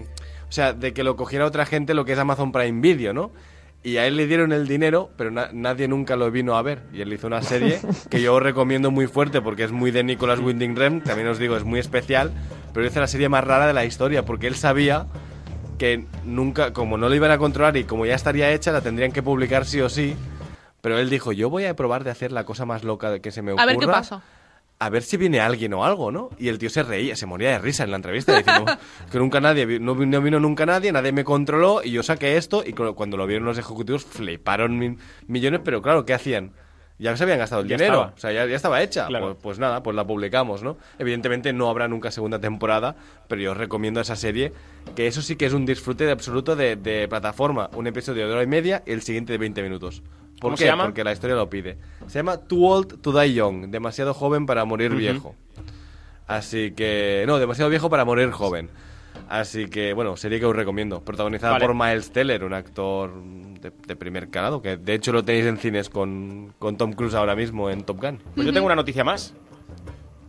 O 0.49 0.51
sea, 0.51 0.73
de 0.73 0.93
que 0.93 1.03
lo 1.03 1.15
cogiera 1.15 1.45
otra 1.45 1.65
gente 1.65 1.93
lo 1.93 2.03
que 2.05 2.13
es 2.13 2.19
Amazon 2.19 2.51
Prime 2.51 2.81
Video, 2.81 3.13
¿no? 3.13 3.31
Y 3.83 3.97
a 3.97 4.05
él 4.05 4.15
le 4.15 4.27
dieron 4.27 4.51
el 4.51 4.67
dinero, 4.67 5.09
pero 5.17 5.31
na- 5.31 5.49
nadie 5.53 5.87
nunca 5.87 6.15
lo 6.15 6.29
vino 6.29 6.55
a 6.55 6.61
ver. 6.61 6.83
Y 6.93 7.01
él 7.01 7.11
hizo 7.13 7.25
una 7.25 7.41
serie 7.41 7.79
que 8.11 8.21
yo 8.21 8.39
recomiendo 8.39 8.91
muy 8.91 9.07
fuerte 9.07 9.41
porque 9.41 9.63
es 9.63 9.71
muy 9.71 9.89
de 9.91 10.03
Nicholas 10.03 10.39
Winding 10.39 10.75
Refn, 10.75 11.01
también 11.01 11.27
os 11.29 11.39
digo, 11.39 11.57
es 11.57 11.63
muy 11.63 11.79
especial, 11.79 12.31
pero 12.73 12.85
hizo 12.85 12.99
la 12.99 13.07
serie 13.07 13.27
más 13.27 13.43
rara 13.43 13.65
de 13.65 13.73
la 13.73 13.83
historia 13.85 14.23
porque 14.23 14.45
él 14.47 14.55
sabía 14.55 15.07
que 15.79 16.05
nunca, 16.25 16.73
como 16.73 16.95
no 16.97 17.09
lo 17.09 17.15
iban 17.15 17.31
a 17.31 17.39
controlar 17.39 17.75
y 17.75 17.85
como 17.85 18.05
ya 18.05 18.13
estaría 18.13 18.51
hecha, 18.51 18.71
la 18.71 18.81
tendrían 18.81 19.11
que 19.11 19.23
publicar 19.23 19.65
sí 19.65 19.81
o 19.81 19.89
sí. 19.89 20.15
Pero 20.81 20.99
él 20.99 21.09
dijo, 21.09 21.31
yo 21.31 21.49
voy 21.49 21.65
a 21.65 21.75
probar 21.75 22.03
de 22.03 22.11
hacer 22.11 22.31
la 22.31 22.43
cosa 22.43 22.65
más 22.65 22.83
loca 22.83 23.17
que 23.19 23.31
se 23.31 23.41
me 23.41 23.51
ocurra. 23.51 23.63
A 23.63 23.65
ver 23.65 23.77
qué 23.77 23.85
pasa. 23.87 24.21
A 24.83 24.89
ver 24.89 25.03
si 25.03 25.15
viene 25.15 25.39
alguien 25.39 25.73
o 25.75 25.85
algo, 25.85 26.11
¿no? 26.11 26.29
Y 26.39 26.47
el 26.47 26.57
tío 26.57 26.69
se 26.71 26.81
reía, 26.81 27.15
se 27.15 27.27
moría 27.27 27.51
de 27.51 27.59
risa 27.59 27.83
en 27.83 27.91
la 27.91 27.97
entrevista, 27.97 28.35
diciendo 28.35 28.65
que 29.11 29.19
nunca 29.19 29.39
nadie, 29.39 29.79
no, 29.79 29.93
no 29.93 30.21
vino 30.21 30.39
nunca 30.39 30.65
nadie, 30.65 30.91
nadie 30.91 31.11
me 31.11 31.23
controló 31.23 31.83
y 31.83 31.91
yo 31.91 32.01
saqué 32.01 32.35
esto 32.35 32.63
y 32.65 32.73
cu- 32.73 32.95
cuando 32.95 33.15
lo 33.15 33.27
vieron 33.27 33.45
los 33.45 33.59
ejecutivos 33.59 34.03
fliparon 34.05 34.79
mi- 34.79 34.97
millones, 35.27 35.61
pero 35.63 35.83
claro, 35.83 36.03
¿qué 36.03 36.15
hacían? 36.15 36.53
Ya 36.97 37.15
se 37.15 37.23
habían 37.23 37.37
gastado 37.39 37.61
el 37.61 37.67
Ya 37.67 37.77
dinero, 37.77 37.93
estaba. 37.93 38.13
o 38.15 38.17
sea, 38.19 38.31
ya, 38.31 38.45
ya 38.47 38.55
estaba 38.55 38.81
hecha. 38.81 39.05
Claro. 39.07 39.25
Pues, 39.33 39.37
pues 39.41 39.59
nada, 39.59 39.81
pues 39.83 39.95
la 39.95 40.05
publicamos, 40.05 40.61
¿no? 40.63 40.77
Evidentemente 40.99 41.53
no 41.53 41.69
habrá 41.69 41.87
nunca 41.87 42.09
segunda 42.11 42.39
temporada, 42.39 42.95
pero 43.27 43.41
yo 43.41 43.51
os 43.51 43.57
recomiendo 43.57 44.01
esa 44.01 44.15
serie, 44.15 44.51
que 44.95 45.05
eso 45.07 45.21
sí 45.23 45.35
que 45.35 45.45
es 45.47 45.53
un 45.53 45.65
disfrute 45.67 46.05
de 46.05 46.11
absoluto 46.11 46.55
de, 46.55 46.75
de 46.75 47.07
plataforma. 47.07 47.69
Un 47.75 47.85
episodio 47.87 48.27
de 48.27 48.33
hora 48.33 48.43
y 48.43 48.47
media 48.47 48.81
y 48.85 48.91
el 48.93 49.01
siguiente 49.03 49.31
de 49.33 49.37
20 49.39 49.61
minutos. 49.63 50.03
¿Por 50.41 50.49
¿Cómo 50.49 50.56
qué? 50.58 50.63
se 50.63 50.69
llama? 50.69 50.86
Porque 50.86 51.04
la 51.04 51.12
historia 51.12 51.36
lo 51.36 51.49
pide. 51.51 51.77
Se 52.08 52.17
llama 52.17 52.38
Too 52.38 52.65
Old 52.65 53.01
to 53.01 53.12
Die 53.17 53.34
Young, 53.36 53.67
demasiado 53.67 54.15
joven 54.15 54.47
para 54.47 54.65
morir 54.65 54.95
viejo. 54.95 55.36
Así 56.25 56.71
que... 56.71 57.23
No, 57.27 57.38
demasiado 57.38 57.69
viejo 57.69 57.91
para 57.91 58.06
morir 58.06 58.32
joven. 58.32 58.69
Así 59.30 59.67
que, 59.67 59.93
bueno, 59.93 60.17
serie 60.17 60.39
que 60.39 60.45
os 60.47 60.56
recomiendo. 60.56 61.01
Protagonizada 61.01 61.54
Vale. 61.54 61.65
por 61.67 61.75
Miles 61.75 62.12
Teller, 62.12 62.43
un 62.43 62.54
actor 62.54 63.13
de, 63.23 63.71
de 63.86 63.95
primer 63.95 64.30
calado, 64.30 64.63
que 64.63 64.77
de 64.77 64.93
hecho 64.95 65.12
lo 65.12 65.23
tenéis 65.23 65.45
en 65.45 65.58
cines 65.58 65.89
con, 65.89 66.54
con 66.58 66.75
Tom 66.75 66.93
Cruise 66.93 67.13
ahora 67.13 67.36
mismo 67.36 67.69
en 67.69 67.84
Top 67.84 68.01
Gun. 68.01 68.19
Pues 68.34 68.47
yo 68.47 68.51
tengo 68.51 68.65
una 68.65 68.75
noticia 68.75 69.04
más. 69.04 69.36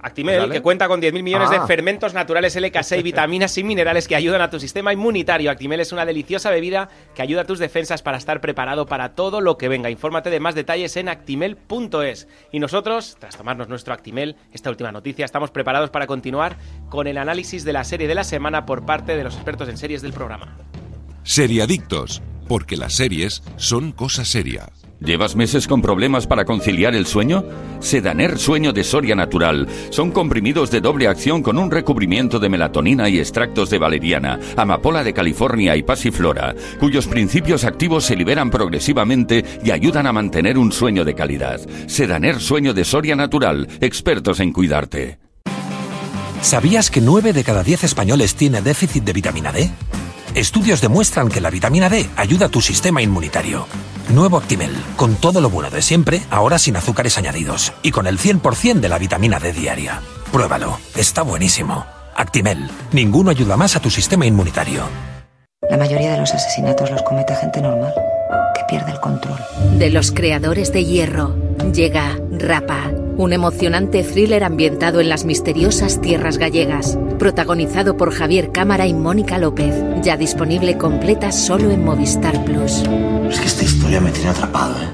Actimel, 0.03 0.41
Pues 0.41 0.51
que 0.53 0.61
cuenta 0.63 0.89
con 0.89 1.01
10.000 1.01 1.23
millones 1.23 1.49
Ah. 1.53 1.61
de 1.61 1.67
fermentos 1.67 2.13
naturales 2.13 2.57
LK6, 2.57 3.03
vitaminas 3.05 3.57
y 3.57 3.65
minerales 3.65 4.09
que 4.09 4.17
ayudan 4.17 4.41
a 4.41 4.51
tu 4.51 4.59
sistema 4.59 4.93
inmunitario. 4.93 5.51
Actimel 5.51 5.81
es 5.81 5.93
una 5.93 6.05
deliciosa 6.05 6.51
bebida 6.51 6.89
que 7.15 7.23
ayuda 7.23 7.43
a 7.43 7.45
tus 7.45 7.59
defensas 7.59 8.03
para 8.03 8.19
estar 8.19 8.41
preparado 8.41 8.87
para 8.87 9.15
todo 9.15 9.41
lo 9.41 9.57
que 9.57 9.69
venga. 9.69 9.91
Infórmate 9.91 10.31
de 10.31 10.41
más 10.41 10.55
detalles 10.55 10.97
en 10.97 11.09
actimel.es. 11.09 12.29
Y 12.51 12.59
nosotros, 12.59 13.17
tras 13.21 13.37
tomarnos 13.37 13.69
nuestro 13.69 13.95
Actimel, 13.95 14.37
esta 14.53 14.71
última 14.71 14.91
noticia, 14.93 15.25
estamos 15.25 15.51
preparados 15.51 15.91
para 15.91 16.07
continuar 16.07 16.57
con 16.89 17.07
el 17.07 17.17
análisis 17.19 17.65
de 17.65 17.73
la 17.73 17.85
serie 17.85 18.09
de 18.09 18.15
la 18.15 18.25
semana 18.25 18.67
por 18.67 18.85
parte 18.85 19.17
de 19.17 19.25
los 19.25 19.35
expertos 19.35 19.69
en 19.69 19.77
series 19.79 20.03
del 20.03 20.13
programa. 20.13 20.57
Seriadictos, 21.23 22.21
porque 22.49 22.77
las 22.77 22.95
series 22.95 23.43
son 23.57 23.93
cosa 23.93 24.25
seria. 24.25 24.69
¿Llevas 25.05 25.35
meses 25.35 25.67
con 25.67 25.83
problemas 25.83 26.29
para 26.29 26.45
conciliar 26.45 26.95
el 26.95 27.07
sueño? 27.07 27.45
Sedaner 27.81 28.39
Sueño 28.39 28.73
de 28.73 28.85
Soria 28.85 29.17
Natural. 29.17 29.67
Son 29.91 30.13
comprimidos 30.13 30.71
de 30.71 30.81
doble 30.81 31.09
acción 31.09 31.43
con 31.43 31.59
un 31.59 31.73
recubrimiento 31.73 32.39
de 32.39 32.49
melatonina 32.49 33.09
y 33.09 33.19
extractos 33.19 33.69
de 33.69 33.79
valeriana, 33.79 34.39
amapola 34.57 35.03
de 35.03 35.13
California 35.13 35.75
y 35.75 35.83
pasiflora, 35.83 36.55
cuyos 36.79 37.09
principios 37.09 37.65
activos 37.65 38.05
se 38.05 38.15
liberan 38.15 38.51
progresivamente 38.51 39.45
y 39.65 39.73
ayudan 39.73 40.07
a 40.07 40.13
mantener 40.13 40.57
un 40.57 40.71
sueño 40.71 41.05
de 41.05 41.15
calidad. 41.15 41.61
Sedaner 41.89 42.41
Sueño 42.41 42.73
de 42.73 42.85
Soria 42.85 43.17
Natural. 43.17 43.67
Expertos 43.81 44.39
en 44.39 44.53
cuidarte. 44.53 45.19
¿Sabías 46.43 46.91
que 46.91 47.01
9 47.01 47.33
de 47.33 47.43
cada 47.43 47.65
10 47.65 47.85
españoles 47.85 48.37
tiene 48.37 48.63
déficit 48.63 49.03
de 49.03 49.13
vitamina 49.13 49.51
D? 49.51 49.71
Estudios 50.35 50.81
demuestran 50.81 51.29
que 51.29 51.43
la 51.43 51.51
vitamina 51.51 51.91
D 51.91 52.09
ayuda 52.17 52.47
a 52.47 52.49
tu 52.49 52.63
sistema 52.63 53.03
inmunitario. 53.03 53.67
Nuevo 54.09 54.39
Actimel, 54.39 54.75
con 54.97 55.17
todo 55.17 55.43
lo 55.43 55.51
bueno 55.51 55.69
de 55.69 55.83
siempre, 55.83 56.23
ahora 56.31 56.59
sin 56.59 56.77
azúcares 56.77 57.19
añadidos 57.19 57.75
y 57.83 57.91
con 57.91 58.07
el 58.07 58.19
100% 58.19 58.81
de 58.81 58.89
la 58.89 58.99
vitamina 58.99 59.39
D 59.39 59.53
diaria. 59.53 60.01
Pruébalo, 60.33 60.79
está 60.97 61.21
buenísimo. 61.23 61.85
Actimel, 62.17 62.71
ninguno 62.93 63.31
ayuda 63.31 63.59
más 63.59 63.77
a 63.77 63.81
tu 63.81 63.91
sistema 63.91 64.25
inmunitario. 64.25 64.85
La 65.69 65.77
mayoría 65.77 66.13
de 66.13 66.19
los 66.19 66.33
asesinatos 66.33 66.91
los 66.91 67.03
comete 67.03 67.37
gente 67.37 67.61
normal, 67.61 67.93
que 68.55 68.65
pierde 68.65 68.93
el 68.93 69.01
control. 69.01 69.39
De 69.79 69.91
los 69.91 70.13
creadores 70.13 70.73
de 70.73 70.85
Hierro, 70.85 71.37
llega 71.73 72.19
Rapa, 72.31 72.91
un 73.17 73.33
emocionante 73.33 74.03
thriller 74.03 74.45
ambientado 74.45 75.01
en 75.01 75.09
las 75.09 75.25
misteriosas 75.25 76.01
tierras 76.01 76.39
gallegas, 76.39 76.99
protagonizado 77.19 77.97
por 77.97 78.13
Javier 78.13 78.53
Cámara 78.53 78.87
y 78.87 78.95
Mónica 78.95 79.39
López, 79.39 79.75
ya 80.03 80.17
disponible 80.17 80.79
completa 80.79 81.33
solo 81.33 81.71
en 81.71 81.85
Movistar 81.85 82.45
Plus. 82.45 82.83
Es 83.31 83.41
que 83.41 83.47
esta 83.47 83.65
historia 83.65 84.01
me 84.01 84.11
tiene 84.11 84.31
atrapado, 84.31 84.83
¿eh? 84.83 84.89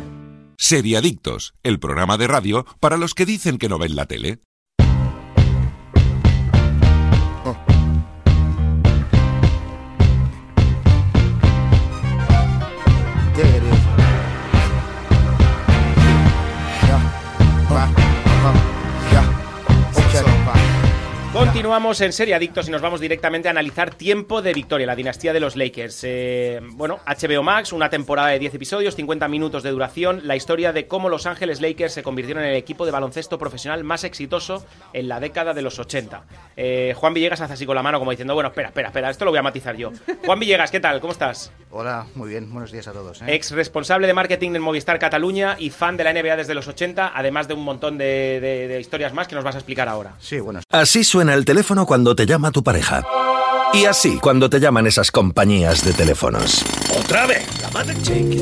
Seriadictos, 0.56 1.54
el 1.62 1.78
programa 1.78 2.18
de 2.18 2.26
radio 2.26 2.66
para 2.80 2.96
los 2.96 3.14
que 3.14 3.24
dicen 3.24 3.58
que 3.58 3.68
no 3.68 3.78
ven 3.78 3.94
la 3.94 4.06
tele. 4.06 4.40
Continuamos 21.38 22.00
en 22.00 22.12
Serie 22.12 22.34
Adictos 22.34 22.66
y 22.66 22.72
nos 22.72 22.82
vamos 22.82 23.00
directamente 23.00 23.46
a 23.46 23.52
analizar 23.52 23.94
Tiempo 23.94 24.42
de 24.42 24.52
Victoria, 24.52 24.88
la 24.88 24.96
dinastía 24.96 25.32
de 25.32 25.38
los 25.38 25.54
Lakers. 25.54 26.00
Eh, 26.02 26.58
bueno, 26.72 26.98
HBO 27.06 27.44
Max, 27.44 27.72
una 27.72 27.88
temporada 27.88 28.30
de 28.30 28.40
10 28.40 28.54
episodios, 28.56 28.96
50 28.96 29.28
minutos 29.28 29.62
de 29.62 29.70
duración, 29.70 30.22
la 30.24 30.34
historia 30.34 30.72
de 30.72 30.88
cómo 30.88 31.08
Los 31.08 31.26
Ángeles 31.26 31.60
Lakers 31.60 31.92
se 31.94 32.02
convirtieron 32.02 32.42
en 32.42 32.50
el 32.50 32.56
equipo 32.56 32.84
de 32.86 32.90
baloncesto 32.90 33.38
profesional 33.38 33.84
más 33.84 34.02
exitoso 34.02 34.66
en 34.92 35.06
la 35.06 35.20
década 35.20 35.54
de 35.54 35.62
los 35.62 35.78
80. 35.78 36.24
Eh, 36.56 36.92
Juan 36.96 37.14
Villegas 37.14 37.40
hace 37.40 37.52
así 37.52 37.66
con 37.66 37.76
la 37.76 37.84
mano 37.84 38.00
como 38.00 38.10
diciendo, 38.10 38.34
bueno, 38.34 38.48
espera, 38.48 38.68
espera, 38.70 38.88
espera, 38.88 39.08
esto 39.10 39.24
lo 39.24 39.30
voy 39.30 39.38
a 39.38 39.42
matizar 39.42 39.76
yo. 39.76 39.92
Juan 40.26 40.40
Villegas, 40.40 40.72
¿qué 40.72 40.80
tal? 40.80 41.00
¿Cómo 41.00 41.12
estás? 41.12 41.52
Hola, 41.70 42.06
muy 42.16 42.30
bien, 42.30 42.50
buenos 42.52 42.72
días 42.72 42.88
a 42.88 42.92
todos. 42.92 43.22
¿eh? 43.22 43.26
Ex 43.28 43.52
responsable 43.52 44.08
de 44.08 44.14
marketing 44.14 44.56
en 44.56 44.62
Movistar 44.62 44.98
Cataluña 44.98 45.54
y 45.56 45.70
fan 45.70 45.96
de 45.96 46.02
la 46.02 46.12
NBA 46.12 46.34
desde 46.34 46.54
los 46.54 46.66
80, 46.66 47.12
además 47.14 47.46
de 47.46 47.54
un 47.54 47.62
montón 47.62 47.96
de, 47.96 48.40
de- 48.40 48.66
de 48.66 48.80
historias 48.80 49.14
más 49.14 49.28
que 49.28 49.36
nos 49.36 49.44
vas 49.44 49.54
a 49.54 49.58
explicar 49.58 49.88
ahora. 49.88 50.14
Sí, 50.18 50.40
bueno, 50.40 50.60
Así 50.70 51.04
suena 51.04 51.27
el 51.30 51.44
teléfono 51.44 51.86
cuando 51.86 52.14
te 52.14 52.26
llama 52.26 52.50
tu 52.50 52.62
pareja. 52.62 53.04
Y 53.74 53.84
así 53.84 54.18
cuando 54.18 54.48
te 54.48 54.60
llaman 54.60 54.86
esas 54.86 55.10
compañías 55.10 55.84
de 55.84 55.92
teléfonos. 55.92 56.64
¡Otra 56.98 57.26
vez! 57.26 57.46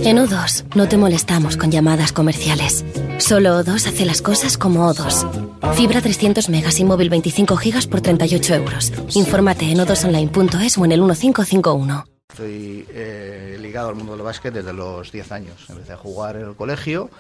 En 0.04 0.18
O2 0.18 0.64
no 0.74 0.88
te 0.88 0.96
molestamos 0.96 1.56
con 1.56 1.70
llamadas 1.70 2.12
comerciales. 2.12 2.84
Solo 3.18 3.60
O2 3.60 3.88
hace 3.88 4.04
las 4.04 4.22
cosas 4.22 4.56
como 4.56 4.88
O2. 4.88 5.74
Fibra 5.74 6.00
300 6.00 6.48
megas 6.48 6.78
y 6.78 6.84
móvil 6.84 7.10
25 7.10 7.56
gigas 7.56 7.86
por 7.86 8.00
38 8.00 8.54
euros. 8.54 8.92
Infórmate 9.14 9.70
en 9.70 9.78
o2online.es 9.78 10.78
o 10.78 10.84
en 10.84 10.92
el 10.92 11.00
1551. 11.00 12.04
estoy 12.30 12.86
eh, 12.90 13.58
ligado 13.60 13.88
al 13.88 13.96
mundo 13.96 14.12
del 14.12 14.22
básquet 14.22 14.54
desde 14.54 14.72
los 14.72 15.10
10 15.10 15.32
años. 15.32 15.66
Empecé 15.68 15.92
a 15.92 15.96
jugar 15.96 16.36
en 16.36 16.48
el 16.48 16.54
colegio 16.54 17.10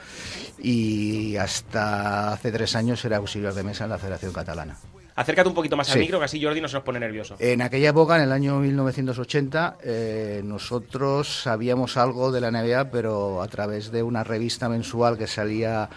y 0.58 1.36
hasta 1.36 2.32
hace 2.32 2.52
tres 2.52 2.76
años 2.76 3.04
era 3.04 3.16
auxiliar 3.16 3.52
de 3.52 3.62
mesa 3.62 3.84
en 3.84 3.90
la 3.90 3.98
Federación 3.98 4.32
Catalana. 4.32 4.78
Acércate 5.16 5.48
un 5.48 5.54
poquito 5.54 5.76
más 5.76 5.88
al 5.88 5.94
Sí. 5.94 6.00
micro, 6.00 6.18
que 6.18 6.26
así 6.26 6.42
Jordi 6.42 6.60
no 6.60 6.68
se 6.68 6.74
nos 6.74 6.82
pone 6.84 7.00
nervioso. 7.00 7.36
En 7.38 7.62
aquella 7.62 7.88
época, 7.88 8.16
en 8.16 8.22
el 8.22 8.32
año 8.32 8.58
1980, 8.60 9.78
eh, 9.82 10.42
nosotros 10.44 11.42
sabíamos 11.42 11.96
algo 11.96 12.30
de 12.30 12.40
la 12.42 12.50
NBA, 12.50 12.90
pero 12.90 13.40
a 13.42 13.48
través 13.48 13.90
de 13.90 14.02
una 14.02 14.24
revista 14.24 14.68
mensual 14.68 15.16
que 15.16 15.26
salía 15.26 15.88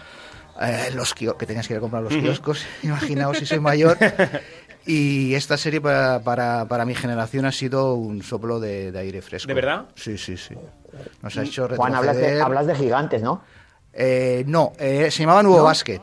eh, 0.60 0.90
los 0.94 1.14
que 1.14 1.26
tenías 1.46 1.66
que 1.68 1.74
ir 1.74 1.78
a 1.78 1.80
comprar 1.80 2.02
los 2.02 2.14
kioscos, 2.14 2.64
imaginaos 2.82 3.36
si 3.38 3.46
soy 3.46 3.60
mayor. 3.60 3.98
Y 4.86 5.34
esta 5.34 5.58
serie 5.58 5.80
para, 5.80 6.20
para, 6.20 6.64
para 6.66 6.86
mi 6.86 6.94
generación 6.94 7.44
ha 7.44 7.52
sido 7.52 7.94
un 7.94 8.22
soplo 8.22 8.58
de, 8.58 8.90
de 8.90 8.98
aire 8.98 9.20
fresco. 9.20 9.48
¿De 9.48 9.54
verdad? 9.54 9.84
Sí, 9.94 10.16
sí, 10.16 10.36
sí. 10.38 10.54
Nos 11.22 11.36
ha 11.36 11.42
hecho 11.42 11.68
Juan, 11.76 11.94
hablas 11.94 12.16
de, 12.16 12.22
retroceder. 12.22 12.42
hablas 12.42 12.66
de 12.66 12.74
gigantes, 12.74 13.22
¿no? 13.22 13.42
Eh, 13.92 14.44
no, 14.46 14.72
eh, 14.78 15.10
se 15.10 15.20
llamaba 15.22 15.42
Nuevo 15.42 15.58
¿No? 15.58 15.64
Basket. 15.64 16.00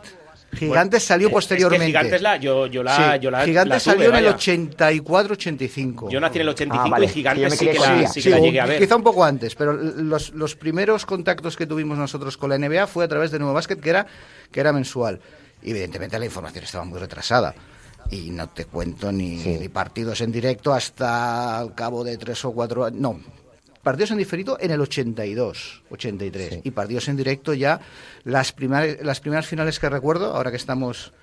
Gigantes 0.53 1.03
salió 1.03 1.27
Es 1.27 1.31
que 1.31 1.33
posteriormente. 1.35 1.85
Gigantes 1.87 2.21
la, 2.21 2.37
yo, 2.37 2.67
yo 2.67 2.81
la, 2.83 2.95
Sí, 3.15 3.19
yo 3.21 3.29
la, 3.31 3.45
Gigantes 3.45 3.69
la 3.69 3.93
tuve, 3.93 3.93
salió 4.05 4.09
en 4.09 4.15
el 4.15 4.23
vaya. 4.25 4.37
84-85. 4.37 6.09
Yo 6.09 6.19
nací 6.19 6.37
en 6.37 6.41
el 6.41 6.49
85 6.49 6.85
Ah, 6.87 6.89
vale. 6.89 7.05
y 7.05 7.09
Gigantes 7.09 7.43
Yo 7.43 7.49
sí 7.57 7.65
me 7.65 7.71
que, 7.71 7.79
la, 7.79 8.07
sí 8.07 8.21
Sí, 8.21 8.29
que 8.29 8.35
la 8.35 8.39
llegué 8.39 8.61
a 8.61 8.65
ver. 8.65 8.79
Quizá 8.81 8.95
un 8.95 9.03
poco 9.03 9.23
antes, 9.23 9.55
pero 9.55 9.73
los, 9.73 10.31
los 10.33 10.55
primeros 10.55 11.05
contactos 11.05 11.55
que 11.57 11.65
tuvimos 11.65 11.97
nosotros 11.97 12.37
con 12.37 12.49
la 12.49 12.57
NBA 12.57 12.87
fue 12.87 13.05
a 13.05 13.07
través 13.07 13.31
de 13.31 13.39
Nuevo 13.39 13.53
Basket, 13.53 13.75
que 13.77 13.89
era, 13.89 14.07
que 14.51 14.59
era 14.59 14.71
mensual. 14.71 15.19
Y 15.61 15.71
evidentemente 15.71 16.17
la 16.17 16.25
información 16.25 16.63
estaba 16.63 16.85
muy 16.85 16.99
retrasada. 16.99 17.53
Y 18.09 18.29
no 18.31 18.47
te 18.49 18.65
cuento 18.65 19.11
ni, 19.11 19.35
ni 19.35 19.67
partidos 19.67 20.21
en 20.21 20.31
directo 20.31 20.73
hasta 20.73 21.59
al 21.59 21.75
cabo 21.75 22.03
de 22.05 22.17
tres 22.17 22.43
o 22.45 22.51
cuatro 22.53 22.85
años. 22.85 22.99
No, 23.01 23.19
partidos 23.87 24.11
en 24.11 24.17
diferido 24.17 24.57
en 24.59 24.71
el 24.71 24.81
82, 24.81 25.83
83. 25.89 26.59
Y 26.65 26.71
partidos 26.71 27.07
en 27.07 27.15
directo 27.15 27.53
ya, 27.53 27.79
las, 28.25 28.53
primar- 28.53 28.99
las 29.01 29.21
primeras 29.21 29.47
finales 29.47 29.79
que 29.79 29.87
recuerdo, 29.89 30.35
ahora 30.35 30.51
que 30.51 30.57
estamos 30.57 31.13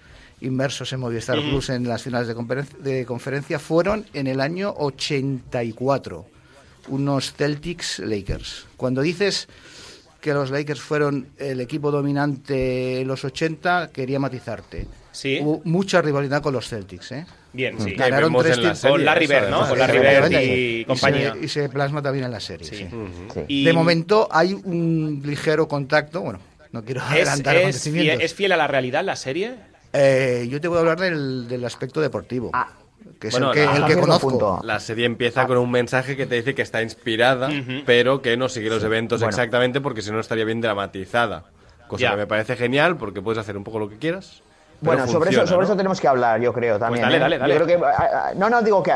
inmersos 0.40 0.90
en 0.94 1.00
Movistar. 1.00 1.38
Plus 1.40 1.68
en 1.68 1.86
las 1.86 2.02
finales 2.02 2.26
de, 2.26 2.34
conferen- 2.34 2.70
de 2.78 3.04
conferencia, 3.04 3.58
fueron 3.58 4.06
en 4.14 4.28
el 4.28 4.40
año 4.40 4.72
84 4.78 6.24
unos 6.88 7.34
Celtics 7.34 7.98
Lakers. 7.98 8.64
Cuando 8.78 9.02
dices 9.02 9.46
que 10.22 10.32
los 10.32 10.50
Lakers 10.50 10.80
fueron 10.80 11.28
el 11.36 11.60
equipo 11.60 11.90
dominante 11.90 13.00
en 13.02 13.08
los 13.08 13.24
80, 13.26 13.90
quería 13.92 14.18
matizarte. 14.18 14.86
Sí. 15.12 15.38
Hubo 15.42 15.60
mucha 15.64 16.00
rivalidad 16.00 16.40
con 16.42 16.54
los 16.54 16.66
Celtics, 16.68 17.12
¿eh? 17.12 17.26
Bien, 17.54 17.80
sí. 17.80 17.92
Ganaron 17.94 18.34
tres 18.38 18.58
en 18.58 18.64
la 18.64 18.74
serie 18.74 18.96
Con 18.96 19.04
Larry 19.04 19.26
Bird, 19.28 19.48
¿no? 19.48 19.66
Con 19.68 19.78
Larry 19.78 19.98
Bird 20.00 20.30
y 20.32 20.80
se- 20.80 20.84
compañía. 20.86 21.34
Y 21.40 21.48
se, 21.48 21.68
plasma 21.70 22.02
también 22.02 22.24
en 22.26 22.32
la 22.32 22.40
serie. 22.40 22.66
sí. 22.68 22.86
Y- 23.48 23.64
De 23.64 23.72
momento 23.72 24.28
hay 24.30 24.52
un 24.54 25.22
ligero 25.24 25.66
contacto, 25.68 26.20
bueno, 26.20 26.40
no 26.72 26.84
quiero 26.84 27.00
¿Es, 27.00 27.06
adelantar 27.10 27.54
es, 27.56 27.60
acontecimientos. 27.62 28.14
fiel, 28.16 28.24
¿Es 28.26 28.34
fiel 28.34 28.52
a 28.52 28.56
la 28.56 28.66
realidad 28.66 29.04
la 29.04 29.16
serie? 29.16 29.54
Eh, 29.92 30.48
yo 30.50 30.60
te 30.60 30.66
voy 30.68 30.78
a 30.78 30.80
hablar 30.80 30.98
del, 30.98 31.46
del 31.48 31.64
aspecto 31.64 32.00
deportivo, 32.00 32.50
Ah. 32.52 32.68
que 33.20 33.28
es 33.28 33.32
Bueno, 33.34 33.52
el 33.52 33.54
que, 33.54 33.64
la- 33.64 33.76
el 33.76 33.84
que 33.86 34.00
conozco. 34.00 34.60
La 34.64 34.80
serie 34.80 35.06
empieza 35.06 35.46
con 35.46 35.56
un 35.58 35.70
mensaje 35.70 36.16
que 36.16 36.26
te 36.26 36.34
dice 36.34 36.56
que 36.56 36.62
está 36.62 36.82
inspirada, 36.82 37.48
pero 37.86 38.20
que 38.20 38.36
no 38.36 38.48
sigue 38.48 38.68
los 38.68 38.82
eventos 38.82 39.20
Bueno. 39.20 39.30
exactamente 39.30 39.80
porque 39.80 40.02
si 40.02 40.10
no 40.10 40.18
estaría 40.18 40.44
bien 40.44 40.60
dramatizada. 40.60 41.44
Cosa 41.86 42.10
que 42.10 42.16
me 42.16 42.26
parece 42.26 42.56
genial 42.56 42.96
porque 42.96 43.22
puedes 43.22 43.38
hacer 43.38 43.56
un 43.56 43.62
poco 43.62 43.78
lo 43.78 43.88
que 43.88 43.98
quieras. 43.98 44.42
Bueno, 44.84 45.06
sobre, 45.06 45.30
eso, 45.30 45.46
sobre 45.46 45.58
¿no? 45.58 45.64
eso 45.64 45.76
tenemos 45.76 46.00
que 46.00 46.08
hablar, 46.08 46.40
yo 46.40 46.52
creo 46.52 46.78
también. 46.78 47.02
dale, 47.04 47.16
¿eh? 47.16 47.20
dale, 47.20 47.38
dale. 47.38 47.54
Yo 47.54 47.64
creo 47.64 47.78
que, 47.80 47.84
ah, 47.86 47.96
ah, 47.98 48.32
no, 48.36 48.48
no, 48.50 48.62
digo 48.62 48.82
que 48.82 48.92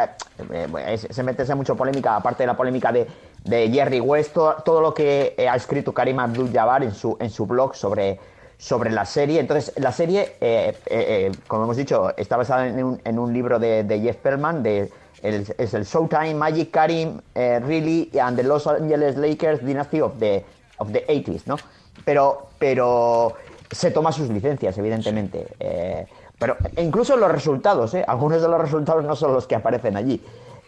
eh, 0.53 0.98
se 1.11 1.22
mete 1.22 1.55
mucho 1.55 1.77
polémica, 1.77 2.16
aparte 2.16 2.42
de 2.42 2.46
la 2.48 2.57
polémica 2.57 2.92
de, 2.92 3.07
de 3.44 3.70
Jerry 3.70 4.01
West, 4.01 4.33
todo, 4.35 4.55
todo 4.64 4.81
lo 4.81 4.94
que 4.94 5.35
eh, 5.37 5.48
ha 5.48 5.57
escrito 5.57 5.92
Karim 5.92 6.18
Abdul-Jabbar 6.20 6.83
en 6.85 6.92
su, 6.94 7.16
en 7.20 7.31
su 7.31 7.46
blog 7.46 7.74
sobre, 7.74 8.18
sobre 8.57 8.90
la 8.90 9.05
serie. 9.05 9.40
Entonces, 9.40 9.72
la 9.77 9.92
serie, 9.92 10.37
eh, 10.40 11.33
como 11.46 11.64
hemos 11.64 11.77
dicho, 11.77 12.14
está 12.16 12.37
basada 12.37 12.66
en 12.68 12.83
un, 12.85 13.01
en 13.05 13.18
un 13.18 13.33
libro 13.33 13.59
de, 13.59 13.85
de 13.85 14.01
Jeff 14.01 14.16
Perlman, 14.16 14.62
de, 14.62 14.90
el- 15.22 15.46
es 15.59 15.74
el 15.74 15.85
Showtime, 15.85 16.35
Magic, 16.35 16.70
Karim, 16.70 17.20
Really 17.35 18.11
and 18.20 18.37
the 18.37 18.42
Los 18.44 18.66
Angeles 18.66 19.16
Lakers 19.16 19.64
Dynasty 19.64 20.01
of 20.01 20.18
the, 20.18 20.44
of 20.79 20.92
the 20.92 21.05
80s, 21.09 21.42
¿no? 21.46 21.57
Pero, 22.05 22.51
pero 22.61 23.35
se 23.70 23.90
toma 23.90 24.12
sus 24.12 24.28
licencias, 24.28 24.76
evidentemente. 24.78 25.46
Eh, 25.61 26.07
pero 26.38 26.57
e 26.76 26.83
incluso 26.83 27.16
los 27.16 27.31
resultados, 27.31 27.94
¿eh? 27.94 28.04
algunos 28.07 28.40
de 28.40 28.48
los 28.48 28.61
resultados 28.61 29.04
no 29.04 29.16
son 29.16 29.33
los 29.33 29.46
que 29.46 29.54
aparecen 29.57 29.96
allí. 29.96 30.22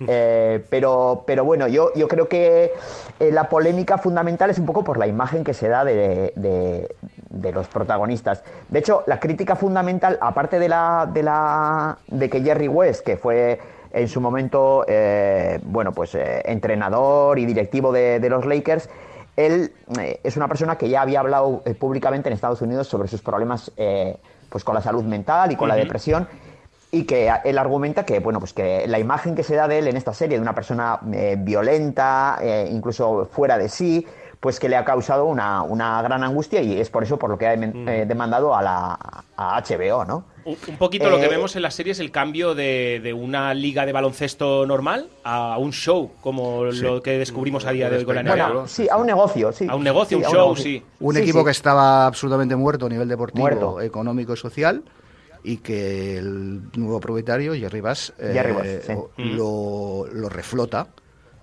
Eh, 0.09 0.65
pero, 0.71 1.25
pero 1.27 1.45
bueno, 1.45 1.69
yo, 1.69 1.93
yo 1.95 2.09
creo 2.09 2.27
que 2.27 2.73
eh, 3.21 3.31
la 3.31 3.51
polémica 3.51 3.99
fundamental 3.99 4.49
es 4.49 4.59
un 4.59 4.65
poco 4.65 4.83
por 4.83 4.97
la 4.99 5.07
imagen 5.07 5.45
que 5.45 5.53
se 5.53 5.69
da 5.69 5.85
de, 5.85 6.33
de- 6.37 6.89
de 7.29 7.53
los 7.53 7.69
protagonistas. 7.69 8.43
De 8.71 8.79
hecho, 8.79 9.05
la 9.07 9.21
crítica 9.21 9.57
fundamental, 9.57 10.19
aparte 10.23 10.59
de 10.59 10.69
la, 10.71 11.09
de 11.13 11.23
la 11.23 11.99
de 12.09 12.29
que 12.31 12.41
Jerry 12.43 12.67
West, 12.69 13.05
que 13.05 13.17
fue 13.19 13.61
en 13.93 14.09
su 14.09 14.21
momento, 14.23 14.85
eh, 14.89 15.61
bueno, 15.65 15.93
pues 15.93 16.17
entrenador 16.45 17.39
y 17.39 17.45
directivo 17.47 17.93
de, 17.93 18.21
de 18.21 18.29
los 18.31 18.47
Lakers, 18.47 18.89
él 19.47 19.73
eh, 19.99 20.21
es 20.23 20.37
una 20.37 20.49
persona 20.49 20.77
que 20.77 20.89
ya 20.89 21.03
había 21.03 21.21
hablado 21.21 21.63
eh, 21.65 21.75
públicamente 21.75 22.29
en 22.29 22.35
Estados 22.35 22.63
Unidos 22.63 22.89
sobre 22.89 23.09
sus 23.09 23.23
problemas 23.23 23.71
eh, 23.77 24.17
pues 24.49 24.65
con 24.65 24.75
la 24.75 24.81
salud 24.81 25.05
mental 25.05 25.53
y 25.53 25.57
con 25.57 25.69
la 25.69 25.77
depresión 25.77 26.29
y 26.91 27.05
que 27.05 27.33
él 27.45 27.59
argumenta 27.59 28.05
que 28.05 28.19
bueno 28.19 28.41
pues 28.41 28.53
que 28.53 28.87
la 28.89 28.99
imagen 28.99 29.35
que 29.35 29.45
se 29.45 29.55
da 29.55 29.69
de 29.69 29.79
él 29.79 29.89
en 29.89 29.97
esta 29.97 30.13
serie 30.13 30.37
de 30.37 30.43
una 30.43 30.55
persona 30.55 30.99
violenta 31.39 32.41
incluso 32.69 33.29
fuera 33.31 33.57
de 33.57 33.69
sí 33.69 34.05
pues 34.41 34.59
que 34.59 34.71
le 34.71 34.77
ha 34.77 34.85
causado 34.87 35.27
una, 35.27 35.63
una 35.63 36.01
gran 36.01 36.25
angustia 36.25 36.63
y 36.63 36.81
es 36.81 36.89
por 36.89 37.03
eso 37.05 37.19
por 37.19 37.29
lo 37.29 37.37
que 37.37 37.47
ha 37.47 37.55
demen- 37.55 37.87
eh, 37.87 38.07
demandado 38.07 38.55
a 38.57 38.63
la 38.63 38.99
a 39.37 39.61
HBO 39.63 40.05
no 40.07 40.25
Un, 40.47 40.57
un 40.69 40.77
poquito 40.79 41.11
lo 41.11 41.19
que 41.19 41.27
Eh, 41.27 41.29
vemos 41.29 41.55
en 41.57 41.63
la 41.63 41.71
serie 41.71 41.93
es 41.93 42.01
el 42.01 42.11
cambio 42.11 42.55
de, 42.55 43.01
de 43.03 43.13
una 43.13 43.53
liga 43.53 43.85
de 43.85 43.93
baloncesto 43.93 44.65
normal 44.67 45.09
a 45.25 45.59
un 45.59 45.73
show, 45.73 46.13
como 46.23 46.65
lo 46.65 47.03
que 47.03 47.19
descubrimos 47.19 47.67
a 47.67 47.73
día 47.73 47.91
de 47.91 47.99
hoy 47.99 48.05
con 48.07 48.15
la 48.15 48.23
NBA. 48.23 48.47
bueno 48.49 48.67
sí 48.67 48.89
a 48.91 48.97
un 48.97 49.07
negocio 49.07 49.53
sí 49.53 49.67
A 49.69 49.75
un 49.77 49.85
negocio, 49.85 50.19
Sí, 50.19 50.25
un 50.25 50.31
show, 50.31 50.41
negocio. 50.47 50.65
sí. 50.65 50.83
Un 51.01 51.15
Sí, 51.15 51.21
equipo 51.21 51.39
sí. 51.41 51.45
que 51.45 51.51
estaba 51.51 52.07
absolutamente 52.07 52.57
muerto 52.57 52.87
a 52.87 52.89
nivel 52.89 53.09
deportivo, 53.09 53.43
Muerto. 53.43 53.81
económico 53.83 54.33
y 54.33 54.37
social 54.39 54.83
y 55.45 55.59
que 55.59 56.17
el 56.17 56.63
nuevo 56.79 56.99
propietario, 57.01 57.55
Jerry 57.55 57.81
Bass, 57.83 58.15
eh, 58.19 58.31
Jerry 58.33 58.53
Bass, 58.53 58.67
sí. 58.87 58.93
o- 58.95 59.11
lo, 59.17 60.07
lo 60.13 60.29
reflota, 60.31 60.87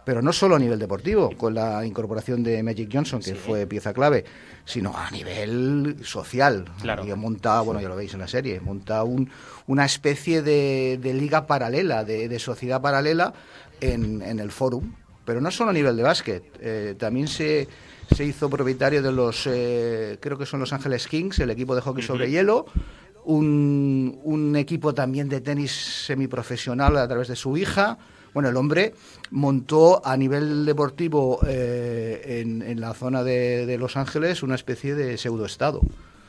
pero 0.07 0.21
no 0.21 0.31
solo 0.31 0.55
a 0.55 0.59
nivel 0.59 0.79
deportivo, 0.79 1.31
con 1.35 1.53
la 1.53 1.85
incorporación 1.85 2.41
de 2.41 2.63
Magic 2.63 2.89
Johnson, 2.89 3.19
que 3.19 3.35
fue 3.35 3.67
pieza 3.67 3.91
clave, 3.91 4.23
sino 4.63 4.95
a 4.95 5.11
nivel 5.11 5.97
social. 6.01 6.63
Claro. 6.81 7.05
Y 7.05 7.13
monta, 7.13 7.59
bueno, 7.59 7.81
ya 7.81 7.89
lo 7.89 7.97
veis 7.97 8.13
en 8.13 8.21
la 8.21 8.27
serie, 8.29 8.61
monta 8.61 9.03
un, 9.03 9.29
una 9.65 9.83
especie 9.83 10.41
de, 10.41 10.97
de 11.01 11.13
liga 11.13 11.45
paralela, 11.45 12.05
de, 12.05 12.29
de 12.29 12.39
sociedad 12.39 12.81
paralela 12.81 13.33
en, 13.81 14.21
en 14.21 14.39
el 14.39 14.49
fórum, 14.49 14.93
pero 15.25 15.41
no 15.41 15.51
solo 15.51 15.71
a 15.71 15.73
nivel 15.73 15.97
de 15.97 16.03
básquet, 16.03 16.43
eh, 16.61 16.95
también 16.97 17.27
se, 17.27 17.67
se 18.15 18.23
hizo 18.23 18.49
propietario 18.49 19.01
de 19.01 19.11
los, 19.11 19.45
eh, 19.45 20.17
creo 20.21 20.37
que 20.37 20.45
son 20.45 20.61
Los 20.61 20.71
Ángeles 20.71 21.05
Kings, 21.05 21.37
el 21.39 21.49
equipo 21.49 21.75
de 21.75 21.81
hockey 21.81 22.01
sobre 22.01 22.31
hielo, 22.31 22.65
un, 23.25 24.21
un 24.23 24.55
equipo 24.55 24.93
también 24.93 25.27
de 25.27 25.41
tenis 25.41 26.05
semiprofesional 26.05 26.95
a 26.95 27.09
través 27.09 27.27
de 27.27 27.35
su 27.35 27.57
hija. 27.57 27.97
Bueno, 28.37 28.49
el 28.49 28.57
hombre 28.57 28.93
montó 29.31 29.99
a 30.05 30.15
nivel 30.15 30.63
deportivo 30.67 31.39
eh, 31.47 32.43
en, 32.45 32.61
en 32.61 32.79
la 32.79 32.93
zona 32.93 33.23
de, 33.23 33.65
de 33.65 33.79
Los 33.79 33.97
Ángeles 33.97 34.43
una 34.43 34.53
especie 34.53 34.93
de 34.93 35.17
pseudoestado. 35.17 35.81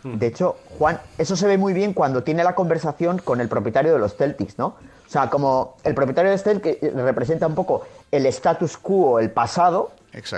De 0.05 0.27
hecho, 0.29 0.57
Juan, 0.79 0.99
eso 1.19 1.37
se 1.37 1.47
ve 1.47 1.59
muy 1.59 1.75
bien 1.75 1.93
cuando 1.93 2.23
tiene 2.23 2.43
la 2.45 2.55
conversación 2.55 3.19
con 3.19 3.43
el 3.43 3.49
propietario 3.51 3.93
de 3.93 3.99
los 3.99 4.15
Celtics, 4.17 4.57
¿no? 4.57 4.69
O 4.69 5.11
sea, 5.11 5.29
como 5.29 5.77
el 5.85 5.95
propietario 5.95 6.31
de 6.31 6.39
Celtics 6.39 6.79
que 6.79 6.91
representa 6.93 7.47
un 7.47 7.55
poco 7.55 7.83
el 8.11 8.25
status 8.25 8.79
quo, 8.79 9.21
el 9.21 9.31
pasado, 9.31 9.91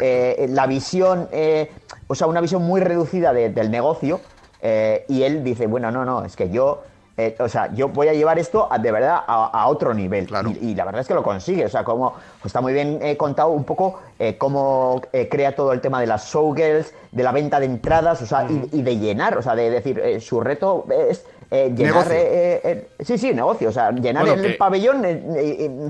eh, 0.02 0.46
la 0.50 0.66
visión, 0.66 1.28
eh, 1.30 1.70
o 2.08 2.16
sea, 2.16 2.26
una 2.26 2.40
visión 2.40 2.64
muy 2.64 2.80
reducida 2.80 3.32
de- 3.32 3.50
del 3.50 3.70
negocio, 3.70 4.20
eh, 4.60 5.04
y 5.06 5.22
él 5.22 5.44
dice, 5.44 5.68
bueno, 5.68 5.92
no, 5.92 6.04
no, 6.04 6.24
es 6.24 6.34
que 6.34 6.50
yo, 6.50 6.82
eh, 7.26 7.36
o 7.38 7.48
sea, 7.48 7.72
yo 7.74 7.88
voy 7.88 8.08
a 8.08 8.12
llevar 8.14 8.38
esto 8.38 8.68
a- 8.70 8.78
de 8.78 8.90
verdad 8.92 9.20
a, 9.26 9.46
a 9.62 9.66
otro 9.68 9.92
nivel. 9.94 10.28
Y, 10.60 10.70
y 10.70 10.74
la 10.74 10.84
verdad 10.84 11.00
es 11.02 11.08
que 11.08 11.14
lo 11.14 11.22
consigue, 11.22 11.64
o 11.64 11.68
sea, 11.68 11.84
como 11.84 12.12
pues 12.40 12.46
está 12.46 12.60
muy 12.60 12.72
bien 12.72 12.98
eh, 13.02 13.16
contado 13.16 13.50
un 13.50 13.64
poco 13.64 14.00
eh, 14.18 14.36
cómo 14.38 15.00
crea 15.30 15.54
todo 15.54 15.72
el 15.72 15.80
tema 15.80 16.00
de 16.00 16.06
las 16.06 16.32
showgirls, 16.32 16.92
de 17.12 17.22
la 17.22 17.32
venta 17.32 17.58
de 17.60 17.66
entradas, 17.66 18.22
o 18.22 18.26
sea, 18.26 18.46
y, 18.48 18.68
y 18.72 18.82
de 18.82 18.98
llenar, 18.98 19.36
o 19.38 19.42
sea, 19.42 19.54
de 19.54 19.70
decir, 19.70 20.20
su 20.20 20.40
reto 20.40 20.86
es 21.10 21.24
eh, 21.52 21.72
llenar, 21.76 22.06
eh, 22.12 22.20
eh, 22.22 22.60
eh, 22.62 22.88
sí, 23.00 23.18
sí, 23.18 23.34
negocio, 23.34 23.70
o 23.70 23.72
sea, 23.72 23.90
llenar 23.90 24.24
Bueno, 24.24 24.40
el 24.40 24.52
que- 24.52 24.56
pabellón 24.56 25.02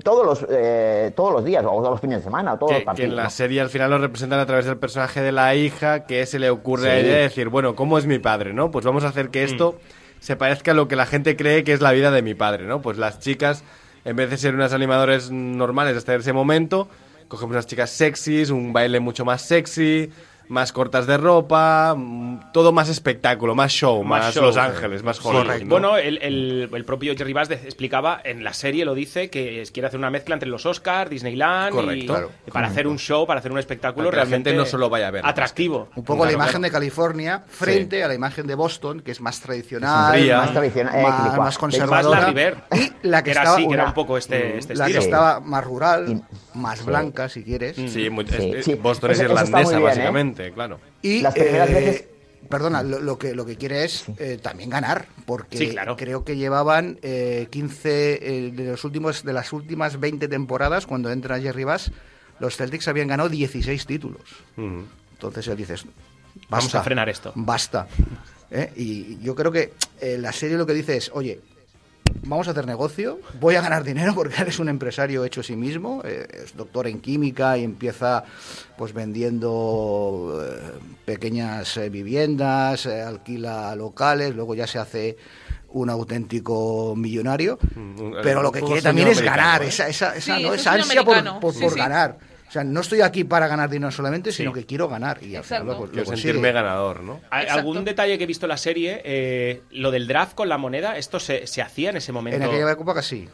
todos 0.02 0.24
los 0.24 0.46
eh, 0.50 1.12
todos 1.14 1.32
los 1.34 1.44
días 1.44 1.62
o 1.64 1.68
todos 1.68 1.90
los 1.90 2.00
fines 2.00 2.18
de 2.18 2.24
semana 2.24 2.54
o 2.54 2.56
todos 2.58 2.72
los 2.72 2.78
Que, 2.78 2.82
que 2.82 2.86
partidos. 2.86 3.10
en 3.10 3.16
la 3.16 3.24
¿no? 3.24 3.30
serie 3.30 3.60
al 3.60 3.68
final 3.68 3.90
lo 3.90 3.98
representan 3.98 4.40
a 4.40 4.46
través 4.46 4.64
del 4.64 4.78
personaje 4.78 5.20
de 5.20 5.32
la 5.32 5.54
hija, 5.54 6.06
que 6.06 6.24
se 6.24 6.38
le 6.38 6.48
ocurre 6.48 6.90
a 6.90 6.96
ella 6.98 7.14
decir, 7.16 7.48
bueno, 7.50 7.74
¿cómo 7.76 7.98
es 7.98 8.06
mi 8.06 8.18
padre, 8.18 8.54
no? 8.54 8.70
Pues 8.70 8.84
vamos 8.86 9.04
a 9.04 9.08
hacer 9.08 9.28
que 9.28 9.44
esto 9.44 9.74
se 10.20 10.36
parezca 10.36 10.70
a 10.70 10.74
lo 10.74 10.86
que 10.86 10.96
la 10.96 11.06
gente 11.06 11.36
cree 11.36 11.64
que 11.64 11.72
es 11.72 11.80
la 11.80 11.92
vida 11.92 12.10
de 12.10 12.22
mi 12.22 12.34
padre, 12.34 12.64
¿no? 12.66 12.80
Pues 12.82 12.98
las 12.98 13.18
chicas, 13.18 13.64
en 14.04 14.16
vez 14.16 14.30
de 14.30 14.36
ser 14.36 14.54
unas 14.54 14.72
animadores 14.72 15.30
normales 15.30 15.96
hasta 15.96 16.14
ese 16.14 16.32
momento, 16.32 16.88
cogemos 17.28 17.54
unas 17.54 17.66
chicas 17.66 17.90
sexys, 17.90 18.50
un 18.50 18.72
baile 18.72 19.00
mucho 19.00 19.24
más 19.24 19.42
sexy, 19.42 20.10
más 20.50 20.72
cortas 20.72 21.06
de 21.06 21.16
ropa, 21.16 21.94
mm, 21.96 22.50
todo 22.52 22.72
más 22.72 22.88
espectáculo, 22.88 23.54
más 23.54 23.70
show, 23.72 24.02
más, 24.02 24.34
show. 24.34 24.42
Los 24.44 24.56
Ángeles, 24.56 25.02
más 25.04 25.24
Hollywood. 25.24 25.60
¿no? 25.62 25.66
Bueno, 25.68 25.96
el, 25.96 26.18
el- 26.22 26.68
el 26.72 26.84
propio 26.84 27.14
Jerry 27.16 27.32
Bass 27.32 27.50
explicaba 27.50 28.20
en 28.24 28.42
la 28.44 28.52
serie, 28.52 28.84
lo 28.84 28.94
dice, 28.94 29.30
que 29.30 29.64
quiere 29.72 29.86
hacer 29.86 29.98
una 29.98 30.10
mezcla 30.10 30.34
entre 30.34 30.48
los 30.48 30.66
Oscars, 30.66 31.08
Disneyland 31.08 31.72
Correcto. 31.72 31.94
y 32.04 32.06
Claro. 32.06 32.30
y 32.46 32.50
para 32.50 32.66
hacer 32.66 32.86
un 32.88 32.98
show, 32.98 33.26
para 33.26 33.38
hacer 33.40 33.52
un 33.52 33.58
espectáculo 33.58 34.06
Para 34.06 34.10
que 34.10 34.16
la 34.16 34.22
realmente 34.24 34.50
gente 34.50 34.58
no 34.62 34.66
solo 34.66 34.90
vaya 34.90 35.08
a 35.08 35.10
ver 35.12 35.24
atractivo. 35.24 35.88
Un 35.94 36.04
poco 36.04 36.26
la 36.26 36.32
imagen 36.32 36.50
claro. 36.52 36.64
de 36.64 36.70
California 36.72 37.44
frente 37.48 38.02
a 38.02 38.08
la 38.08 38.14
imagen 38.14 38.46
de 38.48 38.56
Boston, 38.56 39.00
que 39.00 39.12
es 39.12 39.20
más 39.20 39.40
tradicional, 39.40 40.20
más, 40.28 40.36
Más 40.46 40.52
tradicional, 40.52 40.94
eh, 40.98 41.36
más, 41.38 41.58
conservadora. 41.58 42.20
la 42.20 42.26
River. 42.26 42.56
Y 42.72 43.06
la 43.06 43.22
que 43.22 43.30
era 43.30 43.42
estaba, 43.42 43.56
así, 43.56 43.68
que 43.68 43.74
era 43.74 43.84
un 43.86 43.94
poco 43.94 44.18
este, 44.18 44.58
este 44.58 44.74
la 44.74 44.86
que 44.86 44.90
estilo. 44.98 45.04
estaba 45.16 45.40
más 45.40 45.64
rural, 45.64 46.22
más 46.60 46.84
blanca, 46.84 47.28
si 47.28 47.42
quieres. 47.42 47.76
Sí, 47.76 48.08
muy- 48.10 48.26
Sí, 48.26 48.34
es- 48.50 48.54
es- 48.56 48.64
sí. 48.66 48.74
Boston 48.74 49.10
Eso- 49.10 49.22
es 49.24 49.28
irlandesa, 49.30 49.68
bien, 49.70 49.80
¿eh? 49.80 49.82
básicamente, 49.82 50.52
claro. 50.52 50.78
Y 51.02 51.20
Las 51.22 51.34
primeras 51.34 51.70
eh, 51.70 51.74
veces- 51.74 52.04
Perdona, 52.48 52.82
lo, 52.82 53.00
lo 53.00 53.18
que, 53.18 53.34
lo 53.34 53.44
que 53.46 53.56
quiere 53.56 53.84
es 53.84 54.04
eh, 54.18 54.38
también 54.42 54.70
ganar, 54.70 55.06
porque 55.26 55.58
Sí, 55.58 55.68
claro. 55.70 55.96
creo 55.96 56.24
que 56.24 56.36
llevaban 56.36 56.98
eh, 57.02 57.46
15 57.50 58.18
eh, 58.46 58.50
de, 58.50 58.64
los 58.64 58.82
últimos, 58.84 59.22
de 59.24 59.32
las 59.34 59.52
últimas 59.52 60.00
20 60.00 60.26
temporadas, 60.26 60.86
cuando 60.86 61.12
entra 61.12 61.38
Jerry 61.38 61.64
Bass, 61.64 61.92
los 62.40 62.56
Celtics 62.56 62.88
habían 62.88 63.08
ganado 63.08 63.28
16 63.28 63.84
títulos. 63.86 64.22
Ujú. 64.56 64.84
Entonces 65.12 65.46
él 65.48 65.56
dices, 65.58 65.84
Vamos 66.48 66.64
basta, 66.64 66.80
a 66.80 66.82
frenar 66.82 67.08
esto. 67.10 67.30
Basta. 67.36 67.86
¿Eh? 68.50 68.72
Y 68.74 69.18
yo 69.22 69.34
creo 69.36 69.52
que 69.52 69.74
eh, 70.00 70.16
la 70.18 70.32
serie 70.32 70.56
lo 70.56 70.66
que 70.66 70.72
dice 70.74 70.96
es, 70.96 71.10
oye, 71.14 71.40
vamos 72.22 72.48
a 72.48 72.52
hacer 72.52 72.66
negocio, 72.66 73.20
voy 73.40 73.54
a 73.56 73.60
ganar 73.60 73.84
dinero 73.84 74.14
porque 74.14 74.40
eres 74.40 74.58
un 74.58 74.68
empresario 74.68 75.24
hecho 75.24 75.40
a 75.40 75.44
sí 75.44 75.56
mismo, 75.56 76.02
eh, 76.04 76.26
es 76.44 76.56
doctor 76.56 76.86
en 76.86 77.00
química 77.00 77.56
y 77.58 77.64
empieza 77.64 78.24
pues 78.76 78.92
vendiendo 78.92 80.40
eh, 80.42 80.78
pequeñas 81.04 81.76
eh, 81.76 81.88
viviendas, 81.88 82.86
eh, 82.86 83.02
alquila 83.02 83.74
locales, 83.76 84.34
luego 84.34 84.54
ya 84.54 84.66
se 84.66 84.78
hace 84.78 85.16
un 85.72 85.88
auténtico 85.88 86.94
millonario, 86.96 87.58
un- 87.76 88.16
pero 88.22 88.42
lo 88.42 88.50
que 88.50 88.60
quiere 88.60 88.82
también 88.82 89.08
es 89.08 89.20
ganar, 89.20 89.62
¿eh? 89.62 89.68
esa, 89.68 89.88
esa, 89.88 90.16
esa, 90.16 90.36
Sí, 90.36 90.42
¿no? 90.42 90.54
es 90.54 90.60
esa 90.62 90.72
ansia 90.72 91.04
por, 91.04 91.40
por- 91.40 91.54
sí, 91.54 91.60
por 91.60 91.72
sí. 91.72 91.78
ganar. 91.78 92.18
O 92.50 92.52
sea, 92.52 92.64
no 92.64 92.80
estoy 92.80 93.00
aquí 93.00 93.22
para 93.22 93.46
ganar 93.46 93.70
dinero 93.70 93.92
solamente, 93.92 94.32
sino 94.32 94.52
que 94.52 94.66
quiero 94.66 94.88
ganar. 94.88 95.22
Y 95.22 95.36
al 95.36 95.44
final 95.44 95.66
lo, 95.66 95.72
lo 95.72 95.78
Quiero 95.90 96.04
consigue. 96.04 96.32
sentirme 96.32 96.50
ganador, 96.50 97.00
¿no? 97.00 97.20
¿Hay 97.30 97.44
Exacto. 97.44 97.60
¿Algún 97.60 97.84
detalle 97.84 98.18
que 98.18 98.24
he 98.24 98.26
visto 98.26 98.46
en 98.46 98.50
la 98.50 98.56
serie? 98.56 99.00
eh, 99.04 99.62
lo 99.70 99.92
del 99.92 100.08
draft 100.08 100.34
con 100.34 100.48
la 100.48 100.58
moneda, 100.58 100.96
¿esto 100.98 101.20
se, 101.20 101.46
se 101.46 101.62
hacía 101.62 101.90
en 101.90 101.98
ese 101.98 102.10
momento? 102.10 102.36
En 102.36 102.42
aquella 102.42 102.68
época 102.72 103.02
sí. 103.02 103.28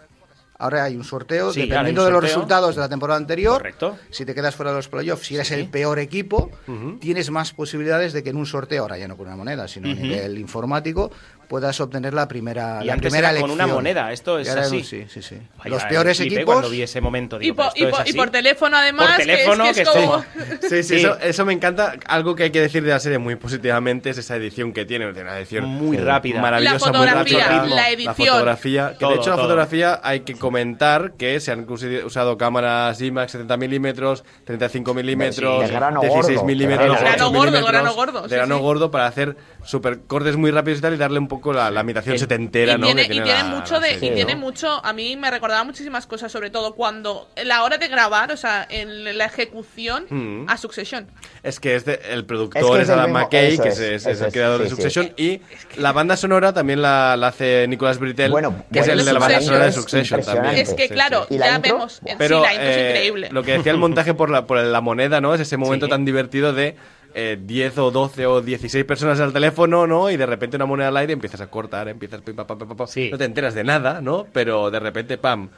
Ahora 0.58 0.84
hay 0.84 0.96
un 0.96 1.04
sorteo, 1.04 1.52
Sí, 1.52 1.60
dependiendo 1.62 2.00
un 2.02 2.06
de 2.08 2.12
los 2.12 2.22
resultados 2.22 2.74
de 2.76 2.80
la 2.80 2.88
temporada 2.88 3.18
anterior. 3.18 3.58
Correcto. 3.58 3.98
Si 4.10 4.24
te 4.24 4.34
quedas 4.34 4.54
fuera 4.54 4.70
de 4.70 4.76
los 4.78 4.88
playoffs, 4.88 5.26
si 5.26 5.34
eres 5.34 5.48
Sí. 5.48 5.54
el 5.54 5.68
peor 5.68 5.98
equipo, 5.98 6.50
tienes 6.98 7.30
más 7.30 7.52
posibilidades 7.52 8.14
de 8.14 8.22
que 8.22 8.30
en 8.30 8.36
un 8.36 8.46
sorteo, 8.46 8.82
ahora 8.82 8.96
ya 8.96 9.06
no 9.06 9.18
con 9.18 9.26
una 9.26 9.36
moneda, 9.36 9.68
sino 9.68 9.88
a 9.88 9.92
Ujú. 9.92 10.00
nivel 10.02 10.38
informático, 10.38 11.10
puedas 11.48 11.80
obtener 11.80 12.12
la 12.14 12.28
primera, 12.28 12.80
Y 12.82 12.86
la 12.86 12.94
antes 12.94 13.10
primera 13.12 13.30
era 13.30 13.40
con 13.40 13.50
una 13.50 13.66
moneda, 13.66 14.12
esto 14.12 14.38
es 14.38 14.48
así. 14.48 14.82
Sí, 14.82 15.06
sí, 15.08 15.22
sí. 15.22 15.36
Vaya, 15.58 15.70
los 15.70 15.84
peores 15.84 16.18
equipos. 16.20 16.44
cuando 16.44 16.70
vi 16.70 16.82
ese 16.82 17.00
momento, 17.00 17.36
Y, 17.36 17.40
digo, 17.44 17.56
po- 17.56 17.70
¿pero 17.74 17.88
y 17.88 17.92
po- 17.92 18.00
es 18.02 18.10
y 18.10 18.12
por 18.14 18.30
teléfono, 18.30 18.76
además, 18.76 19.06
Por 19.08 19.16
que 19.16 19.22
es- 19.22 19.28
teléfono, 19.28 19.64
que 19.72 19.80
es, 19.82 19.88
como... 19.88 20.24
Sí, 20.62 20.68
sí, 20.68 20.82
Sí. 20.82 20.94
Eso, 20.96 21.18
eso 21.20 21.44
me 21.44 21.52
encanta. 21.52 21.94
Algo 22.06 22.34
que 22.34 22.44
hay 22.44 22.50
que 22.50 22.60
decir 22.60 22.82
de 22.82 22.90
la 22.90 23.00
serie 23.00 23.18
muy 23.18 23.36
positivamente 23.36 24.10
es 24.10 24.18
esa 24.18 24.36
edición 24.36 24.72
que 24.72 24.84
tiene. 24.84 25.12
Tiene 25.12 25.28
una 25.28 25.38
edición 25.38 25.64
Muy 25.66 25.96
rápida. 25.98 26.40
maravillosa, 26.40 26.90
La 26.90 26.98
muy 26.98 27.06
fotografía, 27.08 27.48
rápida. 27.48 27.74
la 27.74 27.90
edición. 27.90 28.14
fotografía. 28.16 28.88
Que 28.92 28.98
Todo, 28.98 29.10
de 29.10 29.16
hecho, 29.16 29.30
la 29.30 29.36
fotografía 29.36 30.00
hay 30.02 30.20
que 30.20 30.34
comentar 30.34 31.12
que 31.18 31.38
se 31.40 31.52
han 31.52 31.66
usado 32.04 32.36
cámaras 32.38 33.00
IMAX 33.00 33.32
70 33.32 33.56
milímetros, 33.56 34.24
35 34.44 34.94
milímetros, 34.94 35.68
de 35.68 35.74
grano 35.74 36.00
16 36.00 36.36
gordo, 36.38 36.46
milímetros, 36.46 36.88
de 36.98 37.04
grano 37.04 37.14
8 37.28 37.30
gordo, 37.30 37.66
grano 37.66 37.94
gordo, 37.94 38.22
grano 38.28 38.58
gordo 38.58 38.90
para 38.90 39.06
hacer 39.06 39.36
super 39.64 40.00
cortes 40.06 40.36
muy 40.36 40.50
rápidos 40.50 40.78
y 40.78 40.82
tal 40.82 40.94
y 40.94 40.96
darle 40.96 41.18
un 41.18 41.28
poco 41.28 41.35
la, 41.52 41.70
la 41.70 41.80
imitación 41.82 42.18
setentera, 42.18 42.72
y 42.74 42.78
¿no? 42.78 42.86
tiene, 42.86 43.02
que 43.06 43.14
y 43.14 43.20
tiene 43.20 43.24
tiene 43.26 43.42
la- 43.50 43.56
mucho 43.56 43.74
la 43.74 43.80
de 43.80 43.88
serie, 43.94 44.06
y 44.06 44.10
¿no? 44.10 44.16
tiene 44.16 44.36
mucho 44.36 44.84
a 44.84 44.92
mí 44.92 45.16
me 45.16 45.30
recordaba 45.30 45.64
muchísimas 45.64 46.06
cosas 46.06 46.30
sobre 46.32 46.50
todo 46.50 46.74
cuando 46.74 47.28
la 47.44 47.62
hora 47.64 47.78
de 47.78 47.88
grabar 47.88 48.32
o 48.32 48.36
sea 48.36 48.66
en 48.68 49.16
la 49.18 49.24
ejecución 49.26 50.06
Mm. 50.10 50.48
a 50.48 50.56
Succession 50.56 51.06
Es 51.42 51.60
que 51.60 51.74
es 51.76 51.84
de- 51.84 52.00
el 52.10 52.20
Es 52.20 52.24
productor 52.24 52.62
que 52.62 52.76
es, 52.78 52.82
es 52.84 52.88
el 52.88 52.98
Adam 52.98 53.12
McKay, 53.12 53.54
eso 53.54 53.62
que 53.62 53.68
es, 53.70 53.78
es, 53.78 53.80
es- 53.80 54.06
es 54.06 54.20
el 54.20 54.26
es, 54.28 54.32
creador 54.32 54.60
de 54.60 54.64
sí, 54.68 54.70
sí. 54.70 54.82
Succession. 54.82 55.12
Y 55.16 55.40
la 55.76 55.92
banda 55.92 56.16
sonora 56.16 56.52
también 56.52 56.82
la, 56.82 57.16
la 57.16 57.28
hace 57.28 57.66
Nicolas 57.68 57.98
Britell, 57.98 58.30
Bueno, 58.30 58.64
que 58.72 58.80
es 58.80 58.86
bueno, 58.86 59.00
el 59.00 59.06
de 59.06 59.12
la 59.12 59.18
banda 59.18 59.40
sonora 59.40 59.64
de 59.64 59.68
es 59.70 59.74
Succession 59.74 60.20
también. 60.22 60.54
es 60.56 60.74
que 60.74 60.88
Sí, 60.88 60.94
claro 60.94 61.26
sí. 61.28 61.34
¿Y 61.34 61.38
la 61.38 61.46
ya 61.46 61.58
vemos 61.58 62.00
en 62.04 62.18
Pero 62.18 62.38
sí 62.38 62.42
la 62.46 62.52
intro 62.54 62.68
es 62.68 62.76
eh, 62.76 62.88
increíble 62.90 63.28
lo 63.30 63.42
que 63.42 63.52
decía 63.52 63.72
el 63.72 63.78
montaje 63.78 64.14
por 64.14 64.30
la, 64.30 64.46
por 64.46 64.58
la 64.58 64.80
moneda, 64.80 65.20
¿no? 65.20 65.34
Es 65.34 65.40
ese 65.40 65.56
momento 65.56 65.86
Sí. 65.86 65.90
tan 65.90 66.04
divertido 66.04 66.52
de 66.52 66.76
eh, 67.18 67.38
10 67.40 67.78
o 67.78 67.90
12 67.90 68.26
o 68.26 68.40
16 68.42 68.84
personas 68.84 69.18
al 69.20 69.32
teléfono, 69.32 69.86
¿no? 69.86 70.10
Y 70.10 70.18
de 70.18 70.26
repente 70.26 70.56
una 70.56 70.66
moneda 70.66 70.88
al 70.88 70.96
aire 70.98 71.14
empiezas 71.14 71.40
a 71.40 71.46
cortar, 71.46 71.88
empiezas... 71.88 72.20
pim, 72.20 72.36
pam, 72.36 72.46
pam, 72.46 72.58
pam, 72.58 72.76
pam. 72.76 72.86
Sí. 72.86 73.08
No 73.10 73.16
te 73.16 73.24
enteras 73.24 73.54
de 73.54 73.64
nada, 73.64 74.02
¿no? 74.02 74.26
Pero 74.34 74.70
de 74.70 74.78
repente, 74.80 75.16
pam. 75.16 75.48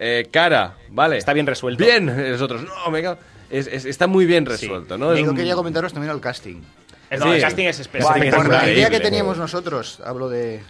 Eh, 0.00 0.26
cara, 0.32 0.74
vale. 0.90 1.16
Está 1.18 1.32
bien 1.32 1.46
resuelto. 1.46 1.84
Bien, 1.84 2.06
nosotros, 2.32 2.62
no, 2.64 2.90
me 2.90 3.00
cago- 3.00 3.18
es- 3.48 3.68
es- 3.68 3.84
está 3.84 4.08
muy 4.08 4.26
bien 4.26 4.44
Sí. 4.44 4.50
resuelto, 4.66 4.98
¿no? 4.98 5.14
Y 5.14 5.20
Es 5.20 5.24
yo 5.24 5.30
un- 5.30 5.36
quería 5.36 5.54
comentaros 5.54 5.92
también 5.92 6.12
el 6.12 6.20
casting. 6.20 6.62
Eh, 7.10 7.16
no, 7.18 7.26
Sí. 7.26 7.30
el 7.36 7.40
casting 7.42 7.64
es 7.66 7.76
Casting 7.78 7.82
espectacular. 8.00 8.26
es 8.26 8.34
Por 8.34 8.48
la 8.50 8.70
idea 8.72 8.90
que 8.90 8.98
teníamos 8.98 9.38
nosotros, 9.38 10.00
hablo 10.04 10.28
de, 10.28 10.62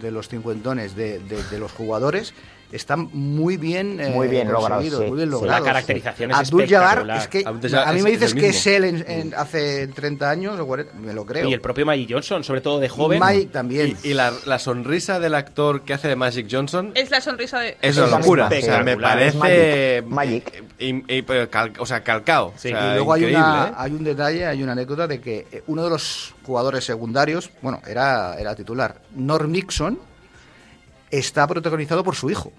de 0.00 0.10
los 0.10 0.28
cincuentones, 0.28 0.96
de, 0.96 1.20
de- 1.20 1.44
de 1.44 1.58
los 1.60 1.70
jugadores, 1.70 2.34
están 2.72 3.08
muy 3.12 3.56
bien, 3.56 4.00
eh, 4.00 4.10
Muy 4.10 4.28
bien 4.28 4.48
logrados, 4.50 4.70
conseguidos, 4.70 5.04
sí, 5.04 5.10
muy 5.10 5.18
bien. 5.18 5.46
La 5.46 5.60
caracterización 5.62 6.30
es 6.30 6.36
Abdul 6.38 6.66
Jabbar, 6.68 7.10
es 7.18 7.28
que 7.28 7.44
a 7.46 7.52
mí 7.52 7.98
es 7.98 8.02
me 8.04 8.10
dices 8.10 8.34
que 8.34 8.48
es 8.48 8.66
él 8.66 8.84
en- 8.84 9.04
en- 9.08 9.34
hace 9.34 9.86
30 9.88 10.30
años 10.30 10.58
o 10.58 10.66
40, 10.66 10.92
me 10.94 11.12
lo 11.12 11.24
creo. 11.26 11.48
Y 11.48 11.52
el 11.52 11.60
propio 11.60 11.84
Magic 11.86 12.08
Johnson, 12.12 12.42
sobre 12.44 12.60
todo 12.60 12.80
de 12.80 12.88
joven. 12.88 13.20
Mike 13.22 13.50
también. 13.52 13.96
Y, 14.02 14.08
y 14.10 14.14
la, 14.14 14.32
la 14.46 14.58
sonrisa 14.58 15.20
del 15.20 15.34
actor 15.34 15.82
que 15.82 15.94
hace 15.94 16.08
de 16.08 16.16
Magic 16.16 16.46
Johnson 16.50 16.92
es 16.94 17.10
la 17.10 17.20
sonrisa 17.20 17.60
de 17.60 17.76
es 17.80 17.96
una 17.96 18.06
la 18.06 18.18
locura. 18.18 18.48
misma, 18.48 18.58
O 18.58 18.62
sea, 18.74 18.82
me 18.84 18.96
parece. 18.96 20.02
Magic. 20.06 20.64
y- 20.78 21.16
y- 21.16 21.22
pero 21.22 21.50
cal- 21.50 21.72
o 21.78 21.86
sea, 21.86 22.02
calcao. 22.02 22.52
Sí. 22.56 22.68
O 22.68 22.70
sea, 22.72 22.92
y 22.92 22.94
luego 22.94 23.12
hay, 23.12 23.24
una, 23.24 23.68
¿eh? 23.68 23.72
hay 23.76 23.90
un 23.92 24.04
detalle, 24.04 24.46
hay 24.46 24.62
una 24.62 24.72
anécdota 24.72 25.06
de 25.06 25.20
que 25.20 25.46
eh, 25.52 25.62
uno 25.66 25.84
de 25.84 25.90
los 25.90 26.34
jugadores 26.44 26.84
secundarios, 26.84 27.50
bueno, 27.60 27.80
era, 27.86 28.34
era 28.38 28.54
titular, 28.54 29.00
Norm 29.14 29.50
Nixon, 29.52 29.98
está 31.12 31.46
protagonizado 31.46 32.02
por 32.02 32.16
su 32.16 32.28
hijo. 32.30 32.50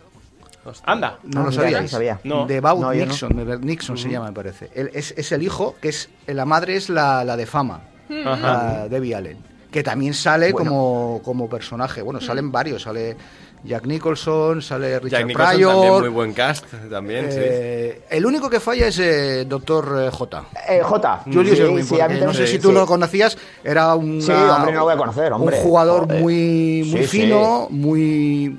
Anda. 0.86 1.20
No 1.24 1.42
lo 1.44 1.50
mira, 1.50 1.62
sabíais. 1.62 1.82
no 1.84 1.88
sabía. 1.90 2.20
No. 2.24 2.46
De 2.46 2.62
Bout 2.62 2.80
No, 2.80 2.94
yo 2.94 3.06
no. 3.06 3.12
Nixon, 3.12 3.62
Nixon 3.66 3.98
se 3.98 4.10
llama, 4.10 4.28
me 4.28 4.34
parece. 4.34 4.70
Él 4.74 4.92
es, 4.94 5.14
es 5.18 5.32
el 5.34 5.44
hijo, 5.44 5.76
que 5.82 5.90
es 5.90 6.10
la 6.28 6.46
madre 6.46 6.78
es 6.78 6.88
la, 6.88 7.26
la 7.26 7.36
de 7.36 7.46
fama, 7.46 7.82
la 8.08 8.88
Debbie 8.88 9.14
Allen, 9.14 9.40
que 9.70 9.84
también 9.84 10.14
sale 10.14 10.54
Bueno. 10.54 10.70
como, 10.70 11.22
como 11.24 11.50
personaje. 11.50 12.02
Bueno, 12.02 12.22
salen 12.22 12.50
varios, 12.50 12.84
sale 12.84 13.18
Jack 13.66 13.86
Nicholson, 13.86 14.62
sale 14.62 15.00
Richard 15.00 15.20
Jack 15.22 15.28
Nicholson 15.28 15.56
Pryor. 15.56 15.72
también, 15.74 16.00
muy 16.02 16.10
buen 16.10 16.34
cast. 16.34 16.66
También, 16.90 17.32
sí. 17.32 17.38
eh, 17.42 18.02
El 18.10 18.26
único 18.26 18.50
que 18.50 18.60
falla 18.60 18.88
es 18.88 19.00
eh, 19.00 19.46
Doctor 19.46 20.12
J. 20.12 20.44
Eh, 20.68 20.82
J. 20.84 21.22
Julius 21.26 21.58
Sí, 21.58 21.96
sí, 21.96 21.98
no 22.26 22.34
sé 22.34 22.46
si 22.48 22.54
sí, 22.54 22.60
tú 22.60 22.70
sí. 22.70 22.74
lo 22.74 22.86
conocías, 22.86 23.38
era 23.64 23.96
un 23.96 24.22
Sí, 24.22 24.32
hombre, 24.32 24.74
no 24.74 24.80
lo 24.80 24.84
voy 24.86 24.94
a 24.94 24.98
conocer, 24.98 25.32
hombre. 25.32 25.58
un 25.58 25.64
jugador 25.64 26.08
muy, 26.08 26.84
muy 26.86 27.02
Sí, 27.04 27.08
sí. 27.08 27.22
fino, 27.22 27.68
muy 27.70 28.58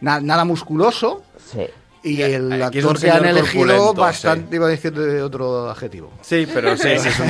na- 0.00 0.20
nada 0.20 0.44
musculoso. 0.44 1.22
Sí. 1.52 1.66
Y 2.04 2.20
el 2.20 2.62
Aquí 2.62 2.78
es 2.80 2.84
un 2.84 2.90
actor 2.90 3.02
que 3.02 3.10
han 3.10 3.18
señor 3.22 3.38
elegido 3.38 3.64
corpulento, 3.66 3.94
bastante, 3.94 4.56
iba 4.56 4.66
a 4.66 4.68
decir 4.68 4.92
de 4.92 5.22
otro 5.22 5.70
adjetivo. 5.70 6.12
Sí, 6.20 6.46
pero 6.52 6.76
sí, 6.76 6.90
sí, 6.98 7.08
es, 7.08 7.18
un, 7.18 7.26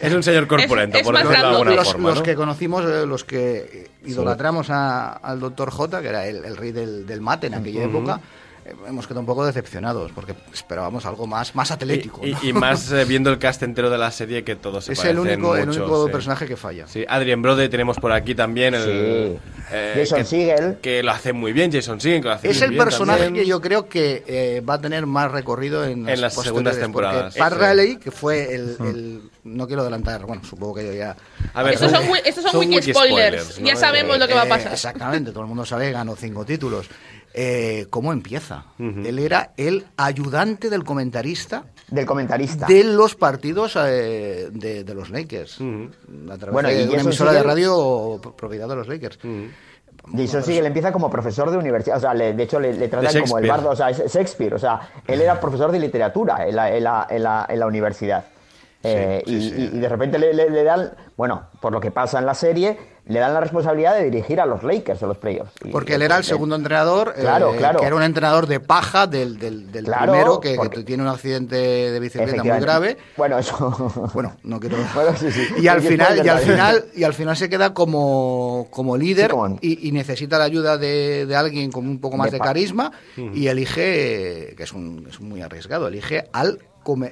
es 0.00 0.12
un 0.12 0.22
señor 0.22 0.46
corpulento, 0.46 0.98
es 0.98 1.02
por 1.04 1.14
más 1.14 1.22
decirlo 1.22 1.48
de 1.48 1.52
alguna 1.54 1.70
los, 1.74 1.88
forma. 1.92 2.08
los 2.10 2.18
¿no? 2.18 2.22
que 2.22 2.34
conocimos, 2.34 2.84
eh, 2.84 3.06
los 3.06 3.24
que 3.24 3.88
idolatramos 4.04 4.68
a- 4.68 5.08
al 5.14 5.40
doctor 5.40 5.70
J, 5.70 6.02
que 6.02 6.08
era 6.08 6.26
el, 6.26 6.44
el 6.44 6.56
rey 6.56 6.72
del, 6.72 7.06
del 7.06 7.22
mate 7.22 7.46
en 7.46 7.54
aquella 7.54 7.84
época, 7.84 8.20
hemos 8.86 9.06
quedado 9.06 9.20
un 9.20 9.26
poco 9.26 9.44
decepcionados 9.46 10.12
porque 10.12 10.34
esperábamos 10.52 11.04
algo 11.06 11.26
más, 11.26 11.54
más 11.54 11.70
atlético. 11.70 12.20
Y, 12.26 12.32
¿no? 12.32 12.38
y- 12.42 12.48
y 12.48 12.52
más 12.52 12.90
eh, 12.92 13.04
viendo 13.04 13.30
el 13.30 13.38
cast 13.38 13.62
entero 13.62 13.90
de 13.90 13.98
la 13.98 14.10
serie 14.10 14.44
que 14.44 14.56
todos 14.56 14.84
se 14.86 14.92
es 14.94 15.04
el 15.04 15.18
único, 15.18 15.56
el 15.56 15.66
mucho, 15.66 15.80
único 15.82 16.06
sí. 16.06 16.12
personaje 16.12 16.46
que 16.46 16.56
falla. 16.56 16.86
Sí, 16.86 17.04
Adrien 17.08 17.42
Brode 17.42 17.68
tenemos 17.68 17.98
por 17.98 18.12
aquí 18.12 18.34
también. 18.34 18.74
El, 18.74 18.82
Sí. 18.84 19.38
eh, 19.72 19.92
Jason 19.96 20.18
que, 20.18 20.24
Segel. 20.24 20.76
Que 20.82 21.02
lo 21.02 21.10
hace 21.12 21.32
muy 21.32 21.52
bien, 21.52 21.72
Jason 21.72 22.00
Segel. 22.00 22.20
Que 22.22 22.28
lo 22.28 22.34
hace 22.34 22.48
Es 22.50 22.56
muy 22.58 22.64
el 22.64 22.70
bien 22.70 22.84
personaje 22.84 23.24
también. 23.24 23.44
que 23.44 23.48
yo 23.48 23.60
creo 23.60 23.88
que 23.88 24.22
eh, 24.26 24.62
va 24.68 24.74
a 24.74 24.80
tener 24.80 25.06
más 25.06 25.30
recorrido 25.30 25.84
en 25.84 26.04
las, 26.04 26.14
En 26.14 26.20
las 26.20 26.34
segundas 26.34 26.78
temporadas. 26.78 27.34
Pat. 27.36 27.52
Riley, 27.54 27.96
que 27.96 28.10
fue 28.10 28.54
el, 28.54 28.76
el- 28.80 29.20
No 29.44 29.66
quiero 29.66 29.82
adelantar, 29.82 30.24
bueno, 30.24 30.42
supongo 30.44 30.76
que 30.76 30.96
ya... 30.96 31.14
A 31.52 31.62
ver, 31.62 31.74
estos 31.74 31.90
son, 31.90 32.50
son, 32.50 32.58
wiki 32.60 32.92
spoilers, 32.92 33.60
¿no? 33.60 33.66
ya 33.66 33.76
sabemos 33.76 34.18
lo 34.18 34.26
que 34.26 34.32
va 34.34 34.42
a 34.42 34.46
Eh, 34.46 34.48
pasar 34.48 34.72
exactamente, 34.72 35.30
todo 35.32 35.42
el 35.42 35.48
mundo 35.48 35.66
sabe 35.66 35.86
que 35.86 35.92
ganó 35.92 36.16
cinco 36.16 36.44
títulos. 36.46 36.86
Eh, 37.36 37.86
¿Cómo 37.90 38.12
empieza? 38.12 38.66
Él 38.78 39.18
era 39.18 39.50
el 39.56 39.86
ayudante 39.96 40.70
del 40.70 40.84
comentarista 40.84 41.64
Del 41.88 42.06
comentarista. 42.06 42.64
de 42.66 42.84
los 42.84 43.16
partidos 43.16 43.76
eh, 43.76 44.50
de, 44.52 44.84
de 44.84 44.94
los 44.94 45.10
Lakers. 45.10 45.58
A 45.60 46.36
través 46.38 46.52
Bueno, 46.52 46.70
y 46.70 46.74
de 46.74 46.82
una 46.84 46.92
Jason 46.92 47.06
emisora 47.08 47.32
de 47.32 47.42
radio 47.42 48.18
pro- 48.22 48.36
propiedad 48.36 48.68
de 48.68 48.76
los 48.76 48.86
Lakers. 48.86 49.18
Jason 50.16 50.42
Segel 50.44 50.66
empieza 50.66 50.92
como 50.92 51.08
profesor 51.10 51.50
de 51.50 51.56
universidad, 51.56 51.96
o 51.96 52.00
sea, 52.00 52.14
le- 52.14 52.34
de 52.34 52.42
hecho 52.44 52.60
le, 52.60 52.72
le 52.74 52.88
tratan 52.88 53.22
como 53.22 53.38
el 53.38 53.48
bardo, 53.48 53.70
o 53.70 53.76
sea, 53.76 53.90
es 53.90 53.98
Shakespeare, 54.12 54.54
o 54.54 54.58
sea, 54.58 54.80
él 55.06 55.20
era 55.20 55.40
profesor 55.40 55.72
de 55.72 55.78
literatura 55.80 56.46
en 56.46 56.54
la, 56.54 56.72
en 56.76 56.84
la, 56.84 57.06
en 57.10 57.22
la, 57.22 57.46
en 57.48 57.58
la 57.58 57.66
universidad. 57.66 58.24
Eh, 58.82 59.22
y, 59.26 59.34
y- 59.36 59.70
y 59.72 59.78
de 59.80 59.88
repente 59.88 60.18
le, 60.18 60.34
le- 60.34 60.50
le 60.50 60.62
dan, 60.62 60.92
bueno, 61.16 61.44
por 61.60 61.72
lo 61.72 61.80
que 61.80 61.90
pasa 61.90 62.18
en 62.18 62.26
la 62.26 62.34
serie, 62.34 62.78
le 63.06 63.20
dan 63.20 63.34
la 63.34 63.40
responsabilidad 63.40 63.96
de 63.96 64.04
dirigir 64.10 64.40
a 64.40 64.46
los 64.46 64.62
Lakers 64.62 65.00
de 65.00 65.06
los 65.06 65.18
playoffs. 65.18 65.52
Y- 65.64 65.68
Porque 65.70 65.94
él 65.96 66.02
era 66.02 66.16
el 66.16 66.24
segundo 66.24 66.56
entrenador, 66.56 67.14
eh, 67.16 67.20
Claro, 67.20 67.52
claro. 67.56 67.78
que 67.80 67.86
era 67.86 67.94
un 67.96 68.02
entrenador 68.02 68.46
de 68.46 68.60
paja 68.60 69.06
del, 69.06 69.38
del, 69.38 69.70
del 69.70 69.84
Claro, 69.84 70.12
primero, 70.40 70.40
que, 70.70 70.82
tiene 70.84 71.02
un 71.02 71.08
accidente 71.10 71.56
de 71.56 72.00
bicicleta 72.00 72.42
muy 72.42 72.60
grave. 72.60 72.96
Bueno, 73.16 73.38
eso. 73.38 74.10
Bueno, 74.14 74.36
no 74.42 74.58
quiero. 74.60 74.76
Bueno, 74.94 75.16
sí, 75.18 75.30
sí. 75.30 75.46
Y 75.58 75.68
al 75.68 75.82
final, 75.82 76.24
y 76.24 76.28
al 76.28 76.38
final, 76.38 76.84
y 76.94 77.04
al 77.04 77.14
final 77.14 77.36
se 77.36 77.48
queda 77.48 77.74
como, 77.74 78.68
como 78.70 78.96
líder 78.96 79.26
Sí, 79.26 79.30
como- 79.36 79.58
y, 79.60 79.88
y 79.88 79.92
necesita 79.92 80.38
la 80.38 80.44
ayuda 80.44 80.78
de, 80.78 81.26
de 81.26 81.36
alguien 81.36 81.70
con 81.70 81.86
un 81.86 82.00
poco 82.00 82.16
más 82.16 82.30
De 82.30 82.38
carisma 82.38 82.90
y 83.16 83.48
elige, 83.48 84.54
que 84.56 84.62
es, 84.62 84.72
un, 84.72 85.06
es 85.08 85.20
muy 85.20 85.42
arriesgado, 85.42 85.88
elige 85.88 86.24
al 86.32 86.58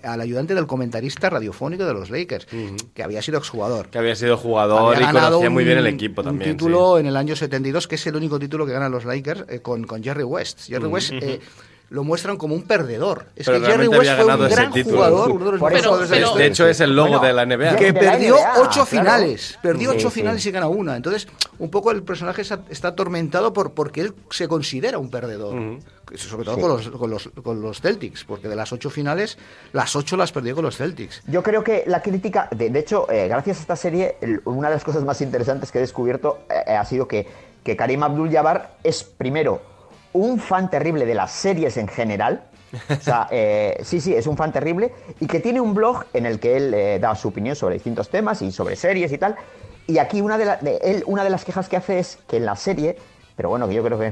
al 0.02 0.20
ayudante 0.20 0.54
del 0.54 0.66
comentarista 0.66 1.30
radiofónico 1.30 1.84
de 1.84 1.94
los 1.94 2.10
Lakers, 2.10 2.46
que 2.94 3.02
había 3.02 3.22
sido 3.22 3.38
exjugador. 3.38 3.88
Que 3.88 3.98
había 3.98 4.14
sido 4.14 4.36
jugador 4.36 4.94
Había 4.94 5.10
y 5.10 5.12
ganado 5.12 5.30
conocía 5.38 5.50
muy 5.50 5.64
bien 5.64 5.78
el 5.78 5.84
un- 5.84 5.94
equipo 5.94 6.20
un 6.20 6.26
también. 6.26 6.50
título 6.52 6.98
en 6.98 7.06
el 7.06 7.16
año 7.16 7.34
72, 7.36 7.88
que 7.88 7.94
es 7.96 8.06
el 8.06 8.16
único 8.16 8.38
título 8.38 8.66
que 8.66 8.72
ganan 8.72 8.92
los 8.92 9.04
Lakers 9.04 9.44
eh, 9.48 9.60
con, 9.60 9.84
con 9.84 10.02
Jerry 10.02 10.24
West. 10.24 10.60
Jerry. 10.68 10.86
West 10.86 11.12
eh, 11.12 11.40
lo 11.92 12.04
muestran 12.04 12.36
como 12.38 12.54
un 12.54 12.62
perdedor. 12.62 13.26
Es 13.36 13.46
Pero 13.46 13.60
que 13.60 13.66
Jerry 13.66 13.86
West 13.88 14.10
fue 14.16 14.34
un 14.34 14.48
gran 14.48 14.72
título. 14.72 14.96
jugador, 14.96 15.30
uno 15.30 15.44
de 15.44 15.50
los 15.52 15.60
mejores 15.60 15.82
jugadores 15.84 16.10
de 16.10 16.16
la 16.16 16.22
historia. 16.26 16.44
De 16.46 16.50
hecho, 16.50 16.66
es 16.66 16.80
el 16.80 16.96
logo 16.96 17.08
Bueno, 17.18 17.24
de 17.26 17.32
la 17.34 17.44
NBA. 17.46 17.76
que 17.76 17.92
perdió 17.92 18.34
NBA, 18.36 18.52
ocho 18.60 18.70
claro. 18.70 18.86
finales, 18.86 19.58
perdió 19.62 19.90
Sí, 19.92 19.96
ocho 19.98 20.08
sí. 20.10 20.14
finales 20.20 20.46
y 20.46 20.50
gana 20.50 20.68
una. 20.68 20.96
Entonces, 20.96 21.28
un 21.58 21.70
poco 21.70 21.90
el 21.90 22.02
personaje 22.02 22.42
está, 22.42 22.88
atormentado 22.88 23.52
por 23.52 23.72
porque 23.74 24.00
él 24.00 24.14
se 24.30 24.48
considera 24.48 24.98
un 24.98 25.10
perdedor. 25.10 25.54
Sobre 26.16 26.44
todo 26.44 26.56
Sí. 26.56 26.60
con, 26.60 26.70
los, 26.70 26.88
con, 26.90 27.10
los, 27.10 27.30
con 27.42 27.62
los 27.62 27.80
Celtics, 27.80 28.24
porque 28.24 28.48
de 28.48 28.56
las 28.56 28.72
ocho 28.72 28.90
finales, 28.90 29.38
las 29.72 29.94
ocho 29.96 30.16
las 30.16 30.30
perdió 30.32 30.54
con 30.54 30.64
los 30.64 30.76
Celtics. 30.76 31.22
Yo 31.26 31.42
creo 31.42 31.62
que 31.64 31.84
la 31.86 32.02
crítica, 32.02 32.48
de, 32.54 32.68
de 32.70 32.78
hecho, 32.78 33.10
eh, 33.10 33.28
gracias 33.28 33.58
a 33.58 33.60
esta 33.60 33.76
serie, 33.76 34.16
el- 34.20 34.40
una 34.44 34.68
de 34.68 34.74
las 34.74 34.84
cosas 34.84 35.04
más 35.04 35.20
interesantes 35.22 35.70
que 35.70 35.78
he 35.78 35.80
descubierto 35.80 36.40
eh, 36.66 36.72
ha 36.74 36.84
sido 36.84 37.08
que, 37.08 37.26
que 37.64 37.76
Karim 37.76 38.02
Abdul-Jabbar 38.02 38.76
es, 38.84 39.04
primero, 39.04 39.62
un 40.14 40.38
fan 40.38 40.70
terrible 40.70 41.06
de 41.06 41.14
las 41.14 41.30
series 41.32 41.76
en 41.76 41.88
general. 41.88 42.42
O 42.88 43.02
sea, 43.02 43.28
eh, 43.30 43.78
sí, 43.82 44.00
sí, 44.00 44.14
es 44.14 44.26
un 44.26 44.36
fan 44.36 44.52
terrible 44.52 44.92
y 45.20 45.26
que 45.26 45.40
tiene 45.40 45.60
un 45.60 45.74
blog 45.74 46.04
en 46.12 46.26
el 46.26 46.38
que 46.40 46.56
él 46.56 46.74
eh, 46.74 46.98
da 47.00 47.14
su 47.14 47.28
opinión 47.28 47.54
sobre 47.56 47.74
distintos 47.74 48.08
temas 48.08 48.40
y 48.42 48.50
sobre 48.52 48.76
series 48.76 49.12
y 49.12 49.18
tal. 49.18 49.36
Y 49.86 49.98
aquí 49.98 50.20
una 50.20 50.38
de, 50.38 50.44
la- 50.44 50.56
de 50.56 50.76
él, 50.82 51.02
una 51.06 51.24
de 51.24 51.30
las 51.30 51.44
quejas 51.44 51.68
que 51.68 51.76
hace 51.76 51.98
es 51.98 52.18
que 52.28 52.36
en 52.38 52.46
la 52.46 52.56
serie, 52.56 52.96
pero 53.36 53.48
bueno, 53.48 53.68
que 53.68 53.74
yo 53.74 53.82
creo 53.84 53.98
que 53.98 54.10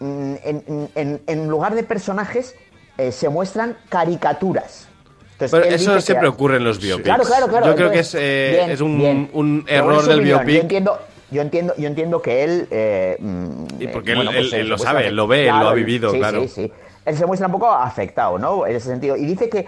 mm, 0.00 0.34
en, 0.44 0.88
en- 0.94 1.22
en 1.26 1.48
lugar 1.48 1.74
de 1.74 1.82
personajes 1.84 2.54
eh, 2.98 3.12
se 3.12 3.28
muestran 3.28 3.76
caricaturas. 3.88 4.88
Entonces, 5.32 5.60
Pero 5.60 5.74
eso 5.74 6.00
siempre 6.00 6.28
que- 6.28 6.34
ocurre 6.34 6.56
en 6.56 6.64
los 6.64 6.80
biopics. 6.80 7.04
Claro, 7.04 7.24
claro, 7.24 7.46
claro. 7.48 7.66
Yo 7.66 7.76
creo 7.76 7.90
que 7.90 7.98
es, 7.98 8.14
eh, 8.18 8.52
bien, 8.58 8.70
es 8.70 8.80
un, 8.80 8.98
bien. 8.98 9.30
un 9.34 9.64
Pero 9.66 9.84
error 9.84 10.02
del 10.06 10.18
opinión. 10.20 10.38
biopic. 10.38 10.54
Yo 10.56 10.60
entiendo, 10.62 10.98
yo 11.30 11.42
entiendo, 11.42 11.74
yo 11.76 11.86
entiendo 11.88 12.22
que 12.22 12.44
él. 12.44 12.68
eh, 12.70 13.16
mm, 13.18 13.64
Y 13.80 13.88
porque 13.88 14.12
eh, 14.12 14.20
él- 14.38 14.54
él 14.54 14.68
lo 14.68 14.78
sabe, 14.78 15.08
él 15.08 15.16
lo 15.16 15.26
ve, 15.26 15.48
él 15.48 15.58
lo 15.58 15.68
ha 15.68 15.74
vivido, 15.74 16.10
sí, 16.10 16.18
claro. 16.18 16.42
Sí, 16.42 16.48
sí. 16.48 16.72
Él 17.04 17.16
se 17.16 17.24
muestra 17.26 17.46
un 17.46 17.52
poco 17.52 17.70
afectado, 17.70 18.38
¿no? 18.38 18.66
En 18.66 18.74
ese 18.76 18.88
sentido. 18.88 19.16
Y 19.16 19.26
dice 19.26 19.48
que 19.48 19.66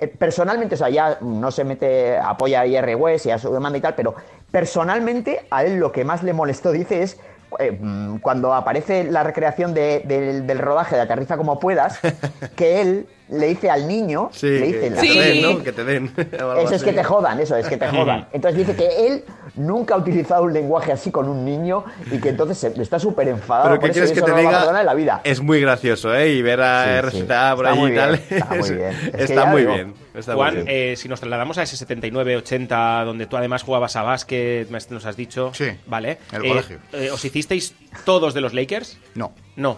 eh, 0.00 0.06
personalmente, 0.06 0.74
o 0.76 0.78
sea, 0.78 0.88
ya 0.90 1.18
no 1.20 1.50
se 1.50 1.64
mete, 1.64 2.16
apoya 2.16 2.60
a 2.60 2.66
IR 2.66 2.94
West 2.96 3.26
y 3.26 3.30
a 3.30 3.38
su 3.38 3.52
demanda 3.52 3.76
y 3.78 3.80
tal, 3.80 3.94
pero 3.94 4.14
personalmente 4.50 5.46
a 5.50 5.64
él 5.64 5.76
lo 5.78 5.92
que 5.92 6.04
más 6.04 6.22
le 6.22 6.32
molestó, 6.32 6.72
dice, 6.72 7.02
es 7.02 7.18
eh, 7.58 7.72
mm, 7.80 8.18
cuando 8.18 8.52
aparece 8.52 9.04
la 9.04 9.22
recreación 9.22 9.72
de- 9.72 10.02
del- 10.04 10.46
del 10.46 10.58
rodaje 10.58 10.96
de 10.96 11.02
Aterriza 11.02 11.36
como 11.38 11.58
puedas, 11.58 11.98
que 12.56 12.80
él 12.82 13.06
le 13.30 13.46
dice 13.48 13.70
al 13.70 13.86
niño, 13.86 14.30
Sí, 14.32 14.46
le 14.48 14.58
que, 14.60 14.66
dice 14.66 14.86
en 14.86 14.94
la 14.94 15.00
que 15.02 15.08
te 15.12 15.20
den, 15.20 15.42
¿no? 15.42 15.62
Que 15.62 15.72
te 15.72 15.84
den. 15.84 16.12
eso 16.62 16.74
es 16.74 16.82
que 16.84 16.92
te 16.92 17.04
jodan, 17.04 17.40
eso 17.40 17.56
es 17.56 17.68
que 17.68 17.76
te 17.76 17.88
jodan. 17.88 18.28
Entonces 18.32 18.58
dice 18.66 18.76
que 18.76 19.06
él 19.06 19.24
nunca 19.56 19.94
ha 19.94 19.98
utilizado 19.98 20.44
un 20.44 20.52
lenguaje 20.52 20.92
así 20.92 21.10
con 21.10 21.28
un 21.28 21.44
niño 21.44 21.84
y 22.10 22.18
que 22.18 22.30
entonces 22.30 22.58
se- 22.58 22.80
está 22.82 22.98
súper 22.98 23.28
enfadado. 23.28 23.68
Pero 23.70 23.80
¿qué 23.80 23.90
quieres 23.90 24.12
que 24.12 24.22
te 24.22 24.30
no 24.30 24.36
diga? 24.36 24.82
la 24.82 24.94
vida. 24.94 25.20
Es 25.24 25.40
muy 25.40 25.60
gracioso, 25.60 26.14
¿eh? 26.14 26.30
Y 26.34 26.42
ver 26.42 26.60
a 26.60 27.10
Sí, 27.10 27.18
sí. 27.20 27.26
Por 27.56 27.74
muy 27.74 27.92
y 27.92 27.94
tal. 27.96 28.14
está 28.30 28.54
muy 28.54 28.70
bien. 28.76 28.90
Es 28.92 29.10
que 29.12 29.22
está 29.24 29.44
muy 29.46 29.60
digo, 29.62 29.74
bien. 29.74 29.94
Está 30.14 30.32
muy 30.32 30.38
Juan, 30.40 30.54
bien. 30.54 30.66
eh, 30.68 30.94
si 30.96 31.08
nos 31.08 31.20
trasladamos 31.20 31.58
a 31.58 31.62
ese 31.62 31.76
79-80, 31.86 33.04
donde 33.04 33.26
tú 33.26 33.36
además 33.36 33.62
jugabas 33.62 33.96
a 33.96 34.02
básquet, 34.02 34.68
me- 34.70 34.78
nos 34.90 35.04
has 35.06 35.16
dicho. 35.16 35.50
Sí, 35.54 35.66
Vale. 35.86 36.18
el 36.32 36.44
Eh, 36.44 36.48
colegio. 36.48 36.78
eh, 36.92 37.10
¿Os 37.10 37.24
hicisteis 37.24 37.74
todos 38.04 38.34
de 38.34 38.40
los 38.40 38.54
Lakers? 38.54 38.98
No. 39.14 39.32
No. 39.56 39.76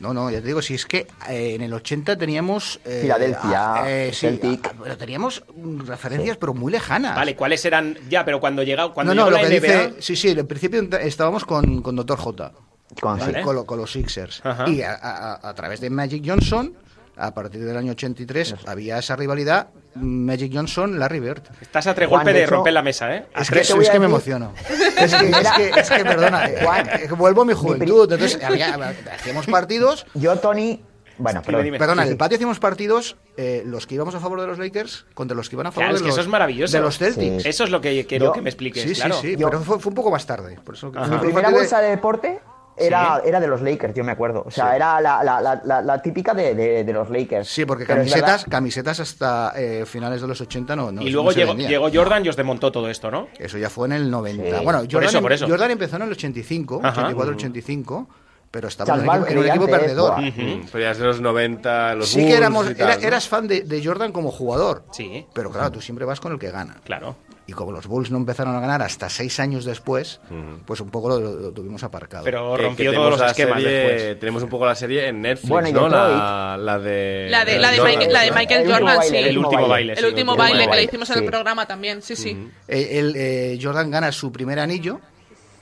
No, 0.00 0.14
no, 0.14 0.30
ya 0.30 0.40
te 0.40 0.46
digo, 0.46 0.62
si 0.62 0.74
es 0.74 0.86
que 0.86 1.06
eh, 1.28 1.54
en 1.54 1.60
el 1.62 1.72
80 1.74 2.16
teníamos... 2.16 2.80
eh, 2.86 3.00
Filadelfia, 3.02 3.82
eh, 3.86 4.10
sí, 4.14 4.40
ah, 4.64 4.72
pero 4.82 4.96
teníamos 4.96 5.44
mm, 5.54 5.80
referencias, 5.86 6.36
pero 6.38 6.54
muy 6.54 6.72
lejanas. 6.72 7.14
Vale, 7.14 7.36
¿cuáles 7.36 7.62
eran? 7.66 7.98
Ya, 8.08 8.24
pero 8.24 8.40
cuando 8.40 8.62
llegó, 8.62 8.94
cuando 8.94 9.14
no, 9.14 9.24
no, 9.24 9.26
llegó 9.30 9.36
lo 9.38 9.42
la 9.44 9.48
que 9.50 9.60
NBA, 9.60 9.86
dice... 9.88 10.02
Sí, 10.02 10.16
sí, 10.16 10.28
en 10.30 10.46
principio 10.46 10.80
estábamos 11.00 11.44
con, 11.44 11.82
con 11.82 11.94
Dr. 11.96 12.18
J. 12.18 12.52
Con- 13.00 13.18
¿vale? 13.18 13.32
Vale. 13.32 13.44
con, 13.44 13.54
lo- 13.54 13.66
con 13.66 13.78
los 13.78 13.92
Sixers. 13.92 14.40
Ajá. 14.44 14.68
Y 14.68 14.82
a, 14.82 14.94
a- 14.94 15.48
a 15.48 15.54
través 15.54 15.80
de 15.80 15.90
Magic 15.90 16.24
Johnson, 16.26 16.74
a 17.20 17.34
partir 17.34 17.64
del 17.64 17.76
año 17.76 17.92
83, 17.92 18.54
había 18.66 18.98
esa 18.98 19.14
rivalidad 19.16 19.68
Magic 19.94 20.52
Johnson-Larry 20.54 21.20
Bird. 21.20 21.42
estás 21.60 21.86
a 21.86 21.94
tres 21.94 22.08
golpes 22.08 22.26
de 22.28 22.32
de 22.32 22.42
hecho- 22.44 22.54
romper 22.56 22.72
la 22.72 22.82
mesa, 22.82 23.14
¿eh? 23.14 23.26
Es 23.36 23.50
que, 23.50 23.60
es 23.60 23.90
que 23.90 23.98
me 23.98 24.06
emociono. 24.06 24.52
Es 25.00 25.14
que, 25.14 25.30
es 25.30 25.50
que, 25.56 25.80
es 25.80 25.90
que, 25.90 26.04
perdona, 26.04 26.44
eh, 26.50 26.58
Juan, 26.62 26.88
eh, 26.88 27.08
vuelvo 27.16 27.42
a 27.42 27.44
mi 27.46 27.54
juventud. 27.54 28.12
Entonces, 28.12 28.38
había- 28.44 28.74
hacíamos 29.14 29.46
partidos 29.46 30.06
Yo, 30.14 30.36
Tony. 30.36 30.82
Bueno, 31.16 31.42
dime. 31.62 31.78
Perdona, 31.78 32.02
Sí, 32.02 32.06
en 32.06 32.08
sí. 32.08 32.12
el 32.12 32.16
patio 32.18 32.36
hacíamos 32.36 32.58
partidos, 32.60 33.16
eh, 33.36 33.62
los 33.66 33.86
que 33.86 33.94
íbamos 33.96 34.14
a 34.14 34.20
favor 34.20 34.40
de 34.40 34.46
los 34.46 34.58
Lakers 34.58 35.04
contra 35.14 35.36
los 35.36 35.48
que 35.50 35.56
iban 35.56 35.66
a 35.66 35.70
favor 35.72 35.84
Claro, 35.84 35.96
es 35.96 36.00
de, 36.00 36.04
que 36.04 36.08
los, 36.08 36.14
eso 36.16 36.22
es 36.22 36.28
maravilloso. 36.28 36.76
de 36.76 36.82
los 36.82 36.96
Celtics. 36.98 37.42
Sí. 37.42 37.48
Eso 37.48 37.64
es 37.64 37.70
lo 37.70 37.80
que 37.82 38.06
quiero 38.06 38.26
Yo- 38.26 38.32
que 38.32 38.40
me 38.42 38.48
expliques, 38.50 38.82
Sí, 38.84 38.94
claro. 38.94 39.14
sí, 39.20 39.32
sí, 39.32 39.36
Yo- 39.36 39.48
pero 39.48 39.60
fue, 39.62 39.78
fue 39.80 39.90
un 39.90 39.94
poco 39.96 40.10
más 40.10 40.24
tarde. 40.26 40.58
Por 40.64 40.74
eso, 40.76 40.90
Ajá. 40.94 41.08
Mi 41.10 41.18
primera 41.18 41.50
bolsa 41.50 41.80
de 41.80 41.90
deporte 41.90 42.40
era, 42.86 43.20
era 43.24 43.40
de 43.40 43.46
los 43.46 43.60
Lakers, 43.62 43.94
yo 43.94 44.04
me 44.04 44.12
acuerdo. 44.12 44.42
O 44.46 44.50
sea, 44.50 44.74
era 44.76 45.00
la, 45.00 45.22
la- 45.22 45.40
la- 45.40 45.60
la- 45.64 45.82
la 45.82 46.02
típica 46.02 46.34
de, 46.34 46.54
de- 46.54 46.84
de 46.84 46.92
los 46.92 47.10
Lakers. 47.10 47.48
Sí, 47.48 47.64
porque 47.64 47.84
Pero 47.84 47.98
camisetas, 47.98 48.44
camisetas 48.44 49.00
hasta 49.00 49.52
eh, 49.56 49.84
finales 49.86 50.20
de 50.20 50.26
los 50.28 50.40
80 50.40 50.74
no, 50.76 50.90
no 50.92 51.02
y 51.02 51.06
no 51.06 51.10
luego 51.10 51.32
se 51.32 51.40
llegó, 51.40 51.54
llegó 51.54 51.88
Jordan 51.92 52.24
y 52.24 52.28
os 52.28 52.36
desmontó 52.36 52.70
todo 52.72 52.88
esto, 52.90 53.10
¿no? 53.10 53.28
Eso 53.38 53.58
ya 53.58 53.70
fue 53.70 53.86
en 53.88 53.92
el 53.92 54.10
90. 54.10 54.44
Sí. 54.58 54.64
Bueno, 54.64 54.80
Por 54.80 54.92
Jordan, 54.92 55.08
eso, 55.08 55.20
por 55.22 55.32
eso. 55.32 55.46
Jordan 55.48 55.70
empezó 55.70 55.96
en 55.96 56.02
el 56.02 56.10
85, 56.12 56.80
Ajá. 56.82 57.08
84-85, 57.10 58.06
pero 58.50 58.68
estaba 58.68 58.94
en 58.94 59.00
un 59.00 59.06
equipo, 59.14 59.26
en 59.28 59.38
un 59.38 59.46
equipo 59.48 59.66
perdedor. 59.66 60.14
antes, 60.18 60.34
Ujú. 60.36 60.66
Pero 60.72 60.84
ya 60.84 60.90
es 60.90 60.98
de 60.98 61.04
los 61.04 61.20
90, 61.20 61.94
los 61.94 62.08
Sí 62.08 62.16
que 62.16 62.22
Bulls 62.24 62.36
éramos, 62.36 62.70
y 62.70 62.74
tal, 62.74 62.88
era- 62.88 62.96
¿no? 63.00 63.06
eras 63.06 63.28
fan 63.28 63.46
de, 63.48 63.62
de 63.62 63.84
Jordan 63.84 64.10
como 64.12 64.30
jugador, 64.30 64.84
Sí, 64.92 65.26
pero 65.32 65.50
claro, 65.50 65.70
tú 65.70 65.80
siempre 65.80 66.04
vas 66.04 66.18
con 66.20 66.32
el 66.32 66.38
que 66.38 66.50
gana. 66.50 66.76
claro. 66.84 67.16
Y 67.50 67.52
como 67.52 67.72
los 67.72 67.88
Bulls 67.88 68.12
no 68.12 68.16
empezaron 68.18 68.54
a 68.54 68.60
ganar 68.60 68.80
hasta 68.80 69.08
seis 69.08 69.40
años 69.40 69.64
después, 69.64 70.20
pues 70.66 70.80
un 70.80 70.88
poco 70.88 71.08
lo, 71.08 71.18
lo 71.18 71.50
tuvimos 71.50 71.82
aparcado. 71.82 72.22
Pero 72.22 72.52
Que- 72.52 72.58
que 72.58 72.62
rompió 72.68 72.92
todos 72.94 73.18
los 73.18 73.28
esquemas 73.28 73.60
serie- 73.60 73.76
después. 73.78 74.20
Tenemos 74.20 74.42
un 74.44 74.48
poco 74.48 74.66
la 74.66 74.74
serie 74.76 75.08
en 75.08 75.20
Netflix, 75.20 75.48
Bueno, 75.48 75.72
¿no? 75.72 75.88
La, 75.88 76.56
la 76.56 76.78
de... 76.78 77.26
La 77.28 77.44
de, 77.44 77.58
la 77.58 77.72
de, 77.72 77.78
Jordan, 77.78 78.34
Michael, 78.36 78.70
Jordan, 78.70 78.84
baile, 78.98 79.18
sí. 79.22 79.28
El 79.30 79.38
último 79.38 79.66
baile. 79.66 79.92
El 79.94 80.04
último 80.06 80.36
baile 80.36 80.68
que 80.70 80.76
le 80.76 80.82
hicimos 80.84 81.10
en 81.10 81.18
el 81.18 81.24
programa 81.24 81.66
también, 81.66 82.02
sí, 82.02 82.14
sí. 82.14 82.38
Eh, 82.68 82.98
el, 83.00 83.14
eh, 83.16 83.58
Jordan 83.60 83.90
gana 83.90 84.12
su 84.12 84.30
primer 84.30 84.60
anillo 84.60 85.00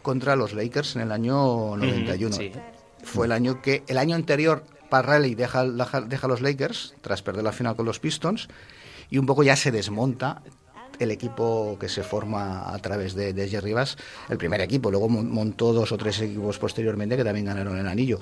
contra 0.03 0.37
los 0.37 0.53
Lakers 0.53 0.97
en 0.97 1.03
el 1.03 1.13
año 1.13 1.75
91. 1.75 2.37
sí. 2.37 2.53
Fue 3.03 3.25
el 3.25 3.33
año 3.33 3.63
que 3.63 3.83
el 3.87 3.97
año 3.97 4.15
anterior 4.15 4.63
Parrelli 4.91 5.35
deja, 5.35 5.65
deja, 5.65 6.03
deja 6.03 6.27
a 6.27 6.29
los 6.29 6.43
Lakers 6.43 6.95
tras 7.01 7.23
perder 7.23 7.45
la 7.45 7.53
final 7.53 7.77
con 7.77 7.87
los 7.87 7.99
Pistons 7.99 8.49
y 9.09 9.17
un 9.17 9.25
poco 9.25 9.43
ya 9.43 9.57
se 9.57 9.71
desmonta 9.71 10.43
el 10.99 11.11
equipo 11.11 11.77
que 11.79 11.89
se 11.89 12.03
forma 12.03 12.73
a 12.75 12.79
través 12.79 13.15
de, 13.15 13.33
de 13.33 13.49
Jerry 13.49 13.73
Bass, 13.73 13.97
el 14.29 14.37
primer 14.39 14.61
equipo, 14.61 14.91
luego 14.91 15.09
mon- 15.09 15.31
montó 15.31 15.73
dos 15.73 15.93
o 15.93 15.97
tres 15.97 16.21
equipos 16.21 16.59
posteriormente 16.59 17.17
que 17.17 17.25
también 17.25 17.47
ganaron 17.47 17.79
el 17.79 17.87
anillo. 17.87 18.19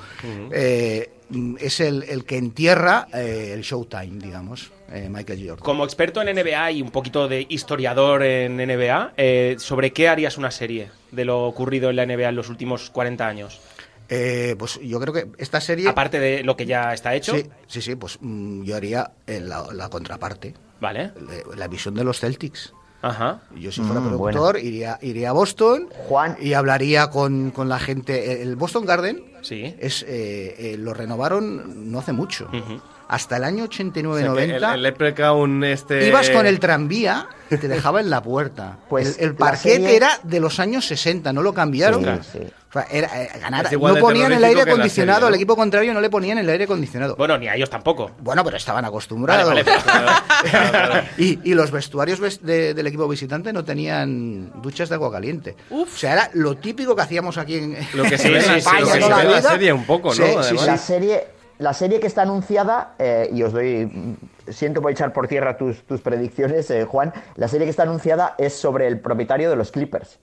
Eh, 0.53 1.11
es 1.59 1.81
el, 1.81 2.03
el 2.05 2.25
que 2.25 2.37
entierra 2.37 3.09
eh, 3.15 3.53
el 3.55 3.63
Showtime, 3.63 4.19
digamos, 4.23 4.71
eh, 4.93 5.09
Michael 5.11 5.39
Jordan. 5.41 5.65
Como 5.65 5.85
experto 5.85 6.23
en 6.23 6.35
NBA 6.37 6.73
y 6.73 6.83
un 6.83 6.91
poquito 6.91 7.27
de 7.29 7.47
historiador 7.49 8.23
en 8.23 8.57
NBA, 8.59 9.15
¿sobre 9.59 9.93
qué 9.93 10.09
harías 10.09 10.37
una 10.39 10.51
serie 10.51 10.91
de 11.11 11.25
lo 11.25 11.45
ocurrido 11.45 11.91
en 11.91 11.97
la 11.97 12.05
NBA 12.07 12.29
en 12.29 12.37
los 12.37 12.49
últimos 12.51 12.91
40 12.91 13.27
años? 13.27 13.61
Eh, 14.09 14.55
pues 14.59 14.79
yo 14.81 15.01
creo 15.01 15.13
que 15.13 15.27
esta 15.39 15.61
serie... 15.61 15.89
Aparte 15.89 16.21
de 16.21 16.43
lo 16.45 16.57
que 16.57 16.67
ya 16.67 16.93
está 16.93 17.15
hecho, 17.15 17.35
Sí, 17.35 17.47
sí, 17.67 17.83
sí, 17.83 17.97
pues 17.97 18.19
mm, 18.21 18.63
yo 18.63 18.77
haría 18.77 19.11
eh, 19.27 19.41
la, 19.41 19.67
la 19.73 19.89
contraparte, 19.89 20.55
¿vale? 20.81 21.13
la, 21.49 21.57
la 21.57 21.69
visión 21.69 21.95
de 21.95 22.05
los 22.05 22.21
Celtics. 22.21 22.73
Ajá. 23.03 23.43
Yo 23.55 23.71
si 23.73 23.83
fuera 23.83 24.01
Mm, 24.01 24.09
productor 24.09 24.59
iría, 24.59 24.99
iría 25.03 25.31
a 25.31 25.33
Boston 25.33 25.89
Juan. 26.09 26.37
y 26.41 26.55
hablaría 26.55 27.11
con, 27.11 27.51
con 27.51 27.69
la 27.69 27.79
gente. 27.79 28.43
El 28.43 28.57
Boston 28.57 28.85
Garden 28.87 29.23
Sí. 29.43 29.75
es 29.79 30.03
eh, 30.09 30.55
eh, 30.73 30.77
lo 30.79 30.93
renovaron 30.95 31.93
no 31.93 31.99
hace 32.01 32.13
mucho. 32.13 32.47
Ujú. 32.53 32.81
Hasta 33.09 33.37
el 33.37 33.45
año 33.45 33.65
O 33.65 33.73
sea, 33.73 33.87
89-90 33.87 34.39
el, 34.39 34.65
el 34.65 34.83
Leprechaun 34.83 35.65
este... 35.65 36.09
ibas 36.09 36.29
con 36.31 36.47
el 36.47 36.59
tranvía 36.61 37.29
y 37.51 37.57
te 37.57 37.69
dejaba 37.69 38.01
en 38.01 38.11
la 38.11 38.23
puerta. 38.23 38.79
Pues 38.89 39.19
el, 39.19 39.27
el 39.31 39.35
parquet 39.35 39.75
serie- 39.81 39.97
era 39.97 40.11
de 40.25 40.41
los 40.41 40.59
años 40.59 40.85
60, 40.87 41.33
no 41.33 41.43
lo 41.43 41.53
cambiaron. 41.55 42.05
Sí, 42.25 42.39
sí. 42.39 42.47
O 42.69 42.73
sea, 42.73 42.87
era, 42.91 43.23
eh, 43.23 43.31
ganar- 43.41 43.73
no 43.73 43.97
ponían 43.97 44.33
el 44.33 44.43
aire 44.43 44.63
acondicionado, 44.63 45.19
serie, 45.21 45.23
¿no? 45.23 45.29
el 45.29 45.35
equipo 45.37 45.57
contrario 45.57 45.95
no 45.95 46.01
le 46.01 46.11
ponían 46.11 46.37
el 46.39 46.49
aire 46.51 46.65
acondicionado. 46.65 47.15
Bueno, 47.17 47.39
ni 47.39 47.47
a 47.49 47.55
ellos 47.55 47.71
tampoco. 47.71 48.11
Bueno, 48.19 48.43
pero 48.45 48.57
estaban 48.57 48.85
acostumbrados. 48.85 49.47
Vale, 49.49 49.63
vale, 49.63 51.05
y, 51.19 51.39
y 51.51 51.55
los 51.55 51.71
vestuarios 51.71 52.21
ves- 52.21 52.43
de- 52.43 52.75
del 52.75 52.87
equipo 52.89 53.07
visitante 53.09 53.53
no 53.53 53.65
tenían 53.65 54.51
duchas 54.61 54.89
de 54.89 54.97
agua 54.97 55.11
caliente. 55.13 55.57
O 55.71 55.87
sea, 55.87 56.13
era 56.13 56.31
lo 56.35 56.57
típico 56.57 56.95
que 56.97 57.03
hacíamos 57.03 57.39
aquí 57.39 57.55
en, 57.57 57.79
Lo 57.95 58.03
que 58.05 58.19
se 58.19 58.31
ve 58.31 58.41
en 58.41 58.47
la- 58.47 58.57
España 58.59 58.81
lo 58.81 58.87
que 58.87 58.93
se 58.93 58.99
toda 59.01 59.17
ve 59.17 59.23
en 59.23 59.31
la 59.31 59.39
vida. 59.39 59.51
serie 59.51 59.73
un 59.73 59.85
poco, 59.85 60.09
¿no? 60.15 60.43
Sí. 60.43 60.57
La 60.67 60.77
serie, 60.77 61.25
la 61.59 61.73
serie 61.73 62.01
que 62.01 62.07
está 62.07 62.23
anunciada, 62.23 62.95
eh, 62.99 63.31
y 63.33 63.43
os 63.43 63.53
doy, 63.53 64.17
siento 64.49 64.83
por 64.83 64.91
echar 64.91 65.13
por 65.13 65.27
tierra 65.29 65.57
tus, 65.57 65.83
tus 65.85 66.01
predicciones, 66.01 66.71
eh, 66.71 66.85
Juan, 66.85 67.13
la 67.37 67.49
serie 67.49 67.67
que 67.67 67.71
está 67.71 67.85
anunciada 67.85 68.35
es 68.39 68.53
sobre 68.53 68.87
el 68.87 69.01
propietario 69.01 69.49
de 69.49 69.57
los 69.57 69.73
Clippers. 69.73 70.19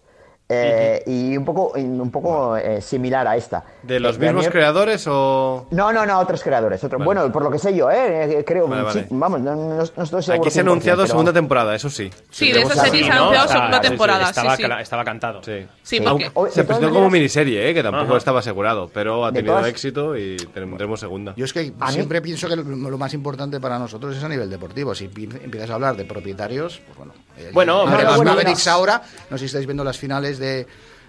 Eh, 0.49 1.01
Y 1.07 1.35
un 1.37 1.45
poco, 1.45 1.71
un 1.75 2.11
poco 2.11 2.57
eh, 2.57 2.81
similar 2.81 3.25
a 3.27 3.35
esta. 3.35 3.63
¿De 3.81 3.99
los 3.99 4.17
Eh, 4.17 4.19
mismos 4.19 4.35
Daniel- 4.43 4.51
creadores 4.51 5.05
o...? 5.07 5.67
No, 5.71 5.91
no, 5.93 6.05
no, 6.05 6.19
otros 6.19 6.43
creadores. 6.43 6.83
Otros. 6.83 6.99
Vale. 6.99 7.05
Bueno, 7.05 7.31
por 7.31 7.43
lo 7.43 7.49
que 7.49 7.57
sé 7.57 7.73
yo, 7.73 7.89
¿eh? 7.89 8.43
creo. 8.45 8.67
Vale, 8.67 8.83
vale. 8.83 9.01
sí, 9.01 9.07
vamos, 9.09 9.39
no, 9.41 9.55
no- 9.55 9.75
no 9.77 9.81
estoy 9.83 10.21
seguro. 10.21 10.43
Aquí 10.43 10.51
se 10.51 10.59
ha 10.59 10.63
100%, 10.63 10.67
anunciado 10.67 10.97
pero 11.03 11.07
segunda 11.07 11.33
temporada, 11.33 11.73
eso 11.75 11.89
sí. 11.89 12.11
Sí, 12.29 12.51
de 12.51 12.61
esa 12.61 12.75
serie 12.75 13.05
se 13.05 13.11
ha 13.11 13.15
anunciado 13.15 13.47
segunda 13.47 13.77
sí, 13.77 13.83
sí, 13.83 13.89
temporada. 13.89 14.29
estaba, 14.29 14.55
sí, 14.57 14.63
sí. 14.63 14.69
cla- 14.69 14.81
estaba 14.81 15.03
cantado. 15.05 15.43
Sí. 15.43 15.65
Sí, 15.81 15.97
Sí. 15.97 16.01
porque... 16.01 16.31
O- 16.33 16.47
Se 16.49 16.63
presentó 16.65 16.91
como 16.93 17.09
miniserie, 17.09 17.69
¿eh? 17.69 17.73
que 17.73 17.81
tampoco 17.81 18.09
Ajá. 18.09 18.17
estaba 18.17 18.39
asegurado, 18.39 18.89
pero 18.93 19.25
ha 19.25 19.31
tenido 19.31 19.55
todas- 19.55 19.67
éxito 19.69 20.15
y 20.17 20.35
tendremos 20.53 20.99
segunda. 20.99 21.33
Yo 21.37 21.45
es 21.45 21.53
que 21.53 21.73
A 21.79 21.87
mí- 21.87 21.93
siempre 21.93 22.21
pienso 22.21 22.47
que 22.49 22.57
lo, 22.57 22.63
lo 22.63 22.97
más 22.97 23.13
importante 23.13 23.59
para 23.59 23.79
nosotros 23.79 24.15
es 24.15 24.23
a 24.23 24.29
nivel 24.29 24.49
deportivo. 24.49 24.93
Si 24.93 25.07
pi- 25.07 25.29
empiezas 25.43 25.69
a 25.69 25.75
hablar 25.75 25.95
de 25.95 26.05
propietarios, 26.05 26.81
pues 26.85 26.97
bueno. 26.97 27.13
Bueno, 27.51 27.85
pero 27.89 28.15
bueno. 28.17 28.35
ahora, 28.69 29.01
no 29.31 29.37
sé 29.37 29.39
si 29.39 29.45
estáis 29.47 29.65
viendo 29.65 29.83
las 29.83 29.97
finales 29.97 30.32
de, 30.39 30.67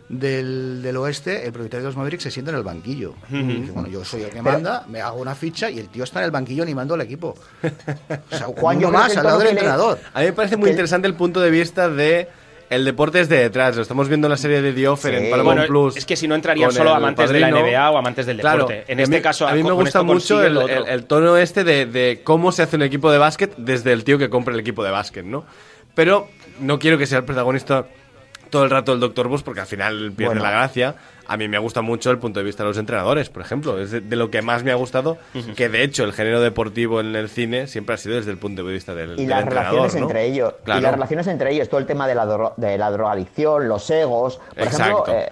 del, 0.09 0.81
del 0.83 0.97
oeste, 0.99 1.47
el 1.47 1.53
propietario 1.53 1.85
de 1.85 1.89
los 1.89 1.97
Mavericks 1.97 2.25
se 2.25 2.31
sienta 2.31 2.51
en 2.51 2.59
el 2.59 2.63
banquillo. 2.63 3.15
Dice, 3.31 3.73
bueno, 3.73 3.89
yo 3.89 4.05
soy 4.05 4.23
el 4.23 4.31
que 4.31 4.43
manda, 4.43 4.85
me 4.89 5.01
hago 5.01 5.21
una 5.21 5.35
ficha 5.35 5.71
y 5.71 5.79
el 5.79 5.89
tío 5.89 6.05
está 6.05 6.21
en 6.21 6.27
el 6.27 6.31
banquillo 6.31 6.63
animando 6.63 6.95
al 6.95 7.01
equipo. 7.01 7.35
O 8.31 8.37
sea, 8.37 8.47
Juan, 8.47 8.81
yo 8.81 8.91
más 8.91 9.17
al 9.17 9.25
lado 9.25 9.39
del 9.39 9.49
entrenador. 9.49 9.99
A 10.13 10.21
mí 10.21 10.27
me 10.27 10.33
parece 10.33 10.57
muy 10.57 10.67
Que- 10.67 10.71
interesante 10.73 11.07
el 11.09 11.15
punto 11.15 11.41
de 11.41 11.51
vista 11.51 11.89
de 11.89 12.29
el 12.71 12.85
deporte 12.85 13.21
es 13.21 13.29
de 13.29 13.37
detrás. 13.39 13.77
Lo 13.77 13.83
estamos 13.83 14.09
viendo 14.09 14.27
en 14.27 14.31
la 14.31 14.37
serie 14.37 14.61
de 14.63 14.73
The 14.73 14.89
Offer 14.89 15.17
Sí. 15.19 15.25
en 15.25 15.31
Paramount 15.31 15.57
Bueno, 15.59 15.69
Plus. 15.69 15.97
es 15.97 16.07
que 16.07 16.17
si 16.17 16.27
no 16.27 16.35
entrarían 16.35 16.73
solo 16.73 16.95
amantes 16.95 17.31
de 17.31 17.41
la. 17.41 17.51
NBA 17.51 17.91
o 17.91 17.99
amantes 17.99 18.27
del 18.27 18.41
Claro, 18.41 18.67
deporte. 18.67 18.93
En 18.93 19.01
este 19.01 19.17
mí- 19.17 19.23
caso, 19.23 19.47
a 19.47 19.53
mí 19.55 19.63
me 19.63 19.73
gusta 19.73 20.03
mucho 20.03 20.43
el, 20.43 20.57
el- 20.59 20.87
el 20.89 21.05
tono 21.05 21.37
este 21.37 21.63
de, 21.65 21.87
de 21.87 22.21
cómo 22.25 22.53
se 22.53 22.63
hace 22.63 22.77
un 22.77 22.83
equipo 22.83 23.11
de 23.13 23.19
básquet 23.19 23.55
desde 23.57 23.93
el 23.93 24.03
tío 24.05 24.19
que 24.19 24.29
compra 24.29 24.55
el 24.55 24.61
equipo 24.61 24.83
de 24.85 24.91
básquet, 24.91 25.25
¿no? 25.25 25.45
Pero 25.95 26.29
no 26.59 26.79
quiero 26.79 26.99
que 26.99 27.07
sea 27.07 27.19
el 27.19 27.25
protagonista 27.25 27.87
todo 28.55 28.65
el 28.65 28.71
rato 28.71 28.93
el 28.93 29.01
Dr. 29.01 29.29
Bus 29.29 29.43
porque 29.43 29.61
al 29.61 29.67
final 29.67 30.13
pierde 30.17 30.37
Bueno. 30.37 30.43
la 30.45 30.51
gracia. 30.51 30.95
A 31.27 31.37
mí 31.37 31.49
me 31.49 31.59
gusta 31.59 31.81
mucho 31.83 32.11
el 32.11 32.19
punto 32.19 32.39
de 32.41 32.45
vista 32.45 32.63
de 32.63 32.69
los 32.69 32.79
entrenadores, 32.79 33.31
por 33.31 33.43
ejemplo. 33.43 33.81
Es 33.81 33.91
de, 33.91 34.01
de 34.01 34.17
lo 34.17 34.31
que 34.31 34.43
más 34.43 34.63
me 34.63 34.71
ha 34.71 34.75
gustado, 34.75 35.19
que 35.57 35.69
de 35.69 35.83
hecho 35.83 36.05
el 36.05 36.13
género 36.13 36.41
deportivo 36.41 37.01
en 37.01 37.17
el 37.17 37.29
cine 37.29 37.67
siempre 37.67 37.95
ha 37.95 37.99
sido 37.99 38.17
desde 38.17 38.31
el 38.31 38.39
punto 38.39 38.63
de 38.63 38.73
vista 38.73 38.95
del, 38.95 39.15
y 39.19 39.23
del 39.23 39.29
las 39.31 39.41
entrenador, 39.43 39.73
relaciones 39.73 39.95
¿no? 39.97 40.07
entre 40.09 40.25
ellos 40.27 40.55
Claro. 40.65 40.81
y 40.81 40.83
las 40.83 40.93
relaciones 40.93 41.27
entre 41.27 41.51
ellos 41.53 41.69
todo 41.69 41.81
el 41.81 41.87
tema 41.87 42.07
de 42.07 42.15
la, 42.15 42.27
dro- 42.27 42.55
de 42.57 42.79
la 42.79 42.91
drogadicción 42.91 43.69
los 43.69 43.89
egos 43.91 44.37
por 44.55 44.63
Exacto. 44.65 45.07
ejemplo 45.09 45.15
eh, 45.15 45.29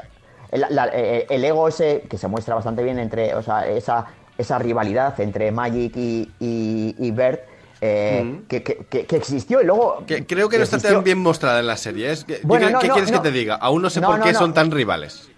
el, 0.51 0.65
la- 0.71 0.91
eh, 0.93 1.27
el 1.31 1.45
ego 1.45 1.69
ese 1.69 2.05
que 2.11 2.17
se 2.19 2.27
muestra 2.27 2.55
bastante 2.55 2.83
bien 2.83 2.99
entre 2.99 3.35
o 3.35 3.43
sea 3.43 3.67
esa 3.69 4.07
esa 4.39 4.59
rivalidad 4.59 5.21
entre 5.21 5.53
Magic 5.53 5.93
y, 5.95 6.31
y, 6.41 6.95
y 6.99 7.11
Bert 7.11 7.43
eh, 7.85 8.41
que, 8.49 8.63
que- 8.63 8.79
que- 8.89 9.05
que 9.07 9.17
existió 9.17 9.61
y 9.61 9.65
luego 9.67 10.05
Que 10.07 10.25
creo 10.25 10.49
que 10.49 10.57
no 10.57 10.63
está 10.65 10.77
existió. 10.77 10.97
tan 10.99 11.05
bien 11.05 11.19
mostrada 11.19 11.59
en 11.61 11.67
la 11.67 11.77
serie. 11.77 12.13
Es 12.13 12.25
que- 12.25 12.39
Bueno, 12.45 12.69
¿Qué, 12.69 12.73
no, 12.75 12.79
qué 12.79 12.89
no, 12.89 12.95
quieres 12.95 13.11
no. 13.11 13.21
que 13.21 13.29
te 13.29 13.37
diga? 13.37 13.57
Aún 13.57 13.83
no 13.83 13.91
sé 13.91 14.01
No, 14.01 14.07
por 14.07 14.21
qué 14.23 14.33
no. 14.33 14.39
son 14.39 14.55
tan 14.55 14.71
rivales. 14.71 15.29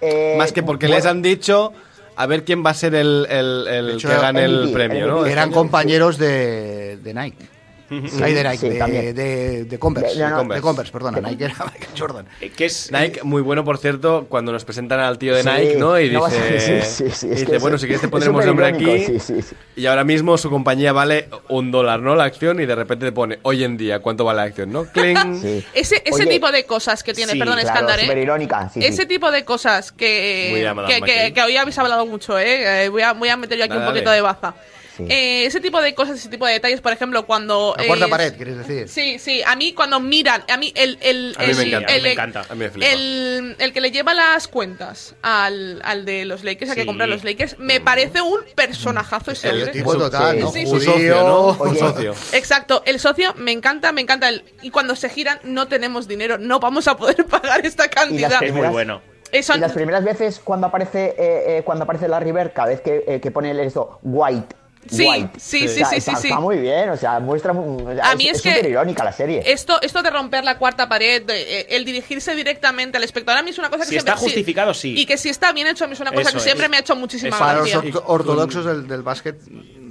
Eh, 0.00 0.34
Más 0.36 0.52
que 0.52 0.62
porque 0.64 0.86
bueno, 0.86 0.96
les 0.98 1.06
han 1.06 1.22
dicho 1.22 1.72
a 2.16 2.26
ver 2.26 2.44
quién 2.44 2.64
va 2.66 2.70
a 2.70 2.74
ser 2.74 2.94
el, 2.96 3.26
el- 3.30 3.66
el 3.68 3.86
De 3.86 3.92
hecho, 3.94 4.08
que 4.08 4.16
gane 4.16 4.44
el 4.44 4.70
premio, 4.72 5.04
el 5.04 5.10
¿no? 5.10 5.24
Eran 5.26 5.50
compañeros 5.52 6.18
de, 6.18 6.96
de 6.98 7.14
Nike. 7.14 7.46
Ay, 8.22 8.34
de 8.34 8.42
Nike, 8.44 8.56
sí, 8.58 8.68
de, 8.68 8.78
también. 8.78 9.14
de, 9.14 9.64
de 9.64 9.78
Converse. 9.78 10.14
De- 10.18 10.24
no, 10.24 10.30
no, 10.30 10.36
de 10.36 10.40
Converse, 10.42 10.56
de 10.58 10.62
Converse, 10.62 10.92
perdona. 10.92 11.20
Nike 11.20 11.44
era 11.44 11.54
Michael 11.64 11.90
Jordan. 11.98 12.26
Que 12.56 12.64
es 12.66 12.90
Nike, 12.92 13.20
muy 13.22 13.42
bueno, 13.42 13.64
por 13.64 13.78
cierto, 13.78 14.26
cuando 14.28 14.52
nos 14.52 14.64
presentan 14.64 15.00
al 15.00 15.18
tío 15.18 15.34
de 15.34 15.42
Sí, 15.42 15.48
Nike, 15.48 15.76
¿no? 15.76 15.98
Y 16.00 16.10
no 16.10 16.24
a- 16.24 16.28
dice, 16.30 16.80
sí, 16.82 17.08
sí, 17.08 17.10
sí, 17.14 17.26
y 17.26 17.30
dice, 17.30 17.58
bueno, 17.58 17.78
si 17.78 17.86
quieres 17.86 18.00
te 18.00 18.06
súper 18.06 18.46
nombre 18.46 18.66
aquí. 18.66 19.04
sí, 19.06 19.18
sí, 19.20 19.42
sí. 19.42 19.54
Y 19.76 19.86
ahora 19.86 20.04
mismo 20.04 20.36
su 20.38 20.50
compañía 20.50 20.92
vale 20.92 21.28
un 21.48 21.70
dólar, 21.70 22.00
¿no? 22.00 22.14
La 22.14 22.24
acción, 22.24 22.60
y 22.60 22.66
de 22.66 22.74
repente 22.74 23.06
te 23.06 23.12
pone, 23.12 23.38
hoy 23.42 23.64
en 23.64 23.76
día, 23.76 24.00
¿cuánto 24.00 24.24
vale 24.24 24.36
la 24.38 24.42
acción, 24.44 24.72
no? 24.72 24.84
Cling. 24.86 25.38
sí. 25.42 25.64
Ese, 25.74 25.96
ese 26.04 26.14
Oye, 26.14 26.26
tipo 26.26 26.50
de 26.50 26.64
cosas 26.66 27.02
que 27.02 27.12
tiene, 27.14 27.32
sí, 27.32 27.38
perdón, 27.38 27.56
claro, 27.58 27.68
Escándar, 27.70 27.98
¿eh? 27.98 28.02
súper 28.02 28.18
irónica 28.18 28.68
sí, 28.72 28.80
sí. 28.80 28.86
Ese 28.86 29.06
tipo 29.06 29.30
de 29.30 29.44
cosas 29.44 29.92
que, 29.92 30.72
que, 31.04 31.32
que, 31.32 31.42
hoy 31.42 31.56
habéis 31.56 31.78
hablado 31.78 32.06
mucho, 32.06 32.38
¿eh? 32.38 32.84
Eh, 32.84 32.88
Voy 32.88 33.02
a, 33.02 33.12
voy 33.12 33.28
a 33.28 33.36
meter 33.36 33.58
yo 33.58 33.64
aquí 33.64 33.70
Dale, 33.74 33.80
un 33.82 33.86
poquito 33.88 34.04
dale. 34.10 34.16
de 34.16 34.22
baza. 34.22 34.54
Sí. 34.96 35.04
Eh, 35.08 35.46
ese 35.46 35.60
tipo 35.60 35.80
de 35.80 35.94
cosas, 35.94 36.18
ese 36.18 36.28
tipo 36.28 36.46
de 36.46 36.52
detalles, 36.52 36.80
por 36.80 36.92
ejemplo, 36.92 37.26
cuando... 37.26 37.74
La 37.76 37.86
cuarta 37.86 38.06
eh, 38.06 38.08
pared, 38.10 38.34
¿quieres 38.36 38.56
decir? 38.58 38.88
Sí, 38.88 39.18
sí, 39.18 39.42
a 39.44 39.56
mí 39.56 39.72
cuando 39.72 39.98
miran, 39.98 40.44
a 40.48 40.56
mí 40.56 40.72
el... 40.76 40.98
el 41.00 41.34
A 41.36 41.42
mí 41.42 41.54
me 41.54 41.62
el- 41.62 41.68
encanta, 41.68 41.94
el- 41.96 42.02
me 42.02 42.12
encanta. 42.12 42.40
A 42.48 42.54
mí 42.54 42.58
me 42.60 42.70
flipa. 42.70 42.86
el, 42.90 43.56
el 43.58 43.72
que 43.72 43.80
le 43.80 43.90
lleva 43.90 44.14
las 44.14 44.46
cuentas 44.46 45.14
al, 45.22 45.80
al 45.84 46.04
de 46.04 46.24
los 46.24 46.44
Lakers, 46.44 46.70
a 46.70 46.74
que 46.74 46.82
Sí. 46.82 46.86
compra 46.86 47.06
los 47.06 47.24
Lakers, 47.24 47.58
me 47.58 47.80
parece 47.80 48.20
un 48.22 48.38
personajazo 48.54 49.32
ese 49.32 49.48
El 49.48 49.70
tipo 49.72 49.96
total, 49.96 50.36
sí, 50.36 50.42
¿no? 50.42 50.50
sí, 50.52 50.66
sí. 50.66 50.80
socio, 50.84 51.14
¿no? 51.24 51.46
Oye. 51.58 51.78
socio. 51.78 52.14
Exacto, 52.32 52.82
el 52.86 53.00
socio 53.00 53.34
me 53.36 53.52
encanta, 53.52 53.90
me 53.92 54.00
encanta. 54.00 54.28
El, 54.28 54.44
y 54.62 54.70
cuando 54.70 54.94
se 54.96 55.08
giran, 55.08 55.38
no 55.44 55.66
tenemos 55.68 56.06
dinero, 56.08 56.38
no 56.38 56.60
vamos 56.60 56.86
a 56.88 56.96
poder 56.96 57.24
pagar 57.26 57.64
esta 57.66 57.88
cantidad. 57.88 58.42
es 58.42 58.52
muy 58.52 58.68
bueno. 58.68 59.00
Eso- 59.32 59.56
Y 59.56 59.58
las 59.58 59.72
primeras 59.72 60.04
veces 60.04 60.40
cuando 60.44 60.68
aparece 60.68 61.06
eh, 61.18 61.58
eh, 61.58 61.62
cuando 61.64 61.82
aparece 61.84 62.06
Larry 62.06 62.30
Bird, 62.30 62.52
cada 62.52 62.68
vez 62.68 62.80
que, 62.80 63.02
eh, 63.08 63.20
que 63.20 63.30
pone 63.32 63.50
el 63.50 63.58
esto 63.58 63.98
white. 64.04 64.54
Sí, 64.90 65.06
white, 65.06 65.30
sí, 65.38 65.64
o 65.64 65.68
sí, 65.68 65.74
sea, 65.76 65.86
sí, 65.88 65.96
está, 65.96 66.16
sí, 66.16 66.22
sí. 66.22 66.28
está 66.28 66.40
muy 66.40 66.58
bien, 66.58 66.90
o 66.90 66.96
sea, 66.96 67.18
muestra. 67.20 67.52
mu- 67.52 67.88
o 67.88 67.94
sea, 67.94 68.10
A 68.10 68.16
mí 68.16 68.28
es 68.28 68.42
que- 68.42 68.50
súper 68.54 68.70
irónica 68.70 69.02
la 69.04 69.12
serie. 69.12 69.42
Esto, 69.46 69.80
esto 69.82 70.02
de 70.02 70.10
romper 70.10 70.44
la 70.44 70.58
cuarta 70.58 70.88
pared, 70.88 71.22
de, 71.22 71.60
eh, 71.60 71.66
el 71.70 71.84
dirigirse 71.84 72.34
directamente 72.34 72.96
al 72.98 73.04
espectador, 73.04 73.40
a 73.40 73.42
mí 73.42 73.50
es 73.50 73.58
una 73.58 73.70
cosa 73.70 73.80
que 73.82 73.86
Si 73.86 73.90
siempre... 73.92 74.12
está 74.12 74.20
justificado, 74.22 74.74
sí. 74.74 74.94
Y 74.96 75.06
que 75.06 75.16
si 75.16 75.28
está 75.30 75.52
bien 75.52 75.66
hecho, 75.66 75.84
a 75.84 75.86
mí 75.86 75.94
es 75.94 76.00
una 76.00 76.10
cosa 76.10 76.22
Eso 76.22 76.32
que 76.32 76.36
es. 76.38 76.42
siempre 76.44 76.68
me 76.68 76.76
ha 76.76 76.80
hecho 76.80 76.96
muchísima 76.96 77.30
Eso 77.30 77.38
Para 77.38 77.58
los 77.60 77.70
gracia. 77.70 77.90
orto- 77.90 78.04
ortodoxos 78.06 78.64
del, 78.64 78.86
del 78.86 79.02
básquet 79.02 79.36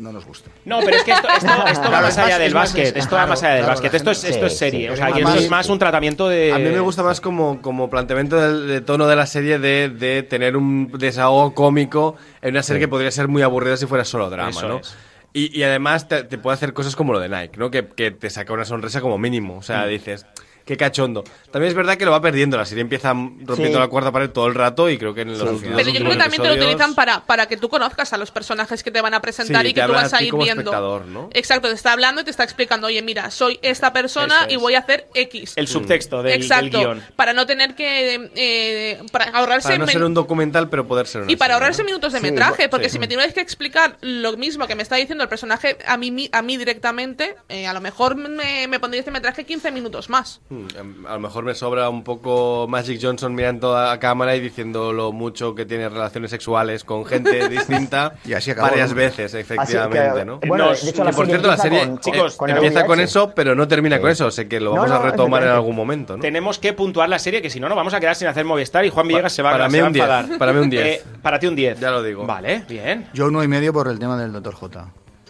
no 0.04 0.12
nos 0.12 0.26
gusta. 0.26 0.51
No, 0.66 0.80
pero 0.82 0.97
es 0.97 1.04
que 1.04 1.12
esto, 1.14 1.28
esto, 1.30 1.47
esto 1.68 1.82
va 1.84 1.88
Claro, 1.89 2.06
más 2.08 2.18
allá 2.20 2.38
del 2.39 2.54
básquet. 2.54 2.86
es- 2.86 2.95
Esto 3.04 3.16
va 3.16 3.26
más 3.26 3.41
allá 3.41 3.54
del 3.56 3.64
claro, 3.64 3.74
básquet. 3.74 3.93
Esto 3.95 4.12
es, 4.12 4.24
esto 4.26 4.45
es 4.45 4.58
serie. 4.58 4.88
sí. 4.88 4.93
O 4.93 4.95
sea, 4.95 5.08
esto 5.10 5.22
más- 5.22 5.36
es 5.38 5.49
más 5.49 5.70
un 5.70 5.80
tratamiento 5.80 6.28
de. 6.30 6.54
A 6.54 6.60
mí 6.60 6.70
me 6.70 6.80
gusta 6.82 7.01
más 7.01 7.20
como, 7.22 7.62
como 7.62 7.89
planteamiento 7.89 8.36
del 8.39 8.68
de 8.68 8.82
tono 8.82 9.08
de 9.08 9.16
la 9.16 9.26
serie 9.26 9.58
de, 9.58 9.89
de 9.89 10.22
tener 10.24 10.56
un 10.58 10.91
desahogo 10.99 11.54
cómico 11.56 12.16
en 12.41 12.51
una 12.51 12.62
serie 12.64 12.80
que 12.82 12.88
podría 12.88 13.10
ser 13.12 13.28
muy 13.28 13.41
aburrida 13.41 13.78
si 13.78 13.86
fuera 13.88 14.06
solo 14.06 14.30
drama, 14.30 14.49
Eso 14.51 14.68
¿no? 14.68 14.78
es. 14.80 14.95
Y, 15.36 15.58
y 15.58 15.64
además 15.64 16.08
te, 16.08 16.24
te 16.26 16.38
puede 16.38 16.54
hacer 16.54 16.74
cosas 16.74 16.95
como 16.95 17.12
lo 17.12 17.20
de 17.20 17.28
Nike, 17.28 17.58
¿no? 17.58 17.72
Que, 17.72 17.88
que 17.88 18.12
te 18.12 18.30
saca 18.30 18.54
una 18.54 18.66
sonrisa 18.66 19.01
como 19.01 19.18
mínimo. 19.18 19.56
O 19.56 19.60
Mm. 19.60 19.64
sea, 19.64 19.86
dices, 19.88 20.28
qué 20.66 20.78
cachondo. 20.78 21.24
También 21.51 21.70
es 21.70 21.76
verdad 21.76 21.97
que 21.97 22.05
lo 22.05 22.11
va 22.11 22.22
perdiendo. 22.22 22.57
La 22.57 22.66
serie 22.66 22.82
empieza 22.82 23.14
rompiendo 23.14 23.55
Sí. 23.55 23.74
la 23.74 23.88
cuarta 23.88 24.11
pared 24.11 24.30
todo 24.30 24.47
el 24.47 24.55
rato 24.55 24.89
y 24.89 24.97
creo 24.97 25.14
que 25.14 25.22
en 25.22 25.30
los 25.30 25.39
Sí, 25.39 25.45
últimos. 25.45 25.76
Pero 25.78 25.89
yo 25.89 25.99
creo 25.99 26.11
que 26.11 26.18
también 26.18 26.41
te 26.41 26.47
lo 26.49 26.55
utilizan 26.55 26.95
para, 26.95 27.26
para 27.26 27.47
que 27.47 27.57
tú 27.57 27.70
conozcas 27.70 28.14
a 28.14 28.18
los 28.18 28.32
personajes 28.32 28.82
que 28.84 28.91
te 28.91 29.01
van 29.01 29.14
a 29.14 29.22
presentar 29.22 29.64
Sí, 29.64 29.70
y 29.72 29.74
que 29.74 29.82
tú 29.84 29.91
vas 29.91 30.14
a 30.14 30.18
a 30.18 30.24
ir 30.24 30.32
como 30.32 30.43
viendo. 30.43 30.61
espectador, 30.61 31.05
¿no? 31.05 31.30
Exacto, 31.34 31.68
te 31.68 31.74
está 31.76 31.91
hablando 31.93 32.22
y 32.22 32.24
te 32.24 32.32
está 32.32 32.43
explicando, 32.43 32.88
oye, 32.88 33.01
mira, 33.01 33.30
soy 33.32 33.59
esta 33.61 33.93
persona 33.93 34.47
y 34.49 34.55
voy 34.55 34.76
a 34.76 34.80
hacer 34.80 35.07
X. 35.14 35.53
El 35.55 35.68
subtexto 35.68 36.24
del, 36.24 36.34
del 36.34 36.41
Exacto, 36.43 36.80
guion. 36.80 37.03
para 37.16 37.34
no 37.34 37.45
tener 37.45 37.76
que... 37.76 38.30
eh, 38.36 38.99
para 39.11 39.26
ahorrarse... 39.32 39.68
Para 39.70 39.78
no 39.80 39.88
ser 39.88 40.03
un 40.03 40.14
documental, 40.14 40.70
pero 40.70 40.88
poder 40.88 41.07
ser 41.07 41.22
una 41.24 41.32
y 41.32 41.36
para 41.36 41.53
serie, 41.53 41.53
ahorrarse 41.55 41.82
¿no? 41.84 41.88
minutos 41.88 42.14
de 42.14 42.20
Sí, 42.20 42.26
metraje, 42.26 42.64
sí. 42.64 42.68
porque 42.70 42.89
si 42.89 42.99
me 42.99 43.07
tuvierais 43.07 43.34
que 43.34 43.41
explicar 43.41 43.97
lo 44.01 44.38
mismo 44.38 44.68
que 44.68 44.76
me 44.76 44.84
está 44.84 44.95
diciendo 44.95 45.24
el 45.24 45.30
personaje 45.30 45.78
a 45.86 45.97
mí, 45.97 46.11
mi- 46.11 46.30
a 46.32 46.41
mí 46.41 46.57
directamente, 46.57 47.36
eh, 47.49 47.68
a 47.68 47.74
lo 47.74 47.82
mejor 47.82 48.16
me, 48.16 48.68
me 48.68 48.80
pondría 48.80 48.99
este 48.99 49.11
metraje 49.11 49.43
15 49.45 49.72
minutos 49.72 50.09
más. 50.09 50.41
Mm, 50.54 51.06
A 51.08 51.14
lo 51.14 51.20
mejor 51.20 51.43
me 51.43 51.56
sobra 51.56 51.89
un 51.89 52.04
poco 52.04 52.66
Magic 52.70 52.99
Johnson 53.01 53.34
mirando 53.34 53.78
a 53.78 53.97
cámara 53.99 54.36
y 54.36 54.39
diciendo 54.39 54.93
lo 54.93 55.12
mucho 55.12 55.56
que 55.56 55.66
tiene 55.66 55.89
relaciones 55.89 56.32
sexuales 56.32 56.84
con 56.84 57.06
gente 57.06 57.47
distinta 57.49 58.16
Y 58.26 58.34
así 58.34 58.54
varias 58.54 58.93
veces, 58.93 59.34
efectivamente, 59.34 60.26
¿no? 60.26 60.39
Bueno, 60.47 60.70
Nos- 60.70 60.84
de 60.84 60.89
hecho, 60.91 61.01
Y 61.01 61.06
la 61.06 61.12
por 61.12 61.26
cierto, 61.26 61.47
la 61.47 61.54
empieza 61.56 61.64
serie 61.78 61.88
con- 61.89 61.99
chicos, 61.99 62.36
con 62.36 62.49
empieza 62.49 62.86
con 62.86 62.99
eso, 62.99 63.34
pero 63.36 63.56
no 63.56 63.68
termina 63.68 63.99
con 63.99 64.10
eso. 64.10 64.30
Sé 64.32 64.47
que 64.47 64.60
lo 64.60 64.72
No, 64.72 64.82
vamos 64.82 64.89
no, 64.89 64.95
a 64.95 65.01
retomar 65.12 65.43
en 65.43 65.49
algún 65.49 65.76
momento, 65.76 66.16
¿no? 66.18 66.22
Tenemos 66.22 66.60
que 66.60 66.74
puntuar 66.74 67.10
la 67.10 67.20
serie, 67.20 67.41
que 67.41 67.49
si 67.49 67.60
no, 67.60 67.68
nos 67.70 67.76
vamos 67.76 67.93
a 67.93 67.99
quedar 67.99 68.16
sin 68.16 68.28
hacer 68.28 68.45
Movistar 68.45 68.86
y 68.86 68.89
Juan 68.89 69.08
Villegas 69.08 69.34
se 69.34 69.41
va, 69.41 69.51
para 69.51 69.70
se 69.70 69.74
mí 69.74 69.80
va 69.80 69.86
a 69.86 69.88
un 69.88 69.93
10, 69.93 70.06
enfadar. 70.06 70.38
para 70.38 70.54
mí 70.54 70.60
un 70.60 70.70
10. 70.70 70.86
Eh, 70.86 71.01
para 71.22 71.39
ti 71.39 71.47
un 71.47 71.56
10. 71.56 71.80
Ya 71.80 71.91
lo 71.91 72.04
digo. 72.04 72.26
Vale, 72.26 72.64
bien. 72.68 73.08
Yo 73.14 73.28
uno 73.28 73.43
y 73.43 73.47
medio 73.47 73.74
por 73.74 73.88
el 73.88 73.99
tema 73.99 74.18
del 74.18 74.32
Dr. 74.32 74.54
J. 74.54 74.88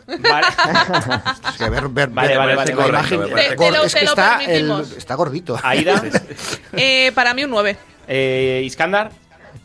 Vale. 0.08 0.48
Es 1.50 1.58
que 1.58 1.70
ver, 1.70 1.88
ver, 1.90 2.10
Vale, 2.10 2.38
vale, 2.38 2.56
vale, 2.56 2.74
la 2.74 2.76
vale. 2.76 2.90
imagen- 2.90 3.22
Te- 3.34 3.56
te 3.56 3.72
lo- 3.72 3.84
es 3.84 3.94
que 3.94 4.00
te 4.00 4.06
lo 4.06 4.12
está, 4.12 4.38
el- 4.40 4.46
permitimos. 4.48 4.92
está 4.98 5.16
gordito. 5.16 5.60
Aida, 5.64 6.02
Eh, 6.74 7.12
para 7.16 7.34
mí 7.34 7.44
un 7.44 7.52
9. 7.52 7.78
eh, 8.08 8.62
Iskandar, 8.66 9.12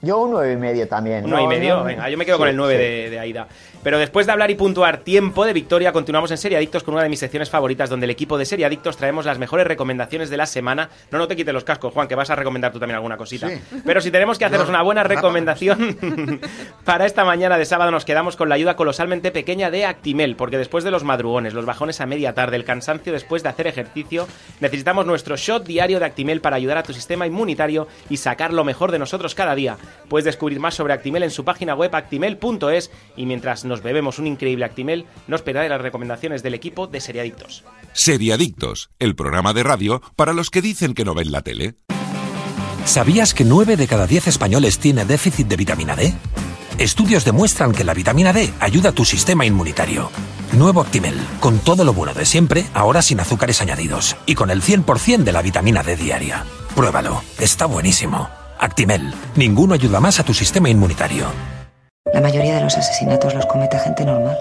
Yo 0.01 0.19
un 0.19 0.31
nueve 0.31 0.53
y 0.53 0.57
medio 0.57 0.87
también. 0.87 1.25
Un 1.25 1.31
nueve 1.31 1.43
y 1.43 1.47
No, 1.47 1.51
medio, 1.51 1.77
no, 1.79 1.85
venga, 1.85 2.09
yo 2.09 2.17
me 2.19 2.25
quedo 2.25 2.39
con 2.39 2.47
sí, 2.47 2.51
el 2.51 2.57
9 2.57 2.75
sí. 2.77 2.81
de, 2.83 3.11
de 3.11 3.19
Aida. 3.19 3.49
Pero 3.89 3.99
después 3.99 4.27
de 4.27 4.33
hablar 4.33 4.51
y 4.51 4.55
puntuar 4.55 4.99
tiempo 4.99 5.47
de 5.47 5.55
victoria, 5.55 5.93
continuamos 5.93 6.31
en 6.31 6.37
Seriadictos 6.37 6.83
con 6.83 6.93
una 6.93 7.03
de 7.03 7.09
mis 7.09 7.21
secciones 7.21 7.49
favoritas, 7.49 7.89
donde 7.89 8.05
el 8.05 8.11
equipo 8.11 8.37
de 8.37 8.45
Seriadictos 8.45 8.99
traemos 8.99 9.25
las 9.25 9.39
mejores 9.39 9.67
recomendaciones 9.67 10.29
de 10.29 10.37
la 10.37 10.45
semana. 10.45 10.91
No, 11.11 11.17
no 11.17 11.27
te 11.27 11.35
quites 11.35 11.55
los 11.55 11.65
cascos, 11.65 11.95
Juan, 11.95 12.07
que 12.07 12.15
vas 12.15 12.29
a 12.29 12.37
recomendar 12.37 12.71
tú 12.71 12.79
también 12.79 12.97
alguna 12.97 13.17
cosita. 13.17 13.49
Sí. 13.49 13.59
Pero 13.87 14.03
si 14.03 14.11
tenemos 14.11 14.39
que 14.39 14.45
haceros 14.45 14.69
una 14.69 14.83
buena 14.83 15.05
recomendación 15.05 15.97
para 16.85 17.07
esta 17.07 17.25
mañana 17.25 17.57
de 17.57 17.65
sábado, 17.65 17.91
nos 17.91 18.05
quedamos 18.05 18.37
con 18.37 18.51
la 18.51 18.57
ayuda 18.57 18.77
colosalmente 18.77 19.31
pequeña 19.31 19.71
de 19.71 19.87
Actimel, 19.87 20.37
porque 20.37 20.59
después 20.59 20.85
de 20.85 20.91
los 20.91 21.03
madrugones, 21.03 21.55
los 21.55 21.65
bajones 21.65 22.03
a 22.03 22.07
media 22.07 22.35
tarde, 22.35 22.57
el 22.57 22.67
cansancio 22.67 23.11
después 23.15 23.43
de 23.43 23.49
hacer 23.49 23.69
ejercicio, 23.69 24.29
necesitamos 24.61 25.07
nuestro 25.07 25.39
shot 25.39 25.65
diario 25.65 25.99
de 25.99 26.05
Actimel 26.05 26.43
para 26.43 26.57
ayudar 26.57 26.77
a 26.77 26.83
tu 26.83 26.93
sistema 26.93 27.27
inmunitario 27.27 27.89
y 28.11 28.19
sacar 28.19 28.53
lo 28.53 28.65
mejor 28.65 28.93
de 28.93 28.99
nosotros 28.99 29.35
cada 29.35 29.55
día. 29.55 29.79
Puedes 30.11 30.27
descubrir 30.27 30.61
más 30.61 30.75
sobre 30.75 30.93
Actimel 30.93 31.23
en 31.23 31.31
su 31.31 31.43
página 31.43 31.75
web 31.75 31.97
actimel.es 31.97 32.91
y 33.17 33.25
mientras 33.25 33.65
nos 33.65 33.78
bebemos 33.83 34.19
un 34.19 34.27
increíble 34.27 34.65
Actimel, 34.65 35.07
no 35.27 35.37
esperaré 35.37 35.69
las 35.69 35.81
recomendaciones 35.81 36.43
del 36.43 36.55
equipo 36.55 36.87
de 36.87 37.01
Seriadictos. 37.01 37.65
Seriadictos, 37.93 38.91
el 38.99 39.15
programa 39.15 39.53
de 39.53 39.63
radio 39.63 40.03
para 40.17 40.33
los 40.33 40.51
que 40.51 40.63
dicen 40.63 40.95
que 40.95 41.05
no 41.05 41.15
ven 41.15 41.33
la 41.33 41.43
tele. 41.43 41.75
¿Sabías 42.85 43.35
que 43.35 43.45
9 43.45 43.77
de 43.77 43.87
cada 43.87 44.07
10 44.07 44.29
españoles 44.29 44.79
tiene 44.79 45.05
déficit 45.05 45.47
de 45.47 45.57
vitamina 45.57 45.95
D? 45.95 46.15
Estudios 46.79 47.25
demuestran 47.25 47.73
que 47.73 47.85
la 47.85 47.93
vitamina 47.93 48.33
D 48.33 48.53
ayuda 48.61 48.91
a 48.91 48.93
tu 48.93 49.05
sistema 49.05 49.45
inmunitario. 49.45 50.11
Nuevo 50.53 50.81
Actimel, 50.81 51.17
con 51.41 51.59
todo 51.59 51.85
lo 51.85 51.93
bueno 51.93 52.15
de 52.15 52.25
siempre, 52.25 52.65
ahora 52.73 53.03
sin 53.03 53.21
azúcares 53.21 53.61
añadidos 53.61 54.17
y 54.27 54.35
con 54.35 54.51
el 54.51 54.63
100% 54.63 55.25
de 55.25 55.33
la 55.33 55.43
vitamina 55.43 55.83
D 55.83 55.97
diaria. 55.97 56.45
Pruébalo, 56.75 57.23
está 57.39 57.67
buenísimo. 57.67 58.31
Actimel, 58.59 59.13
ninguno 59.37 59.75
ayuda 59.75 60.01
más 60.01 60.21
a 60.21 60.25
tu 60.25 60.33
sistema 60.33 60.71
inmunitario. 60.71 61.27
La 62.13 62.21
mayoría 62.21 62.57
de 62.57 62.63
los 62.63 62.77
asesinatos 62.77 63.35
los 63.35 63.47
comete 63.47 63.79
gente 63.79 64.05
normal, 64.05 64.37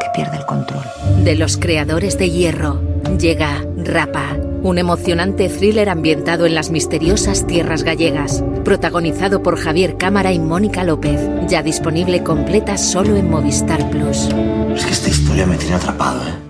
que 0.00 0.08
pierde 0.14 0.36
el 0.36 0.46
control. 0.46 0.84
De 1.24 1.34
los 1.34 1.56
creadores 1.56 2.18
de 2.18 2.30
Hierro, 2.30 2.80
llega 3.18 3.64
Rapa, 3.76 4.36
un 4.62 4.78
emocionante 4.78 5.48
thriller 5.48 5.88
ambientado 5.88 6.46
en 6.46 6.54
las 6.54 6.70
misteriosas 6.70 7.46
tierras 7.46 7.82
gallegas, 7.82 8.44
protagonizado 8.64 9.42
por 9.42 9.58
Javier 9.58 9.96
Cámara 9.96 10.32
y 10.32 10.38
Mónica 10.38 10.84
López, 10.84 11.20
ya 11.48 11.62
disponible 11.62 12.22
completa 12.22 12.76
solo 12.78 13.16
en 13.16 13.30
Movistar 13.30 13.90
Plus. 13.90 14.28
Es 14.74 14.84
que 14.84 14.92
esta 14.92 15.08
historia 15.08 15.46
me 15.46 15.56
tiene 15.56 15.74
atrapado, 15.74 16.20
¿eh? 16.26 16.49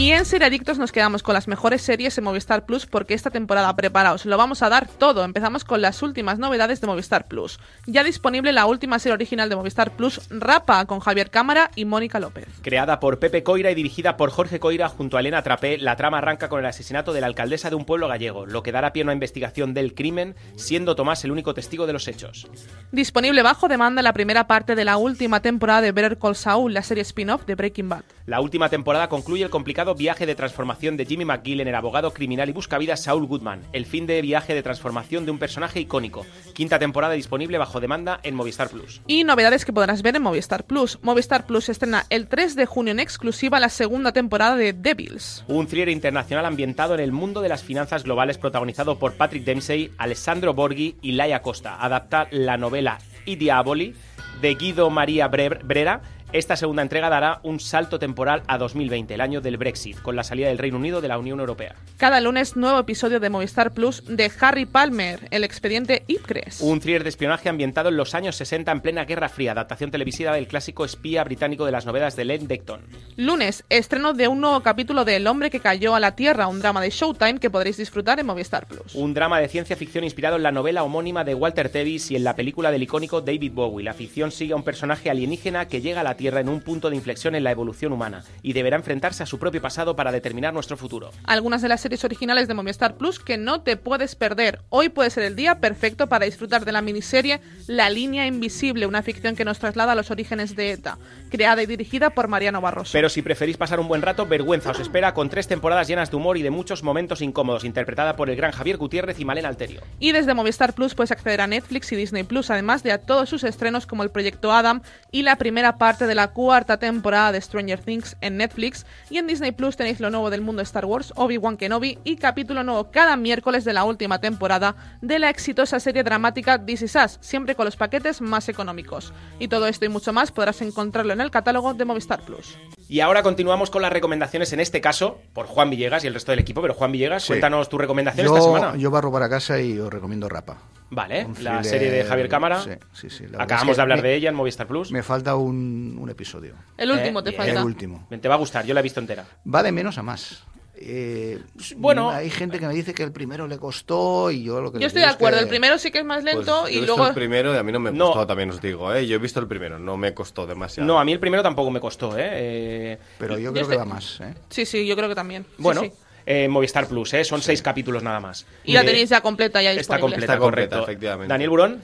Y 0.00 0.12
en 0.12 0.24
Seriadictos 0.24 0.78
nos 0.78 0.92
quedamos 0.92 1.22
con 1.22 1.34
las 1.34 1.46
mejores 1.46 1.82
series 1.82 2.16
en 2.16 2.24
Movistar 2.24 2.64
Plus 2.64 2.86
porque 2.86 3.12
esta 3.12 3.28
temporada, 3.28 3.76
preparaos, 3.76 4.24
lo 4.24 4.38
vamos 4.38 4.62
a 4.62 4.70
dar 4.70 4.88
todo. 4.88 5.22
Empezamos 5.24 5.62
con 5.62 5.82
las 5.82 6.02
últimas 6.02 6.38
novedades 6.38 6.80
de 6.80 6.86
Movistar 6.86 7.28
Plus. 7.28 7.60
Ya 7.84 8.02
disponible 8.02 8.54
la 8.54 8.64
última 8.64 8.98
serie 8.98 9.12
original 9.12 9.50
de 9.50 9.56
Movistar 9.56 9.90
Plus, 9.90 10.22
Rapa, 10.30 10.86
con 10.86 11.00
Javier 11.00 11.28
Cámara 11.28 11.70
y 11.76 11.84
Mónica 11.84 12.18
López. 12.18 12.46
Creada 12.62 12.98
por 12.98 13.18
Pepe 13.18 13.42
Coira 13.42 13.70
y 13.70 13.74
dirigida 13.74 14.16
por 14.16 14.30
Jorge 14.30 14.58
Coira 14.58 14.88
junto 14.88 15.18
a 15.18 15.20
Elena 15.20 15.42
Trapé, 15.42 15.76
la 15.76 15.96
trama 15.96 16.16
arranca 16.16 16.48
con 16.48 16.60
el 16.60 16.66
asesinato 16.66 17.12
de 17.12 17.20
la 17.20 17.26
alcaldesa 17.26 17.68
de 17.68 17.76
un 17.76 17.84
pueblo 17.84 18.08
gallego, 18.08 18.46
lo 18.46 18.62
que 18.62 18.72
dará 18.72 18.94
pie 18.94 19.02
a 19.02 19.04
una 19.04 19.12
investigación 19.12 19.74
del 19.74 19.92
crimen, 19.94 20.34
siendo 20.56 20.96
Tomás 20.96 21.26
el 21.26 21.30
único 21.30 21.52
testigo 21.52 21.86
de 21.86 21.92
los 21.92 22.08
hechos. 22.08 22.48
Disponible 22.90 23.42
bajo 23.42 23.68
demanda 23.68 24.00
la 24.00 24.14
primera 24.14 24.46
parte 24.46 24.76
de 24.76 24.86
la 24.86 24.96
última 24.96 25.42
temporada 25.42 25.82
de 25.82 25.92
Better 25.92 26.16
Call 26.16 26.36
Saul, 26.36 26.72
la 26.72 26.82
serie 26.82 27.02
spin-off 27.02 27.44
de 27.44 27.54
Breaking 27.54 27.90
Bad. 27.90 28.04
La 28.24 28.40
última 28.40 28.70
temporada 28.70 29.10
concluye 29.10 29.44
el 29.44 29.50
complicado 29.50 29.89
viaje 29.94 30.26
de 30.26 30.34
transformación 30.34 30.96
de 30.96 31.06
Jimmy 31.06 31.24
McGill 31.24 31.60
en 31.60 31.68
el 31.68 31.74
abogado 31.74 32.12
criminal 32.12 32.48
y 32.48 32.52
buscavidas 32.52 33.02
Saul 33.02 33.26
Goodman, 33.26 33.62
el 33.72 33.86
fin 33.86 34.06
de 34.06 34.20
viaje 34.22 34.54
de 34.54 34.62
transformación 34.62 35.24
de 35.24 35.30
un 35.30 35.38
personaje 35.38 35.80
icónico. 35.80 36.26
Quinta 36.54 36.78
temporada 36.78 37.14
disponible 37.14 37.58
bajo 37.58 37.80
demanda 37.80 38.20
en 38.22 38.34
Movistar 38.34 38.68
Plus. 38.70 39.00
Y 39.06 39.24
novedades 39.24 39.64
que 39.64 39.72
podrás 39.72 40.02
ver 40.02 40.16
en 40.16 40.22
Movistar 40.22 40.64
Plus. 40.64 40.98
Movistar 41.02 41.46
Plus 41.46 41.68
estrena 41.68 42.06
el 42.10 42.26
3 42.28 42.56
de 42.56 42.66
junio 42.66 42.90
en 42.92 43.00
exclusiva 43.00 43.60
la 43.60 43.68
segunda 43.68 44.12
temporada 44.12 44.56
de 44.56 44.72
Devils. 44.72 45.44
Un 45.48 45.66
thriller 45.66 45.88
internacional 45.88 46.46
ambientado 46.46 46.94
en 46.94 47.00
el 47.00 47.12
mundo 47.12 47.40
de 47.40 47.48
las 47.48 47.62
finanzas 47.62 48.04
globales 48.04 48.38
protagonizado 48.38 48.98
por 48.98 49.14
Patrick 49.14 49.44
Dempsey, 49.44 49.90
Alessandro 49.98 50.54
Borghi 50.54 50.96
y 51.02 51.12
Laia 51.12 51.42
Costa. 51.42 51.76
Adapta 51.82 52.28
la 52.30 52.56
novela 52.56 52.98
I 53.26 53.36
Diaboli 53.36 53.94
de 54.40 54.54
Guido 54.54 54.88
María 54.90 55.30
Bre- 55.30 55.60
Brera. 55.62 56.00
Esta 56.32 56.54
segunda 56.54 56.82
entrega 56.82 57.08
dará 57.08 57.40
un 57.42 57.58
salto 57.58 57.98
temporal 57.98 58.44
a 58.46 58.56
2020, 58.56 59.14
el 59.14 59.20
año 59.20 59.40
del 59.40 59.56
Brexit, 59.56 60.00
con 60.00 60.14
la 60.14 60.22
salida 60.22 60.46
del 60.46 60.58
Reino 60.58 60.76
Unido 60.76 61.00
de 61.00 61.08
la 61.08 61.18
Unión 61.18 61.40
Europea. 61.40 61.74
Cada 61.96 62.20
lunes 62.20 62.54
nuevo 62.54 62.78
episodio 62.78 63.18
de 63.18 63.30
Movistar 63.30 63.72
Plus 63.72 64.04
de 64.06 64.30
Harry 64.40 64.64
Palmer, 64.64 65.26
el 65.32 65.42
expediente 65.42 66.04
Ipcres. 66.06 66.60
Un 66.60 66.78
thriller 66.78 67.02
de 67.02 67.08
espionaje 67.08 67.48
ambientado 67.48 67.88
en 67.88 67.96
los 67.96 68.14
años 68.14 68.36
60 68.36 68.70
en 68.70 68.80
plena 68.80 69.06
Guerra 69.06 69.28
Fría, 69.28 69.50
adaptación 69.50 69.90
televisiva 69.90 70.32
del 70.32 70.46
clásico 70.46 70.84
espía 70.84 71.24
británico 71.24 71.66
de 71.66 71.72
las 71.72 71.84
novelas 71.84 72.14
de 72.14 72.24
Len 72.24 72.46
Decton. 72.46 72.82
Lunes, 73.16 73.64
estreno 73.68 74.12
de 74.12 74.28
un 74.28 74.40
nuevo 74.40 74.60
capítulo 74.60 75.04
de 75.04 75.16
El 75.16 75.26
hombre 75.26 75.50
que 75.50 75.58
cayó 75.58 75.96
a 75.96 76.00
la 76.00 76.14
Tierra, 76.14 76.46
un 76.46 76.60
drama 76.60 76.80
de 76.80 76.90
Showtime 76.90 77.40
que 77.40 77.50
podréis 77.50 77.76
disfrutar 77.76 78.20
en 78.20 78.26
Movistar 78.26 78.68
Plus. 78.68 78.94
Un 78.94 79.14
drama 79.14 79.40
de 79.40 79.48
ciencia 79.48 79.74
ficción 79.74 80.04
inspirado 80.04 80.36
en 80.36 80.44
la 80.44 80.52
novela 80.52 80.84
homónima 80.84 81.24
de 81.24 81.34
Walter 81.34 81.70
Tevis 81.70 82.12
y 82.12 82.16
en 82.16 82.22
la 82.22 82.36
película 82.36 82.70
del 82.70 82.84
icónico 82.84 83.20
David 83.20 83.52
Bowie. 83.52 83.84
La 83.84 83.94
ficción 83.94 84.30
sigue 84.30 84.52
a 84.52 84.56
un 84.56 84.62
personaje 84.62 85.10
alienígena 85.10 85.66
que 85.66 85.80
llega 85.80 86.02
a 86.02 86.04
la 86.04 86.19
Tierra 86.20 86.40
en 86.40 86.50
un 86.50 86.60
punto 86.60 86.90
de 86.90 86.96
inflexión 86.96 87.34
en 87.34 87.44
la 87.44 87.50
evolución 87.50 87.94
humana 87.94 88.24
y 88.42 88.52
deberá 88.52 88.76
enfrentarse 88.76 89.22
a 89.22 89.26
su 89.26 89.38
propio 89.38 89.62
pasado 89.62 89.96
para 89.96 90.12
determinar 90.12 90.52
nuestro 90.52 90.76
futuro. 90.76 91.12
Algunas 91.24 91.62
de 91.62 91.68
las 91.68 91.80
series 91.80 92.04
originales 92.04 92.46
de 92.46 92.52
Movistar 92.52 92.96
Plus 92.96 93.18
que 93.18 93.38
no 93.38 93.62
te 93.62 93.78
puedes 93.78 94.16
perder. 94.16 94.60
Hoy 94.68 94.90
puede 94.90 95.08
ser 95.08 95.24
el 95.24 95.34
día 95.34 95.60
perfecto 95.60 96.08
para 96.08 96.26
disfrutar 96.26 96.66
de 96.66 96.72
la 96.72 96.82
miniserie 96.82 97.40
La 97.66 97.88
línea 97.88 98.26
invisible, 98.26 98.86
una 98.86 99.02
ficción 99.02 99.34
que 99.34 99.46
nos 99.46 99.58
traslada 99.58 99.92
a 99.92 99.94
los 99.94 100.10
orígenes 100.10 100.54
de 100.56 100.72
ETA, 100.72 100.98
creada 101.30 101.62
y 101.62 101.66
dirigida 101.66 102.10
por 102.10 102.28
Mariano 102.28 102.60
Barroso. 102.60 102.92
Pero 102.92 103.08
si 103.08 103.22
preferís 103.22 103.56
pasar 103.56 103.80
un 103.80 103.88
buen 103.88 104.02
rato, 104.02 104.26
vergüenza 104.26 104.72
os 104.72 104.80
espera 104.80 105.14
con 105.14 105.30
tres 105.30 105.48
temporadas 105.48 105.88
llenas 105.88 106.10
de 106.10 106.16
humor 106.16 106.36
y 106.36 106.42
de 106.42 106.50
muchos 106.50 106.82
momentos 106.82 107.22
incómodos, 107.22 107.64
interpretada 107.64 108.16
por 108.16 108.28
el 108.28 108.36
gran 108.36 108.52
Javier 108.52 108.76
Gutiérrez 108.76 109.18
y 109.18 109.24
Malena 109.24 109.48
Alterio. 109.48 109.80
Y 109.98 110.12
desde 110.12 110.34
Movistar 110.34 110.74
Plus 110.74 110.94
puedes 110.94 111.12
acceder 111.12 111.40
a 111.40 111.46
Netflix 111.46 111.90
y 111.92 111.96
Disney 111.96 112.24
Plus, 112.24 112.50
además 112.50 112.82
de 112.82 112.92
a 112.92 112.98
todos 112.98 113.28
sus 113.30 113.44
estrenos 113.44 113.86
como 113.86 114.02
el 114.02 114.10
Proyecto 114.10 114.52
Adam 114.52 114.82
y 115.10 115.22
la 115.22 115.36
primera 115.36 115.78
parte 115.78 116.06
de 116.06 116.09
la 116.14 116.28
cuarta 116.28 116.78
temporada 116.78 117.32
de 117.32 117.40
Stranger 117.40 117.80
Things 117.80 118.16
en 118.20 118.36
Netflix. 118.36 118.86
Y 119.10 119.18
en 119.18 119.26
Disney 119.26 119.52
Plus 119.52 119.76
tenéis 119.76 120.00
lo 120.00 120.10
nuevo 120.10 120.30
del 120.30 120.40
mundo 120.40 120.62
Star 120.62 120.84
Wars, 120.84 121.12
Obi-Wan 121.16 121.56
Kenobi 121.56 121.98
y 122.04 122.16
capítulo 122.16 122.62
nuevo 122.62 122.90
cada 122.90 123.16
miércoles 123.16 123.64
de 123.64 123.72
la 123.72 123.84
última 123.84 124.20
temporada 124.20 124.76
de 125.00 125.18
la 125.18 125.30
exitosa 125.30 125.80
serie 125.80 126.02
dramática 126.02 126.64
This 126.64 126.82
Is 126.82 126.96
Us, 126.96 127.18
siempre 127.20 127.54
con 127.54 127.64
los 127.64 127.76
paquetes 127.76 128.20
más 128.20 128.48
económicos. 128.48 129.12
Y 129.38 129.48
todo 129.48 129.66
esto 129.66 129.84
y 129.84 129.88
mucho 129.88 130.12
más 130.12 130.32
podrás 130.32 130.62
encontrarlo 130.62 131.12
en 131.12 131.20
el 131.20 131.30
catálogo 131.30 131.74
de 131.74 131.84
Movistar 131.84 132.20
Plus. 132.22 132.56
Y 132.90 132.98
ahora 133.02 133.22
continuamos 133.22 133.70
con 133.70 133.82
las 133.82 133.92
recomendaciones, 133.92 134.52
en 134.52 134.58
este 134.58 134.80
caso, 134.80 135.20
por 135.32 135.46
Juan 135.46 135.70
Villegas 135.70 136.02
y 136.02 136.08
el 136.08 136.14
resto 136.14 136.32
del 136.32 136.40
equipo. 136.40 136.60
Pero 136.60 136.74
Juan 136.74 136.90
Villegas, 136.90 137.22
Sí. 137.22 137.28
cuéntanos 137.28 137.68
tu 137.68 137.78
recomendación 137.78 138.26
yo, 138.26 138.36
esta 138.36 138.44
semana. 138.44 138.76
Yo 138.76 138.90
barro 138.90 139.12
para 139.12 139.28
casa 139.28 139.60
y 139.60 139.78
os 139.78 139.92
recomiendo 139.92 140.28
Rapa. 140.28 140.58
Vale, 140.90 141.24
Un 141.24 141.34
la 141.44 141.60
thriller- 141.60 141.64
serie 141.64 141.90
de 141.92 142.02
Javier 142.02 142.28
Cámara. 142.28 142.60
Sí, 142.60 142.70
sí, 142.92 143.08
sí, 143.08 143.24
Acabamos 143.38 143.62
es 143.62 143.68
que 143.68 143.76
de 143.76 143.82
hablar 143.82 143.98
me- 144.02 144.08
de 144.08 144.14
ella 144.16 144.28
en 144.30 144.34
Movistar 144.34 144.66
Plus. 144.66 144.90
Me 144.90 145.04
falta 145.04 145.36
un, 145.36 145.96
un 146.00 146.10
episodio. 146.10 146.54
El 146.76 146.90
último 146.90 147.20
Eh, 147.20 147.22
te 147.22 147.30
bien. 147.30 147.42
falta. 147.44 147.60
El 147.60 147.64
último. 147.64 148.08
Te 148.20 148.28
va 148.28 148.34
a 148.34 148.38
gustar, 148.38 148.66
yo 148.66 148.74
la 148.74 148.80
he 148.80 148.82
visto 148.82 148.98
entera. 148.98 149.24
Va 149.46 149.62
de 149.62 149.70
menos 149.70 149.96
a 149.96 150.02
más. 150.02 150.42
Eh, 150.82 151.38
Bueno. 151.76 152.08
hay 152.08 152.30
gente 152.30 152.58
que 152.58 152.66
me 152.66 152.72
dice 152.72 152.94
que 152.94 153.02
el 153.02 153.12
primero 153.12 153.46
le 153.46 153.58
costó 153.58 154.30
y 154.30 154.42
yo 154.44 154.62
lo 154.62 154.72
que 154.72 154.78
Yo 154.78 154.86
estoy 154.86 155.02
de 155.02 155.08
es 155.08 155.14
acuerdo, 155.14 155.36
que- 155.36 155.42
el 155.42 155.48
primero 155.48 155.76
sí 155.78 155.90
que 155.90 155.98
es 155.98 156.04
más 156.06 156.22
Pues 156.22 156.36
lento 156.36 156.62
yo 156.62 156.66
he 156.68 156.72
y 156.72 156.76
visto 156.76 156.86
luego... 156.96 157.08
el 157.08 157.14
primero 157.14 157.52
y 157.54 157.58
a 157.58 157.62
mí 157.62 157.70
no 157.70 157.80
me 157.80 157.92
No. 157.92 158.06
gustó, 158.06 158.26
también 158.26 158.48
os 158.48 158.62
digo, 158.62 158.92
¿eh? 158.94 159.06
Yo 159.06 159.16
he 159.16 159.18
visto 159.18 159.40
el 159.40 159.46
primero, 159.46 159.78
no 159.78 159.98
me 159.98 160.14
costó 160.14 160.46
demasiado. 160.46 160.86
No, 160.86 160.98
a 160.98 161.04
mí 161.04 161.12
el 161.12 161.20
primero 161.20 161.42
tampoco 161.42 161.70
me 161.70 161.80
costó, 161.80 162.16
¿eh? 162.16 162.28
Eh, 162.32 162.98
Pero 163.18 163.34
yo 163.36 163.44
Yo 163.44 163.52
creo 163.52 163.62
estoy- 163.64 163.74
que 163.76 163.78
va 163.78 163.84
más. 163.84 164.20
¿eh? 164.22 164.34
Sí, 164.48 164.64
sí, 164.64 164.86
yo 164.86 164.96
creo 164.96 165.10
que 165.10 165.14
también. 165.14 165.44
Bueno, 165.58 165.82
sí. 165.82 165.92
eh, 166.24 166.48
Movistar 166.48 166.86
Plus, 166.88 167.12
¿eh? 167.12 167.24
Son 167.24 167.42
seis 167.42 167.60
capítulos 167.60 168.02
nada 168.02 168.20
más. 168.20 168.46
Y 168.64 168.72
la 168.72 168.82
tenéis 168.82 169.10
ya 169.10 169.20
completa, 169.20 169.60
ya 169.60 169.72
Está 169.72 169.96
disponible. 169.96 170.00
completa, 170.14 170.32
Está 170.32 170.38
completa, 170.42 170.68
correcto. 170.76 170.90
efectivamente. 170.90 171.28
Daniel 171.30 171.50
Burón. 171.50 171.82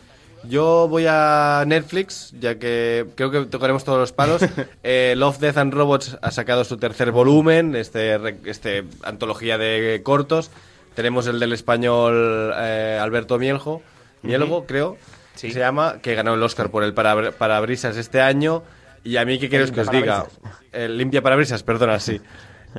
Yo 0.49 0.87
voy 0.89 1.07
a 1.09 1.65
Netflix, 1.67 2.33
ya 2.39 2.59
que 2.59 3.07
creo 3.15 3.31
que 3.31 3.45
tocaremos 3.47 3.85
todos 3.85 3.99
los 3.99 4.13
palos. 4.13 4.43
Eh, 4.83 5.15
Love, 5.17 5.39
Death 5.41 5.57
and 5.59 5.75
Robots 5.75 6.17
ha 6.23 6.31
sacado 6.31 6.63
su 6.65 6.77
tercer 6.77 7.11
volumen, 7.11 7.75
este, 7.75 8.19
este 8.45 8.85
antología 9.03 9.59
de 9.59 10.01
cortos. 10.05 10.51
Tenemos 10.95 11.27
el 11.27 11.41
del 11.41 11.53
español 11.53 12.53
eh, 12.57 12.99
Alberto 13.01 13.39
Mieljo, 13.39 13.83
Mielgo, 14.23 14.65
creo. 14.67 14.97
se 15.35 15.51
llama, 15.51 15.97
que 16.03 16.15
ganó 16.15 16.35
el 16.35 16.43
Oscar 16.43 16.71
por 16.71 16.85
el 16.85 16.95
para- 16.95 17.33
parabrisas 17.33 17.97
este 17.97 18.21
año. 18.21 18.63
Y 19.05 19.17
a 19.19 19.25
mí, 19.25 19.39
¿qué 19.39 19.49
queréis 19.51 19.71
que 19.73 19.81
os 19.83 19.91
diga? 19.91 20.27
El 20.73 20.97
limpia 20.99 21.21
parabrisas, 21.23 21.63
perdona, 21.63 21.99
sí. 22.01 22.21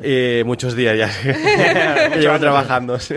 Y 0.03 0.43
muchos 0.45 0.76
días 0.76 0.97
ya 0.97 2.15
llevo 2.18 2.39
trabajando. 2.39 2.99
sí. 2.99 3.15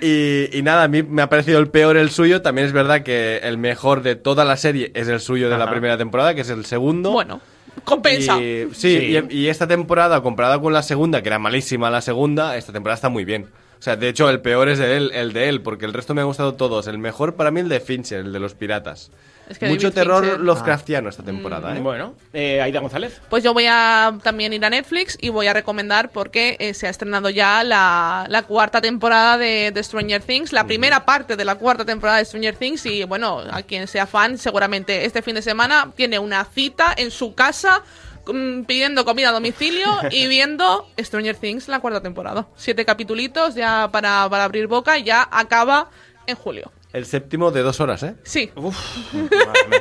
Y, 0.00 0.56
y 0.56 0.62
nada, 0.62 0.84
a 0.84 0.88
mí 0.88 1.02
me 1.02 1.22
ha 1.22 1.28
parecido 1.28 1.58
el 1.58 1.68
peor 1.68 1.96
el 1.96 2.10
suyo. 2.10 2.42
También 2.42 2.66
es 2.66 2.72
verdad 2.72 3.02
que 3.02 3.38
el 3.38 3.58
mejor 3.58 4.02
de 4.02 4.16
toda 4.16 4.44
la 4.44 4.56
serie 4.56 4.90
es 4.94 5.08
el 5.08 5.20
suyo 5.20 5.50
de 5.50 5.58
la 5.58 5.70
primera 5.70 5.96
temporada, 5.98 6.34
que 6.34 6.40
es 6.42 6.50
el 6.50 6.64
segundo. 6.64 7.10
Bueno, 7.10 7.40
compensa. 7.84 8.40
Y, 8.40 8.68
sí, 8.72 9.16
Y, 9.30 9.36
y 9.36 9.48
esta 9.48 9.66
temporada, 9.66 10.20
comparada 10.22 10.58
con 10.60 10.72
la 10.72 10.82
segunda, 10.82 11.22
que 11.22 11.28
era 11.28 11.38
malísima 11.38 11.90
la 11.90 12.00
segunda, 12.00 12.56
esta 12.56 12.72
temporada 12.72 12.94
está 12.94 13.08
muy 13.08 13.24
bien. 13.24 13.46
O 13.78 13.82
sea, 13.82 13.96
de 13.96 14.08
hecho, 14.10 14.28
el 14.28 14.40
peor 14.40 14.68
es 14.68 14.78
de 14.78 14.96
él, 14.98 15.10
el 15.14 15.32
de 15.32 15.48
él, 15.48 15.62
porque 15.62 15.86
el 15.86 15.94
resto 15.94 16.12
me 16.14 16.20
ha 16.20 16.24
gustado 16.24 16.54
todos. 16.54 16.86
El 16.86 16.98
mejor 16.98 17.34
para 17.34 17.50
mí 17.50 17.60
el 17.60 17.68
de 17.70 17.80
Fincher, 17.80 18.20
el 18.20 18.32
de 18.32 18.38
los 18.38 18.54
piratas. 18.54 19.10
Es 19.50 19.58
que 19.58 19.66
Mucho 19.66 19.90
David 19.90 19.94
terror 19.94 20.24
Fincher- 20.24 20.38
Lovecraftiano 20.40 21.08
esta 21.08 21.22
temporada, 21.24 21.76
¿eh? 21.76 21.80
Bueno, 21.80 22.14
eh, 22.32 22.62
Aida 22.62 22.78
González. 22.80 23.20
Pues 23.28 23.42
yo 23.42 23.52
voy 23.52 23.66
a 23.68 24.16
también 24.22 24.52
ir 24.52 24.64
a 24.64 24.70
Netflix 24.70 25.18
y 25.20 25.28
voy 25.28 25.48
a 25.48 25.52
recomendar 25.52 26.10
porque 26.10 26.56
eh, 26.60 26.72
se 26.72 26.86
ha 26.86 26.90
estrenado 26.90 27.30
ya 27.30 27.64
la, 27.64 28.26
la 28.28 28.42
cuarta 28.44 28.80
temporada 28.80 29.36
de, 29.38 29.72
de 29.72 29.82
Stranger 29.82 30.22
Things, 30.22 30.52
la 30.52 30.64
primera 30.64 31.04
parte 31.04 31.34
de 31.34 31.44
la 31.44 31.56
cuarta 31.56 31.84
temporada 31.84 32.18
de 32.18 32.24
Stranger 32.24 32.54
Things 32.54 32.86
y 32.86 33.02
bueno, 33.04 33.40
a 33.50 33.62
quien 33.62 33.88
sea 33.88 34.06
fan 34.06 34.38
seguramente 34.38 35.04
este 35.04 35.20
fin 35.20 35.34
de 35.34 35.42
semana 35.42 35.90
tiene 35.96 36.20
una 36.20 36.44
cita 36.44 36.94
en 36.96 37.10
su 37.10 37.34
casa 37.34 37.82
mm, 38.32 38.62
pidiendo 38.62 39.04
comida 39.04 39.30
a 39.30 39.32
domicilio 39.32 39.88
y 40.12 40.28
viendo 40.28 40.86
Stranger 40.96 41.34
Things 41.34 41.66
la 41.66 41.80
cuarta 41.80 42.00
temporada. 42.00 42.46
Siete 42.54 42.84
capitulitos 42.84 43.56
ya 43.56 43.88
para, 43.90 44.28
para 44.30 44.44
abrir 44.44 44.68
boca 44.68 44.96
y 44.96 45.02
ya 45.02 45.26
acaba 45.28 45.90
en 46.28 46.36
julio. 46.36 46.70
El 46.92 47.06
séptimo 47.06 47.52
de 47.52 47.62
dos 47.62 47.78
horas, 47.80 48.02
¿eh? 48.02 48.14
Sí. 48.24 48.50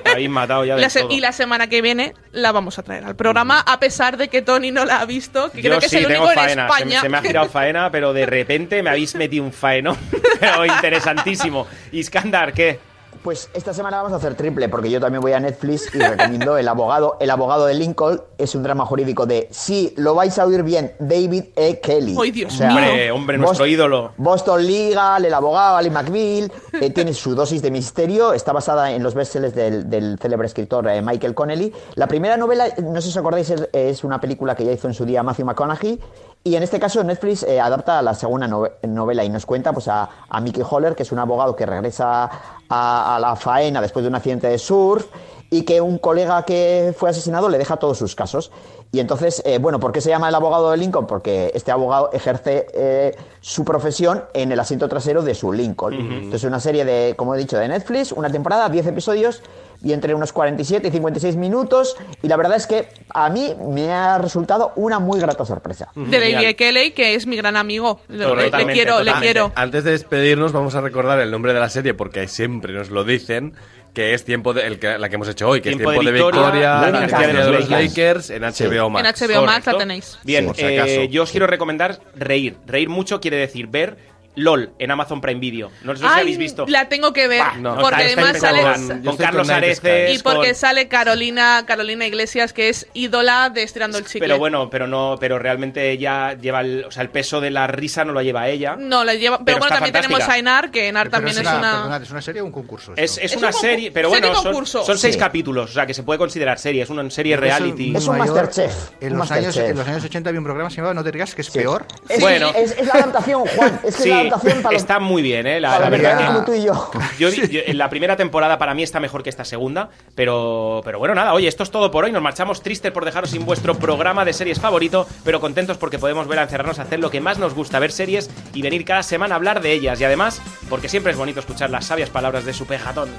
Me 0.05 0.11
habéis 0.11 0.29
matado 0.29 0.63
ya 0.63 0.75
de 0.75 0.81
La 0.81 0.89
se- 0.91 1.01
todo. 1.01 1.11
y 1.11 1.19
la 1.19 1.31
semana 1.31 1.67
que 1.67 1.81
viene 1.81 2.13
la 2.31 2.51
vamos 2.51 2.77
a 2.77 2.83
traer 2.83 3.03
al 3.03 3.15
programa, 3.15 3.61
a 3.61 3.79
pesar 3.79 4.17
de 4.17 4.27
que 4.27 4.41
Tony 4.43 4.69
no 4.71 4.85
la 4.85 4.99
ha 5.01 5.05
visto, 5.05 5.51
que 5.51 5.61
Yo 5.63 5.69
creo 5.71 5.79
que 5.79 5.89
sí, 5.89 5.97
es 5.97 6.03
el 6.03 6.07
tengo 6.09 6.25
único 6.25 6.39
en 6.39 6.45
faena. 6.45 6.67
Se, 6.67 6.73
España. 6.75 7.01
se 7.01 7.09
me 7.09 7.17
ha 7.17 7.21
girado 7.21 7.49
faena, 7.49 7.89
pero 7.91 8.13
de 8.13 8.25
repente 8.27 8.83
me 8.83 8.91
habéis 8.91 9.15
metido 9.15 9.43
un 9.43 9.51
faeno. 9.53 9.97
pero 10.39 10.65
interesantísimo. 10.65 11.65
Iskandar, 11.91 12.53
¿qué? 12.53 12.79
Pues 13.23 13.49
esta 13.53 13.73
semana 13.73 13.97
vamos 13.97 14.13
a 14.13 14.15
hacer 14.15 14.35
triple, 14.35 14.69
porque 14.69 14.89
yo 14.89 15.01
también 15.01 15.21
voy 15.21 15.33
a 15.33 15.39
Netflix 15.41 15.93
y 15.93 15.99
recomiendo 15.99 16.57
El 16.57 16.67
abogado. 16.67 17.17
El 17.19 17.29
abogado 17.29 17.65
de 17.65 17.73
Lincoln 17.73 18.21
es 18.37 18.55
un 18.55 18.63
drama 18.63 18.85
jurídico 18.85 19.25
de, 19.25 19.49
sí, 19.51 19.93
lo 19.97 20.15
vais 20.15 20.39
a 20.39 20.45
oír 20.45 20.63
bien, 20.63 20.93
David 20.99 21.45
E. 21.55 21.79
Kelly. 21.81 22.15
¡Ay, 22.19 22.31
Dios 22.31 22.57
mío! 22.57 22.69
Hombre, 22.69 23.11
hombre, 23.11 23.37
nuestro 23.37 23.65
ídolo. 23.65 24.11
Boston 24.17 24.65
Legal, 24.65 25.25
El 25.25 25.33
abogado, 25.33 25.75
Ali 25.75 25.89
McBeal, 25.89 26.51
eh, 26.79 26.89
tiene 26.91 27.13
su 27.13 27.35
dosis 27.35 27.61
de 27.61 27.71
misterio, 27.71 28.31
está 28.31 28.53
basada 28.53 28.91
en 28.91 29.03
los 29.03 29.13
bestsellers 29.13 29.53
del, 29.53 29.89
del 29.89 30.17
célebre 30.17 30.47
escritor 30.47 30.87
eh, 30.87 31.01
Michael 31.01 31.35
Connelly. 31.35 31.73
La 31.95 32.07
primera 32.07 32.37
novela, 32.37 32.67
no 32.81 33.01
sé 33.01 33.07
si 33.07 33.09
os 33.09 33.17
acordáis, 33.17 33.49
es, 33.49 33.67
es 33.73 34.03
una 34.05 34.21
película 34.21 34.55
que 34.55 34.63
ya 34.63 34.71
hizo 34.71 34.87
en 34.87 34.93
su 34.93 35.05
día 35.05 35.23
Matthew 35.23 35.45
McConaughey, 35.45 35.99
y 36.43 36.55
en 36.55 36.63
este 36.63 36.79
caso 36.79 37.03
Netflix 37.03 37.43
eh, 37.43 37.59
adapta 37.59 38.01
la 38.01 38.13
segunda 38.15 38.47
nove- 38.47 38.71
novela 38.83 39.23
y 39.23 39.29
nos 39.29 39.45
cuenta 39.45 39.73
pues, 39.73 39.87
a, 39.87 40.09
a 40.29 40.41
Mickey 40.41 40.63
Holler, 40.67 40.95
que 40.95 41.03
es 41.03 41.11
un 41.11 41.19
abogado 41.19 41.55
que 41.55 41.65
regresa 41.65 42.29
a, 42.69 43.15
a 43.15 43.19
la 43.19 43.35
faena 43.35 43.81
después 43.81 44.03
de 44.03 44.09
un 44.09 44.15
accidente 44.15 44.47
de 44.47 44.57
surf 44.57 45.05
y 45.51 45.63
que 45.63 45.81
un 45.81 45.97
colega 45.97 46.43
que 46.45 46.93
fue 46.97 47.09
asesinado 47.09 47.49
le 47.49 47.57
deja 47.57 47.77
todos 47.77 47.97
sus 47.97 48.15
casos. 48.15 48.51
Y 48.91 48.99
entonces, 48.99 49.41
eh, 49.45 49.57
bueno, 49.59 49.79
¿por 49.79 49.91
qué 49.91 49.99
se 50.01 50.09
llama 50.09 50.29
el 50.29 50.35
abogado 50.35 50.71
de 50.71 50.77
Lincoln? 50.77 51.05
Porque 51.07 51.51
este 51.53 51.71
abogado 51.71 52.09
ejerce 52.13 52.67
eh, 52.73 53.15
su 53.39 53.63
profesión 53.65 54.23
en 54.33 54.51
el 54.51 54.59
asiento 54.59 54.87
trasero 54.87 55.21
de 55.21 55.35
su 55.35 55.51
Lincoln. 55.51 55.93
Ujú. 55.95 56.13
Entonces, 56.13 56.43
una 56.43 56.59
serie 56.59 56.85
de, 56.85 57.15
como 57.15 57.35
he 57.35 57.37
dicho, 57.37 57.57
de 57.57 57.67
Netflix, 57.67 58.11
una 58.11 58.31
temporada, 58.31 58.69
10 58.69 58.87
episodios 58.87 59.41
y 59.83 59.93
entre 59.93 60.13
unos 60.13 60.33
47 60.33 60.87
y 60.87 60.91
56 60.91 61.35
minutos. 61.35 61.95
Y 62.21 62.27
la 62.27 62.35
verdad 62.37 62.57
es 62.57 62.67
que 62.67 62.87
a 63.13 63.29
mí 63.29 63.53
me 63.69 63.91
ha 63.91 64.17
resultado 64.17 64.73
una 64.75 64.99
muy 64.99 65.19
grata 65.19 65.45
sorpresa. 65.45 65.89
de 65.95 66.19
David 66.19 66.55
Kelly, 66.55 66.91
que 66.91 67.15
es 67.15 67.25
mi 67.27 67.35
gran 67.37 67.55
amigo. 67.55 68.01
Le, 68.09 68.17
le- 68.17 68.35
le 68.35 68.43
Totalmente, 68.45 68.73
quiero, 68.73 68.91
le 68.99 69.05
totalmente. 69.05 69.25
quiero. 69.25 69.51
Antes 69.55 69.83
de 69.83 69.91
despedirnos, 69.91 70.51
vamos 70.51 70.75
a 70.75 70.81
recordar 70.81 71.19
el 71.19 71.31
nombre 71.31 71.53
de 71.53 71.59
la 71.59 71.69
serie 71.69 71.93
porque 71.93 72.27
siempre 72.27 72.73
nos 72.73 72.89
lo 72.89 73.03
dicen. 73.03 73.53
Que 73.93 74.13
es 74.13 74.23
tiempo 74.23 74.53
de, 74.53 74.67
el 74.67 74.77
que, 74.77 74.99
la 74.99 75.09
que 75.09 75.15
hemos 75.15 75.27
hecho 75.29 75.49
hoy, 75.49 75.61
que 75.61 75.71
Tiempo 75.71 75.91
es 75.91 75.99
tiempo 75.99 76.05
de 76.05 76.11
de 76.15 76.23
Victoria, 76.23 76.41
Victoria, 76.43 76.69
la 76.79 77.07
la 77.07 77.27
de 77.27 77.33
de 77.43 77.51
los 77.59 77.69
Lakers. 77.71 78.29
En 78.29 78.43
HBO 78.43 78.89
Max. 78.91 79.21
En 79.23 79.29
HBO 79.29 79.45
Max 79.47 79.65
la 79.65 79.77
tenéis. 79.79 80.19
Bien, 80.23 80.45
Por 80.45 80.55
si 80.55 80.63
acaso. 80.63 80.87
eh, 80.91 81.09
yo 81.09 81.23
os 81.23 81.31
quiero 81.31 81.47
recomendar 81.47 81.99
reír. 82.15 82.57
Reír 82.67 82.87
mucho 82.87 83.19
quiere 83.19 83.37
decir 83.37 83.65
ver 83.65 83.97
LOL 84.35 84.71
en 84.79 84.91
Amazon 84.91 85.19
Prime 85.21 85.39
Video. 85.39 85.71
No 85.83 85.93
sé 85.95 86.01
si 86.01 86.05
Ay, 86.09 86.21
habéis 86.21 86.37
visto. 86.37 86.65
La 86.67 86.87
tengo 86.89 87.11
que 87.13 87.27
ver. 87.27 87.43
no. 87.59 87.77
porque 87.77 88.07
Está- 88.07 88.21
está 88.21 88.21
además 88.23 88.39
sale. 88.41 88.59
impecable. 88.61 89.03
Con 89.09 89.17
Carlos 89.17 89.49
Areces. 89.49 90.15
Y 90.19 90.23
porque 90.23 90.47
con- 90.49 90.55
sale 90.55 90.87
Carolina, 90.87 91.63
Carolina 91.65 92.05
Iglesias, 92.07 92.53
que 92.53 92.69
es 92.69 92.87
ídola 92.93 93.49
de 93.49 93.63
Estirando 93.63 93.97
el 93.97 94.05
Chicle. 94.05 94.21
Pero 94.21 94.37
bueno, 94.37 94.69
pero 94.69 94.87
no, 94.87 95.17
pero 95.19 95.39
realmente 95.39 95.91
ella 95.91 96.33
lleva 96.33 96.61
el, 96.61 96.85
o 96.85 96.91
sea, 96.91 97.03
el 97.03 97.09
peso 97.09 97.41
de 97.41 97.51
la 97.51 97.67
risa 97.67 98.05
no 98.05 98.13
lo 98.13 98.21
lleva 98.21 98.47
ella. 98.47 98.75
No, 98.77 99.03
la 99.03 99.13
lleva. 99.15 99.37
Pero, 99.37 99.45
Pero 99.45 99.57
bueno, 99.59 99.75
también 99.75 99.93
tenemos 99.93 100.21
a 100.27 100.37
Enar, 100.37 100.71
que 100.71 100.87
Enar 100.87 101.07
Pero 101.09 101.17
también 101.17 101.35
es 101.37 101.41
una, 101.41 101.57
una. 101.57 101.71
perdonad, 101.71 102.01
¿es 102.03 102.11
una 102.11 102.21
serie 102.21 102.41
o 102.41 102.45
un 102.45 102.51
concurso? 102.51 102.93
Es, 102.95 103.17
una 103.35 103.47
un 103.47 103.53
serie, 103.53 103.91
pero 103.91 104.09
serie 104.09 104.21
bueno, 104.27 104.35
son, 104.41 104.51
concurso. 104.51 104.85
son 104.85 104.97
seis 104.97 105.15
Sí. 105.15 105.19
capítulos, 105.19 105.71
o 105.71 105.73
sea, 105.73 105.85
que 105.85 105.93
se 105.93 106.03
puede 106.03 106.17
considerar 106.19 106.59
serie, 106.59 106.83
es 106.83 106.89
una 106.89 107.09
serie 107.09 107.35
reality. 107.35 107.93
Es 107.95 108.07
un. 108.07 108.17
Masterchef, 108.17 108.71
En 109.01 109.13
un 109.13 109.19
los, 109.19 109.31
años, 109.31 109.45
Masterchef. 109.47 109.71
en 109.71 109.77
los 109.77 109.87
años 109.87 110.03
80 110.03 110.29
había 110.29 110.39
un 110.39 110.43
programa 110.45 110.69
llamaba 110.69 110.93
No 110.93 111.03
te 111.03 111.11
digas 111.11 111.33
que 111.35 111.41
es 111.41 111.49
peor. 111.49 111.85
Es, 112.07 112.19
Bueno. 112.19 112.51
es, 112.55 112.75
la 112.85 112.93
adaptación, 112.93 113.45
Juan. 113.45 113.79
Es 113.83 113.95
que 113.97 114.03
adaptación 114.27 114.61
para 114.61 114.73
los, 114.73 114.81
está 114.81 114.99
muy 114.99 115.21
bien, 115.21 115.47
¿eh? 115.47 115.59
La, 115.59 115.77
verdad 115.89 116.17
que- 116.17 116.25
como 116.25 116.43
tú 116.45 116.53
y 116.53 116.63
yo. 116.63 116.91
Yo, 117.17 117.31
di- 117.31 117.47
yo- 117.49 117.61
en 117.65 117.77
la 117.77 117.89
primera 117.89 118.15
temporada 118.15 118.57
para 118.57 118.73
mí 118.73 118.83
está 118.83 118.99
mejor 118.99 119.23
que 119.23 119.29
esta 119.29 119.45
segunda, 119.45 119.89
pero, 120.15 120.81
pero 120.83 120.99
bueno, 120.99 121.15
nada, 121.15 121.33
oye, 121.33 121.47
esto 121.47 121.63
es 121.63 121.71
todo 121.71 121.91
por 121.91 122.03
hoy. 122.05 122.11
Nos 122.11 122.21
marchamos 122.21 122.61
tristes 122.61 122.91
por 122.91 123.05
dejaros 123.05 123.29
sin 123.31 123.45
vuestro 123.45 123.75
programa 123.75 124.25
de 124.25 124.33
series 124.33 124.59
favorito, 124.59 125.07
pero 125.23 125.39
contentos 125.39 125.77
porque 125.77 125.99
podemos 125.99 126.27
ver 126.27 126.39
a 126.39 126.43
encerrarnos 126.43 126.79
a 126.79 126.83
hacer 126.83 126.99
lo 126.99 127.09
que 127.09 127.21
más 127.21 127.39
nos 127.39 127.53
gusta, 127.53 127.79
ver 127.79 127.91
series 127.91 128.29
y 128.53 128.61
venir 128.61 128.85
cada 128.85 129.03
semana 129.03 129.35
a 129.35 129.37
hablar 129.37 129.61
de 129.61 129.71
ellas. 129.73 129.99
Y 129.99 130.03
además, 130.05 130.41
porque 130.69 130.89
siempre 130.89 131.11
es 131.11 131.17
bonito 131.17 131.39
escuchar 131.39 131.69
las 131.69 131.85
sabias 131.85 132.09
palabras 132.09 132.45
de 132.45 132.53
su 132.53 132.65
pejatón. 132.65 133.09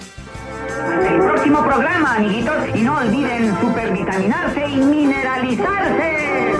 El 1.08 1.18
próximo 1.20 1.62
programa, 1.64 2.16
amiguitos, 2.16 2.54
y 2.74 2.80
no 2.80 2.96
olviden 2.98 3.54
supervitaminarse 3.60 4.66
y 4.68 4.76
mineralizarse. 4.76 6.52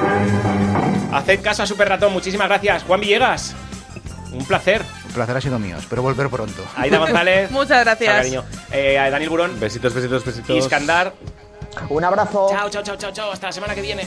Haced 1.12 1.42
caso 1.42 1.62
a 1.62 1.66
Super 1.66 1.88
Ratón, 1.88 2.12
muchísimas 2.12 2.48
gracias. 2.48 2.82
Juan 2.84 3.00
Villegas, 3.00 3.54
un 4.32 4.44
placer. 4.44 4.84
El 5.06 5.12
placer 5.12 5.36
ha 5.36 5.40
sido 5.40 5.58
mío, 5.58 5.76
espero 5.78 6.02
volver 6.02 6.28
pronto. 6.28 6.64
Aida 6.76 6.98
González. 6.98 7.50
Muchas 7.52 7.84
gracias. 7.84 8.12
chao, 8.12 8.18
cariño. 8.18 8.44
Eh, 8.72 8.98
a 8.98 9.10
Daniel 9.10 9.30
Burón. 9.30 9.60
Besitos, 9.60 9.94
besitos, 9.94 10.24
besitos. 10.24 10.56
Iskandar. 10.56 11.12
Un 11.88 12.04
abrazo. 12.04 12.48
Chao, 12.50 12.68
chao, 12.70 12.82
chao, 12.82 12.96
chao, 12.96 13.12
chao. 13.12 13.32
Hasta 13.32 13.46
la 13.48 13.52
semana 13.52 13.74
que 13.74 13.82
viene. 13.82 14.06